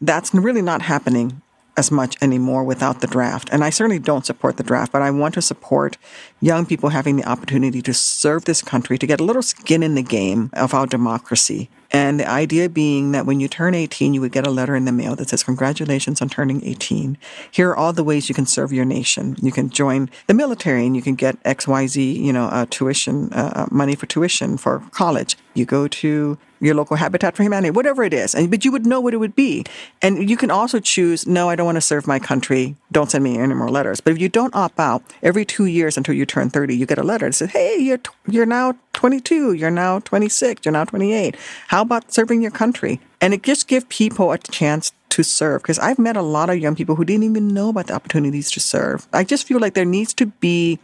that's 0.00 0.34
really 0.34 0.62
not 0.62 0.82
happening 0.82 1.40
as 1.76 1.90
much 1.90 2.16
anymore 2.22 2.64
without 2.64 3.00
the 3.00 3.06
draft. 3.06 3.48
And 3.52 3.62
I 3.62 3.70
certainly 3.70 3.98
don't 3.98 4.26
support 4.26 4.56
the 4.56 4.62
draft, 4.62 4.92
but 4.92 5.02
I 5.02 5.10
want 5.10 5.34
to 5.34 5.42
support 5.42 5.98
young 6.40 6.66
people 6.66 6.90
having 6.90 7.16
the 7.16 7.28
opportunity 7.28 7.82
to 7.82 7.94
serve 7.94 8.44
this 8.44 8.62
country, 8.62 8.98
to 8.98 9.06
get 9.06 9.20
a 9.20 9.24
little 9.24 9.42
skin 9.42 9.82
in 9.82 9.94
the 9.94 10.02
game 10.02 10.50
of 10.54 10.74
our 10.74 10.86
democracy. 10.86 11.70
And 11.92 12.18
the 12.18 12.28
idea 12.28 12.68
being 12.68 13.12
that 13.12 13.26
when 13.26 13.40
you 13.40 13.48
turn 13.48 13.74
18, 13.74 14.14
you 14.14 14.20
would 14.20 14.32
get 14.32 14.46
a 14.46 14.50
letter 14.50 14.74
in 14.74 14.86
the 14.86 14.92
mail 14.92 15.14
that 15.16 15.28
says, 15.28 15.44
Congratulations 15.44 16.20
on 16.20 16.28
turning 16.28 16.64
18. 16.64 17.16
Here 17.50 17.70
are 17.70 17.76
all 17.76 17.92
the 17.92 18.04
ways 18.04 18.28
you 18.28 18.34
can 18.34 18.46
serve 18.46 18.72
your 18.72 18.84
nation. 18.84 19.36
You 19.40 19.52
can 19.52 19.70
join 19.70 20.10
the 20.26 20.34
military 20.34 20.86
and 20.86 20.96
you 20.96 21.02
can 21.02 21.14
get 21.14 21.42
XYZ, 21.44 22.16
you 22.16 22.32
know, 22.32 22.46
uh, 22.46 22.66
tuition, 22.70 23.32
uh, 23.32 23.52
uh, 23.54 23.66
money 23.70 23.94
for 23.94 24.06
tuition 24.06 24.56
for 24.56 24.82
college. 24.90 25.36
You 25.56 25.64
go 25.64 25.88
to 25.88 26.38
your 26.60 26.74
local 26.74 26.96
Habitat 26.96 27.36
for 27.36 27.42
Humanity, 27.42 27.70
whatever 27.70 28.02
it 28.02 28.14
is. 28.14 28.34
And, 28.34 28.50
but 28.50 28.64
you 28.64 28.72
would 28.72 28.86
know 28.86 29.00
what 29.00 29.14
it 29.14 29.18
would 29.18 29.34
be. 29.34 29.64
And 30.02 30.28
you 30.28 30.36
can 30.36 30.50
also 30.50 30.80
choose, 30.80 31.26
no, 31.26 31.48
I 31.48 31.56
don't 31.56 31.66
want 31.66 31.76
to 31.76 31.82
serve 31.82 32.06
my 32.06 32.18
country. 32.18 32.76
Don't 32.92 33.10
send 33.10 33.24
me 33.24 33.38
any 33.38 33.54
more 33.54 33.68
letters. 33.68 34.00
But 34.00 34.12
if 34.12 34.20
you 34.20 34.28
don't 34.28 34.54
opt 34.54 34.78
out, 34.78 35.02
every 35.22 35.44
two 35.44 35.66
years 35.66 35.96
until 35.96 36.14
you 36.14 36.24
turn 36.24 36.50
30, 36.50 36.76
you 36.76 36.86
get 36.86 36.98
a 36.98 37.02
letter 37.02 37.26
that 37.26 37.34
says, 37.34 37.50
hey, 37.50 37.76
you're, 37.78 38.00
you're 38.26 38.46
now 38.46 38.74
22, 38.94 39.52
you're 39.52 39.70
now 39.70 39.98
26, 40.00 40.62
you're 40.64 40.72
now 40.72 40.84
28. 40.84 41.36
How 41.68 41.82
about 41.82 42.12
serving 42.12 42.42
your 42.42 42.50
country? 42.50 43.00
And 43.20 43.34
it 43.34 43.42
just 43.42 43.68
gives 43.68 43.86
people 43.88 44.32
a 44.32 44.38
chance 44.38 44.92
to 45.10 45.22
serve 45.22 45.62
because 45.62 45.78
I've 45.78 45.98
met 45.98 46.16
a 46.16 46.22
lot 46.22 46.50
of 46.50 46.58
young 46.58 46.74
people 46.74 46.94
who 46.94 47.04
didn't 47.04 47.24
even 47.24 47.48
know 47.48 47.70
about 47.70 47.86
the 47.86 47.94
opportunities 47.94 48.50
to 48.50 48.60
serve. 48.60 49.06
I 49.12 49.24
just 49.24 49.46
feel 49.46 49.58
like 49.58 49.72
there 49.74 49.86
needs 49.86 50.12
to 50.14 50.26
be 50.26 50.78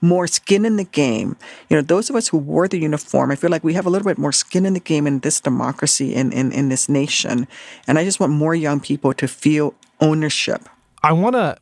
more 0.00 0.26
skin 0.26 0.64
in 0.64 0.76
the 0.76 0.84
game. 0.84 1.36
You 1.68 1.76
know, 1.76 1.82
those 1.82 2.10
of 2.10 2.16
us 2.16 2.28
who 2.28 2.38
wore 2.38 2.68
the 2.68 2.78
uniform, 2.78 3.30
I 3.30 3.36
feel 3.36 3.50
like 3.50 3.64
we 3.64 3.74
have 3.74 3.86
a 3.86 3.90
little 3.90 4.06
bit 4.06 4.18
more 4.18 4.32
skin 4.32 4.66
in 4.66 4.74
the 4.74 4.80
game 4.80 5.06
in 5.06 5.20
this 5.20 5.40
democracy 5.40 6.14
in, 6.14 6.32
in, 6.32 6.52
in 6.52 6.68
this 6.68 6.88
nation. 6.88 7.46
And 7.86 7.98
I 7.98 8.04
just 8.04 8.20
want 8.20 8.32
more 8.32 8.54
young 8.54 8.80
people 8.80 9.12
to 9.14 9.28
feel 9.28 9.74
ownership. 10.00 10.68
I 11.02 11.12
want 11.12 11.34
to 11.36 11.56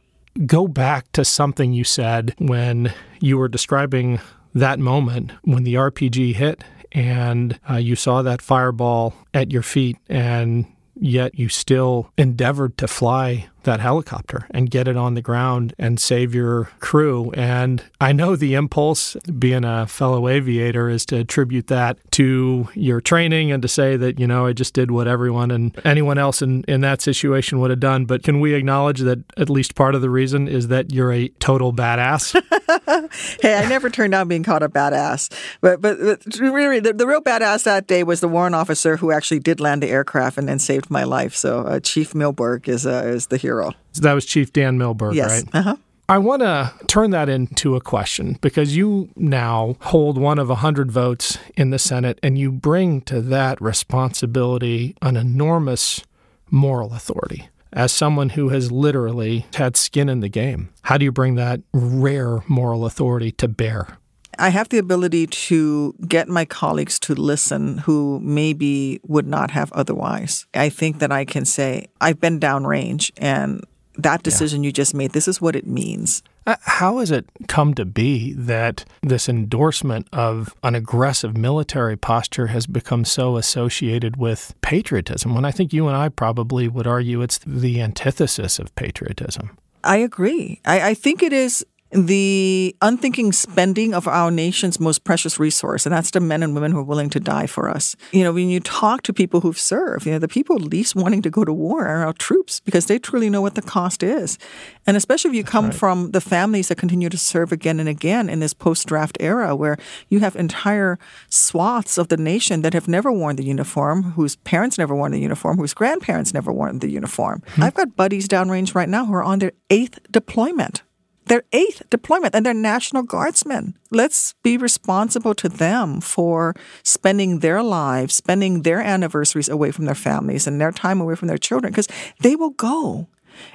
go 0.47 0.69
back 0.69 1.11
to 1.13 1.25
something 1.25 1.73
you 1.73 1.85
said 1.85 2.35
when 2.39 2.93
you 3.21 3.39
were 3.39 3.49
describing 3.49 4.21
that 4.55 4.79
moment 4.79 5.33
when 5.43 5.65
the 5.65 5.75
RPG 5.75 6.35
hit 6.35 6.65
and 6.93 7.59
uh, 7.69 7.77
you 7.77 7.97
saw 7.97 8.23
that 8.23 8.41
fireball 8.41 9.15
at 9.35 9.53
your 9.53 9.63
feet 9.63 9.99
and 10.09 10.67
yet 10.95 11.39
you 11.39 11.49
still 11.49 12.11
endeavored 12.17 12.77
to 12.79 12.89
fly 12.89 13.49
that 13.67 13.81
helicopter 13.81 14.47
and 14.51 14.71
get 14.71 14.89
it 14.89 14.97
on 14.97 15.15
the 15.15 15.23
ground 15.23 15.75
and 15.79 16.01
save 16.01 16.35
your 16.35 16.71
crew. 16.81 17.31
And 17.33 17.85
I 18.01 18.13
know 18.13 18.35
the 18.35 18.55
impulse, 18.55 19.15
being 19.39 19.65
a 19.65 19.87
fellow 19.87 20.29
aviator, 20.29 20.89
is 20.89 21.05
to 21.07 21.19
attribute 21.19 21.67
that 21.67 21.99
to 22.13 22.69
your 22.75 23.01
training 23.01 23.53
and 23.53 23.61
to 23.63 23.69
say 23.69 23.97
that, 23.99 24.19
you 24.19 24.27
know, 24.27 24.47
I 24.47 24.53
just 24.55 24.73
did 24.73 24.91
what 24.91 25.07
everyone 25.07 25.51
and 25.51 25.79
anyone 25.85 26.17
else 26.17 26.41
in, 26.41 26.65
in 26.65 26.81
that 26.81 27.03
situation 27.03 27.61
would 27.61 27.71
have 27.71 27.81
done. 27.81 28.07
But 28.07 28.23
can 28.23 28.41
we 28.41 28.55
acknowledge 28.55 29.01
that 29.01 29.19
at 29.37 29.51
least 29.51 29.75
part 29.75 29.95
of 29.95 30.01
the 30.01 30.11
reason 30.11 30.49
is 30.49 30.69
that 30.69 30.93
you're 30.93 31.13
a 31.13 31.29
total 31.41 31.73
badass? 31.73 32.33
hey, 33.43 33.55
I 33.57 33.69
never 33.69 33.91
turned 33.91 34.15
out 34.15 34.29
being 34.29 34.43
called 34.43 34.63
a 34.63 34.69
badass. 34.69 35.31
But, 35.61 35.81
but, 35.81 35.99
but 36.01 36.39
really, 36.39 36.81
the, 36.81 36.93
the, 36.93 37.07
real 37.07 37.21
badass 37.21 37.65
that 37.65 37.87
day 37.87 38.03
was 38.03 38.21
the 38.21 38.29
warrant 38.29 38.55
officer 38.55 38.97
who 38.97 39.11
actually 39.11 39.41
did 39.41 39.61
land 39.61 39.83
the 39.83 39.89
aircraft 39.89 40.39
and, 40.39 40.47
then 40.47 40.59
saved 40.61 40.91
my 40.91 41.03
life. 41.03 41.35
So 41.35 41.61
uh, 41.61 41.81
Chief 41.81 42.13
Milberg 42.13 42.69
is, 42.69 42.87
uh, 42.87 43.03
is 43.05 43.27
the 43.27 43.37
hero. 43.37 43.56
So 43.93 44.03
that 44.03 44.13
was 44.13 44.27
Chief 44.27 44.53
Dan 44.53 44.79
Milberg, 44.79 45.15
yes. 45.15 45.31
right? 45.31 45.55
Uh-huh. 45.55 45.77
I 46.09 46.19
want 46.19 46.43
to 46.43 46.73
turn 46.87 47.11
that 47.11 47.29
into 47.29 47.75
a 47.75 47.81
question 47.81 48.39
because 48.41 48.77
you 48.77 49.09
now 49.17 49.77
hold 49.81 50.19
one 50.19 50.39
of 50.39 50.49
100 50.49 50.93
votes 50.93 51.37
in 51.57 51.71
the 51.71 51.81
Senate 51.81 52.21
and 52.23 52.39
you 52.39 52.53
bring 52.53 53.01
to 53.03 53.21
that 53.23 53.61
responsibility 53.61 54.95
an 55.03 55.17
enormous 55.17 56.05
moral 56.49 56.95
authority. 56.95 57.49
As 57.73 57.91
someone 57.91 58.31
who 58.31 58.51
has 58.51 58.71
literally 58.71 59.47
had 59.55 59.77
skin 59.77 60.09
in 60.09 60.21
the 60.21 60.29
game, 60.29 60.69
how 60.83 60.97
do 60.97 61.05
you 61.05 61.11
bring 61.11 61.35
that 61.35 61.61
rare 61.73 62.39
moral 62.47 62.87
authority 62.87 63.33
to 63.33 63.49
bear? 63.49 63.99
I 64.39 64.51
have 64.51 64.69
the 64.69 64.79
ability 64.79 65.27
to 65.27 65.95
get 66.07 66.29
my 66.29 66.45
colleagues 66.45 66.99
to 67.01 67.15
listen 67.15 67.79
who 67.79 68.21
maybe 68.21 69.01
would 69.07 69.27
not 69.27 69.51
have 69.51 69.73
otherwise. 69.73 70.47
I 70.55 70.69
think 70.69 70.99
that 70.99 71.13
I 71.13 71.25
can 71.25 71.45
say, 71.45 71.87
I've 72.01 72.21
been 72.21 72.39
downrange 72.39 73.11
and 73.17 73.65
that 73.99 74.23
decision 74.23 74.63
yeah. 74.63 74.69
you 74.69 74.73
just 74.73 74.95
made, 74.95 75.13
this 75.13 75.29
is 75.29 75.41
what 75.41 75.57
it 75.57 75.67
means. 75.67 76.23
Uh, 76.47 76.57
how 76.63 76.99
has 76.99 77.11
it 77.11 77.27
come 77.49 77.75
to 77.75 77.85
be 77.85 78.33
that 78.35 78.85
this 79.03 79.29
endorsement 79.29 80.07
of 80.13 80.55
an 80.63 80.75
aggressive 80.75 81.37
military 81.37 81.97
posture 81.97 82.49
has 82.49 82.67
become 82.67 83.05
so 83.05 83.37
associated 83.37 84.17
with 84.17 84.55
patriotism 84.61 85.35
when 85.35 85.45
I 85.45 85.51
think 85.51 85.73
you 85.73 85.89
and 85.89 85.97
I 85.97 86.09
probably 86.09 86.69
would 86.69 86.87
argue 86.87 87.23
it's 87.23 87.39
the 87.39 87.81
antithesis 87.81 88.59
of 88.59 88.75
patriotism? 88.77 89.57
I 89.83 89.97
agree. 89.99 90.61
I, 90.65 90.91
I 90.91 90.95
think 90.95 91.23
it 91.23 91.33
is 91.33 91.65
the 91.97 92.77
unthinking 92.83 93.33
spending 93.33 93.95
of 93.95 94.07
our 94.07 94.31
nation's 94.31 94.79
most 94.79 95.05
precious 95.05 95.41
resource, 95.41 95.87
and 95.87 95.95
that's 95.95 96.11
the 96.11 96.21
men 96.21 96.43
and 96.43 96.55
women 96.55 96.73
who 96.73 96.79
are 96.79 96.85
willing 96.85 97.09
to 97.11 97.19
die 97.19 97.47
for 97.47 97.71
us. 97.71 97.97
You 98.13 98.23
know, 98.23 98.33
when 98.33 98.51
you 98.51 98.61
talk 98.61 99.01
to 99.03 99.15
people 99.15 99.41
who've 99.41 99.59
served, 99.59 100.05
you 100.05 100.13
know, 100.13 100.19
the 100.19 100.29
people 100.29 100.57
least 100.57 100.95
wanting 100.95 101.23
to 101.23 101.31
go 101.31 101.45
to 101.45 101.53
war 101.55 101.87
are 101.87 102.05
our 102.05 102.13
troops 102.13 102.61
because 102.61 102.87
they 102.87 102.99
truly 102.99 103.31
know 103.31 103.41
what 103.41 103.55
the 103.55 103.63
cost 103.63 104.03
is. 104.03 104.39
And 104.87 104.97
especially 104.97 105.31
if 105.31 105.37
you 105.37 105.45
come 105.45 105.67
right. 105.67 105.75
from 105.75 106.11
the 106.11 106.21
families 106.21 106.69
that 106.69 106.77
continue 106.77 107.09
to 107.09 107.17
serve 107.17 107.51
again 107.51 107.81
and 107.81 107.89
again 107.89 108.29
in 108.29 108.41
this 108.41 108.53
post 108.53 108.87
draft 108.87 109.17
era 109.19 109.57
where 109.57 109.79
you 110.11 110.21
have 110.21 110.37
entire 110.37 110.99
swaths 111.31 111.97
of 111.97 112.09
the 112.09 112.17
nation 112.19 112.61
that 112.61 112.75
have 112.75 112.89
never 112.89 113.11
worn 113.11 113.37
the 113.37 113.45
uniform, 113.45 114.03
whose 114.13 114.37
parents 114.37 114.77
never 114.77 114.95
worn 114.95 115.13
the 115.13 115.21
uniform, 115.21 115.57
whose 115.57 115.73
grandparents 115.73 116.35
never 116.35 116.53
worn 116.53 116.81
the 116.81 116.91
uniform. 116.91 117.43
Mm-hmm. 117.47 117.63
I've 117.63 117.75
got 117.75 117.97
buddies 117.97 118.29
downrange 118.29 118.75
right 118.75 118.89
now 118.89 119.07
who 119.07 119.15
are 119.15 119.25
on 119.25 119.39
their 119.39 119.53
eighth 119.71 119.99
deployment 120.11 120.83
their 121.27 121.43
eighth 121.53 121.83
deployment 121.91 122.35
and 122.35 122.47
they're 122.47 122.55
National 122.55 123.03
Guardsmen. 123.03 123.75
Let's 123.91 124.35
be 124.43 124.57
responsible 124.57 125.35
to 125.35 125.49
them 125.49 126.01
for 126.01 126.55
spending 126.83 127.41
their 127.41 127.63
lives, 127.63 128.15
spending 128.15 128.63
their 128.63 128.81
anniversaries 128.81 129.49
away 129.49 129.71
from 129.71 129.85
their 129.85 129.95
families 129.95 130.47
and 130.47 130.61
their 130.61 130.73
time 130.73 131.01
away 131.01 131.15
from 131.15 131.29
their 131.29 131.39
children 131.39 131.73
because 131.73 131.89
they 132.21 132.37
will 132.37 132.51
go 132.51 133.09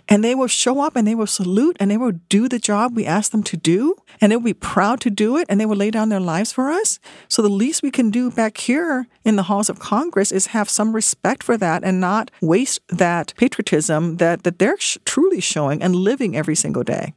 and 0.07 0.23
they 0.23 0.35
will 0.35 0.47
show 0.47 0.81
up 0.81 0.95
and 0.95 1.07
they 1.07 1.15
will 1.15 1.27
salute 1.27 1.77
and 1.79 1.89
they 1.89 1.97
will 1.97 2.11
do 2.29 2.47
the 2.47 2.59
job 2.59 2.95
we 2.95 3.05
ask 3.05 3.31
them 3.31 3.43
to 3.43 3.57
do 3.57 3.95
and 4.19 4.31
they 4.31 4.35
will 4.35 4.43
be 4.43 4.53
proud 4.53 5.01
to 5.01 5.09
do 5.09 5.37
it 5.37 5.45
and 5.49 5.59
they 5.59 5.65
will 5.65 5.75
lay 5.75 5.91
down 5.91 6.09
their 6.09 6.19
lives 6.19 6.51
for 6.51 6.69
us. 6.69 6.99
So 7.27 7.41
the 7.41 7.49
least 7.49 7.83
we 7.83 7.91
can 7.91 8.11
do 8.11 8.29
back 8.29 8.57
here 8.57 9.07
in 9.23 9.35
the 9.35 9.43
halls 9.43 9.69
of 9.69 9.79
Congress 9.79 10.31
is 10.31 10.47
have 10.47 10.69
some 10.69 10.93
respect 10.93 11.43
for 11.43 11.57
that 11.57 11.83
and 11.83 11.99
not 11.99 12.31
waste 12.41 12.79
that 12.89 13.33
patriotism 13.37 14.17
that, 14.17 14.43
that 14.43 14.59
they're 14.59 14.77
sh- 14.77 14.97
truly 15.05 15.41
showing 15.41 15.81
and 15.81 15.95
living 15.95 16.35
every 16.35 16.55
single 16.55 16.83
day 16.83 17.13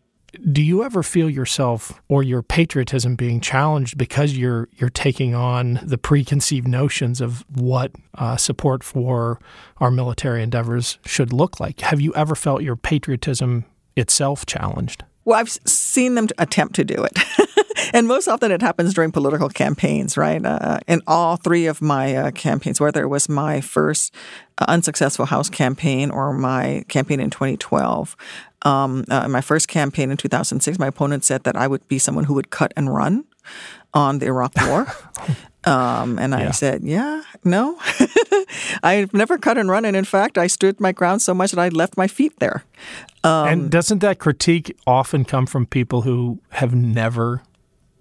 do 0.53 0.62
you 0.62 0.85
ever 0.85 1.03
feel 1.03 1.28
yourself 1.28 2.01
or 2.09 2.22
your 2.22 2.43
patriotism 2.43 3.16
being 3.16 3.41
challenged 3.41 3.97
because 3.99 4.37
you're 4.37 4.68
you're 4.76 4.91
taking 4.91 5.35
on 5.35 5.80
the 5.82 5.99
preconceived 5.99 6.68
notions 6.68 7.20
of 7.20 7.45
what 7.55 7.93
uh, 8.16 8.37
support 8.37 8.85
for 8.85 9.41
our 9.78 9.91
military 9.91 10.43
endeavors 10.43 10.99
should 11.05 11.32
look 11.32 11.61
like? 11.61 11.80
Have 11.80 12.01
you 12.01 12.14
ever 12.14 12.35
felt 12.35 12.62
your 12.62 12.76
patriotism 12.76 13.64
itself 13.97 14.47
challenged? 14.47 15.05
Well, 15.24 15.39
I've 15.39 15.51
seen 15.51 16.14
them 16.16 16.28
attempt 16.39 16.74
to 16.76 16.85
do 16.85 17.03
it. 17.03 17.18
and 17.95 18.07
most 18.07 18.28
often 18.28 18.53
it 18.53 18.61
happens 18.61 18.93
during 18.93 19.11
political 19.11 19.49
campaigns, 19.49 20.16
right? 20.16 20.45
Uh, 20.45 20.80
in 20.87 21.01
all 21.07 21.37
three 21.37 21.66
of 21.66 21.80
my 21.80 22.14
uh, 22.14 22.30
campaigns, 22.30 22.80
whether 22.80 23.03
it 23.03 23.09
was 23.09 23.28
my 23.28 23.61
first 23.61 24.14
uh, 24.59 24.66
unsuccessful 24.68 25.26
House 25.26 25.49
campaign 25.49 26.11
or 26.11 26.32
my 26.35 26.85
campaign 26.89 27.20
in 27.20 27.30
2012, 27.30 28.16
um, 28.65 29.05
uh, 29.11 29.29
my 29.29 29.41
first 29.41 29.69
campaign 29.69 30.11
in 30.11 30.17
2006, 30.17 30.79
my 30.79 30.89
opponent 30.89 31.25
said 31.25 31.45
that 31.45 31.57
I 31.57 31.67
would 31.67 31.87
be 31.89 31.99
someone 31.99 32.25
who 32.25 32.35
would 32.35 32.51
cut 32.51 32.73
and 32.77 32.95
run 32.95 33.25
on 33.93 34.19
the 34.19 34.27
Iraq 34.27 34.53
War. 34.67 34.87
Um, 35.67 36.19
and 36.19 36.35
I 36.35 36.51
said, 36.51 36.83
yeah, 36.85 37.23
no. 37.43 37.79
I've 38.83 39.15
never 39.15 39.39
cut 39.39 39.57
and 39.57 39.69
run. 39.69 39.85
And 39.85 39.97
in 39.97 40.05
fact, 40.05 40.37
I 40.37 40.47
stood 40.47 40.79
my 40.79 40.93
ground 40.93 41.23
so 41.23 41.33
much 41.33 41.53
that 41.53 41.61
I 41.61 41.69
left 41.69 41.97
my 41.97 42.07
feet 42.07 42.39
there. 42.39 42.65
Um, 43.23 43.49
and 43.49 43.71
doesn't 43.71 44.01
that 44.01 44.19
critique 44.19 44.77
often 44.87 45.25
come 45.25 45.47
from 45.47 45.65
people 45.65 46.03
who 46.03 46.39
have 46.51 46.75
never 46.75 47.43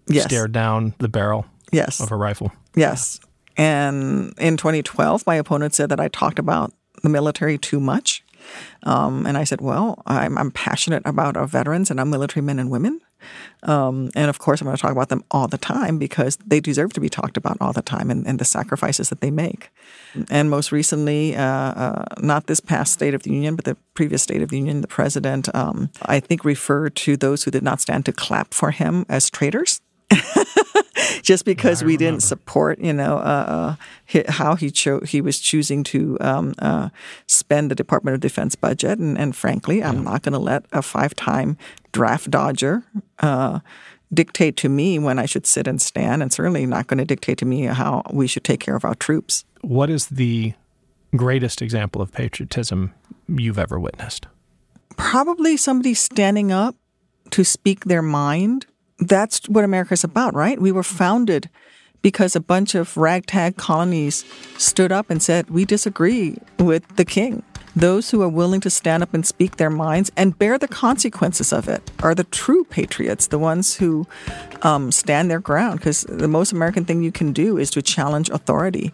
yes. 0.08 0.26
stared 0.26 0.52
down 0.52 0.94
the 0.98 1.08
barrel 1.08 1.46
yes. 1.72 2.02
of 2.02 2.12
a 2.12 2.16
rifle? 2.18 2.52
Yes. 2.76 3.20
And 3.56 4.34
in 4.40 4.58
2012, 4.58 5.26
my 5.26 5.36
opponent 5.36 5.74
said 5.74 5.90
that 5.90 6.00
I 6.00 6.10
talked 6.10 6.40
about 6.40 6.74
the 7.02 7.10
military 7.10 7.58
too 7.58 7.80
much. 7.80 8.24
Um, 8.84 9.26
and 9.26 9.38
I 9.38 9.44
said, 9.44 9.62
Well, 9.62 10.02
I'm, 10.06 10.38
I'm, 10.38 10.52
passionate 10.52 11.04
about 11.06 11.36
our 11.38 11.48
veterans 11.48 11.90
and 11.90 12.00
our 12.00 12.06
military 12.06 12.44
men 12.44 12.60
and 12.60 12.70
women. 12.70 13.02
Um, 13.64 14.12
and 14.16 14.30
of 14.30 14.40
course, 14.40 14.62
I'm 14.62 14.66
going 14.66 14.76
to 14.76 14.82
talk 14.82 14.92
about 14.92 15.10
them 15.10 15.24
all 15.32 15.48
the 15.48 15.58
time 15.58 15.98
because 15.98 16.38
they 16.46 16.60
deserve 16.60 16.94
to 16.94 17.00
be 17.00 17.10
talked 17.10 17.38
about 17.38 17.58
all 17.62 17.74
the 17.74 17.82
time 17.82 18.12
and, 18.12 18.28
and 18.28 18.40
the 18.40 18.46
sacrifices 18.46 19.10
that 19.10 19.22
they 19.22 19.32
make. 19.32 19.70
And 20.30 20.50
most 20.50 20.72
recently, 20.72 21.36
uh, 21.36 21.42
uh, 21.44 22.06
not 22.20 22.48
this 22.48 22.60
past 22.60 22.94
State 22.94 23.14
of 23.14 23.24
the 23.24 23.32
Union, 23.32 23.56
but 23.56 23.66
the 23.66 23.78
previous 23.94 24.22
State 24.24 24.42
of 24.42 24.50
the 24.50 24.58
Union, 24.58 24.82
the 24.82 24.88
president, 24.88 25.54
um, 25.56 25.90
I 26.02 26.20
think, 26.20 26.44
referred 26.44 26.96
to 26.98 27.16
those 27.16 27.44
who 27.44 27.52
did 27.52 27.64
not 27.64 27.80
stand 27.80 28.06
to 28.06 28.12
clap 28.12 28.54
for 28.54 28.72
him 28.72 29.06
as 29.10 29.30
traitors. 29.30 29.82
just 31.22 31.46
because 31.46 31.84
we 31.84 31.98
didn't 31.98 32.24
support, 32.24 32.80
you 32.80 32.94
know, 32.94 33.18
uh, 33.18 33.78
uh 34.10 34.24
how 34.30 34.56
he 34.56 34.70
chose, 34.70 35.10
he 35.10 35.22
was 35.22 35.40
choosing 35.40 35.84
to 35.84 36.18
um, 36.22 36.54
uh, 36.60 36.90
spend 37.28 37.72
the 37.72 37.76
Department 37.76 38.16
of 38.16 38.22
Defense 38.22 38.56
budget, 38.56 39.00
and, 39.00 39.18
and 39.18 39.36
frankly, 39.36 39.80
yeah. 39.80 39.90
I'm 39.90 40.04
not 40.04 40.22
going 40.22 40.34
to 40.34 40.40
let 40.40 40.66
a 40.72 40.82
five-time 40.82 41.58
draft 41.92 42.30
dodger 42.30 42.84
uh, 43.20 43.60
dictate 44.14 44.58
to 44.58 44.70
me 44.70 45.00
when 45.00 45.20
I 45.20 45.26
should 45.26 45.46
sit 45.46 45.68
and 45.68 45.82
stand, 45.82 46.22
and 46.22 46.32
certainly 46.32 46.66
not 46.66 46.88
going 46.88 47.00
to 47.00 47.06
dictate 47.06 47.38
to 47.40 47.46
me 47.46 47.64
how 47.64 48.04
we 48.12 48.28
should 48.28 48.44
take 48.44 48.60
care 48.60 48.76
of 48.76 48.86
our 48.86 48.96
troops. 48.96 49.46
What 49.62 49.90
is 49.90 50.08
the 50.08 50.54
greatest 51.16 51.62
example 51.62 52.02
of 52.02 52.12
patriotism 52.12 52.94
you've 53.28 53.60
ever 53.60 53.80
witnessed? 53.80 54.28
Probably 54.98 55.58
somebody 55.58 55.94
standing 55.94 56.52
up 56.52 56.76
to 57.32 57.44
speak 57.44 57.86
their 57.86 58.02
mind 58.02 58.66
that's 59.00 59.48
what 59.50 59.64
America's 59.64 60.04
about, 60.04 60.34
right? 60.34 60.60
We 60.60 60.72
were 60.72 60.84
founded 60.84 61.50
because 62.02 62.36
a 62.36 62.40
bunch 62.40 62.76
of 62.76 62.96
ragtag 62.98 63.58
colonies 63.58 64.26
stood 64.58 64.92
up 64.92 65.10
and 65.10 65.24
said, 65.24 65.50
We 65.50 65.66
disagree 65.66 66.38
with 66.60 66.88
the 66.96 67.06
king. 67.06 67.44
Those 67.76 68.12
who 68.12 68.22
are 68.22 68.30
willing 68.30 68.62
to 68.62 68.70
stand 68.70 69.02
up 69.02 69.16
and 69.16 69.26
speak 69.26 69.58
their 69.58 69.72
minds 69.72 70.12
and 70.16 70.38
bear 70.38 70.60
the 70.60 70.68
consequences 70.68 71.52
of 71.52 71.68
it 71.68 71.90
are 72.04 72.14
the 72.14 72.26
true 72.26 72.66
patriots, 72.66 73.28
the 73.28 73.40
ones 73.40 73.76
who 73.76 74.06
um, 74.62 74.92
stand 74.92 75.32
their 75.32 75.40
ground, 75.40 75.80
because 75.80 76.04
the 76.04 76.28
most 76.28 76.52
American 76.52 76.86
thing 76.86 77.02
you 77.02 77.12
can 77.12 77.34
do 77.34 77.58
is 77.58 77.72
to 77.72 77.82
challenge 77.82 78.30
authority. 78.30 78.94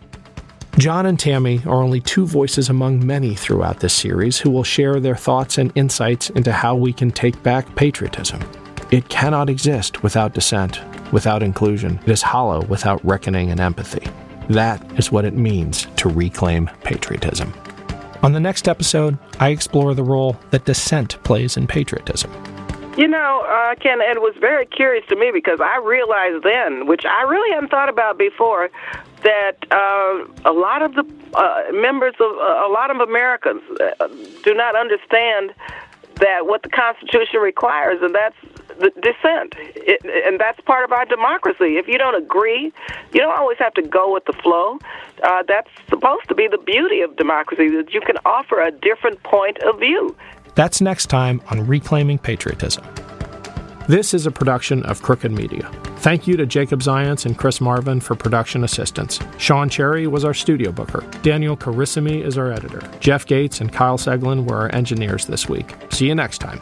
Jon 0.77 1.05
and 1.05 1.19
Tammy 1.19 1.61
are 1.65 1.83
only 1.83 1.99
two 1.99 2.25
voices 2.25 2.69
among 2.69 3.05
many 3.05 3.35
throughout 3.35 3.81
this 3.81 3.93
series 3.93 4.37
who 4.37 4.49
will 4.49 4.63
share 4.63 5.01
their 5.01 5.15
thoughts 5.15 5.57
and 5.57 5.73
insights 5.75 6.29
into 6.29 6.53
how 6.53 6.73
we 6.73 6.93
can 6.93 7.11
take 7.11 7.41
back 7.43 7.75
patriotism. 7.75 8.39
It 8.91 9.07
cannot 9.07 9.51
exist 9.51 10.01
without 10.01 10.33
dissent, 10.33 10.81
without 11.13 11.43
inclusion. 11.43 11.99
It 12.07 12.11
is 12.11 12.23
hollow 12.23 12.65
without 12.65 13.03
reckoning 13.05 13.51
and 13.51 13.59
empathy. 13.59 14.09
That 14.49 14.81
is 14.97 15.11
what 15.11 15.25
it 15.25 15.35
means 15.35 15.85
to 15.97 16.09
reclaim 16.09 16.71
patriotism. 16.83 17.53
On 18.23 18.33
the 18.33 18.39
next 18.39 18.67
episode, 18.67 19.19
I 19.39 19.49
explore 19.49 19.93
the 19.93 20.03
role 20.03 20.37
that 20.49 20.65
dissent 20.65 21.21
plays 21.23 21.55
in 21.55 21.67
patriotism. 21.67 22.31
You 22.97 23.07
know, 23.07 23.45
uh, 23.47 23.75
Ken, 23.75 24.01
it 24.01 24.21
was 24.21 24.33
very 24.41 24.65
curious 24.65 25.05
to 25.09 25.15
me 25.15 25.29
because 25.31 25.59
I 25.61 25.77
realized 25.77 26.43
then, 26.43 26.87
which 26.87 27.05
I 27.05 27.21
really 27.29 27.53
hadn't 27.53 27.69
thought 27.69 27.89
about 27.89 28.17
before, 28.17 28.71
that 29.23 29.57
uh, 29.69 30.49
a 30.49 30.51
lot 30.51 30.81
of 30.81 30.95
the 30.95 31.05
uh, 31.35 31.71
members 31.71 32.15
of 32.19 32.31
uh, 32.37 32.67
a 32.67 32.71
lot 32.71 32.89
of 32.89 33.07
Americans 33.07 33.61
uh, 33.79 34.07
do 34.43 34.55
not 34.55 34.75
understand 34.75 35.53
that 36.19 36.45
what 36.45 36.63
the 36.63 36.69
Constitution 36.69 37.39
requires, 37.41 38.01
and 38.01 38.13
that's 38.13 38.35
the 38.79 38.91
dissent. 39.01 39.55
It, 39.75 40.01
and 40.25 40.39
that's 40.39 40.59
part 40.61 40.83
of 40.85 40.91
our 40.91 41.05
democracy. 41.05 41.77
If 41.77 41.87
you 41.87 41.97
don't 41.97 42.15
agree, 42.15 42.71
you 43.13 43.19
don't 43.19 43.37
always 43.37 43.57
have 43.57 43.73
to 43.75 43.81
go 43.81 44.13
with 44.13 44.25
the 44.25 44.33
flow. 44.33 44.79
Uh, 45.23 45.43
that's 45.47 45.69
supposed 45.89 46.27
to 46.29 46.35
be 46.35 46.47
the 46.47 46.57
beauty 46.57 47.01
of 47.01 47.15
democracy, 47.17 47.69
that 47.69 47.93
you 47.93 48.01
can 48.01 48.17
offer 48.25 48.61
a 48.61 48.71
different 48.71 49.21
point 49.23 49.57
of 49.59 49.79
view. 49.79 50.15
That's 50.55 50.81
next 50.81 51.07
time 51.07 51.41
on 51.49 51.65
Reclaiming 51.67 52.19
Patriotism. 52.19 52.83
This 53.89 54.13
is 54.13 54.27
a 54.27 54.31
production 54.31 54.83
of 54.83 55.01
Crooked 55.01 55.31
Media. 55.31 55.67
Thank 55.97 56.27
you 56.27 56.37
to 56.37 56.45
Jacob 56.45 56.81
Zients 56.81 57.25
and 57.25 57.35
Chris 57.35 57.59
Marvin 57.59 57.99
for 57.99 58.13
production 58.13 58.63
assistance. 58.63 59.19
Sean 59.39 59.67
Cherry 59.67 60.05
was 60.05 60.23
our 60.23 60.35
studio 60.35 60.71
booker. 60.71 61.03
Daniel 61.23 61.57
Carissimi 61.57 62.23
is 62.23 62.37
our 62.37 62.51
editor. 62.51 62.87
Jeff 62.99 63.25
Gates 63.25 63.61
and 63.61 63.73
Kyle 63.73 63.97
Seglin 63.97 64.47
were 64.47 64.57
our 64.57 64.75
engineers 64.75 65.25
this 65.25 65.49
week. 65.49 65.73
See 65.89 66.05
you 66.05 66.13
next 66.13 66.37
time. 66.37 66.61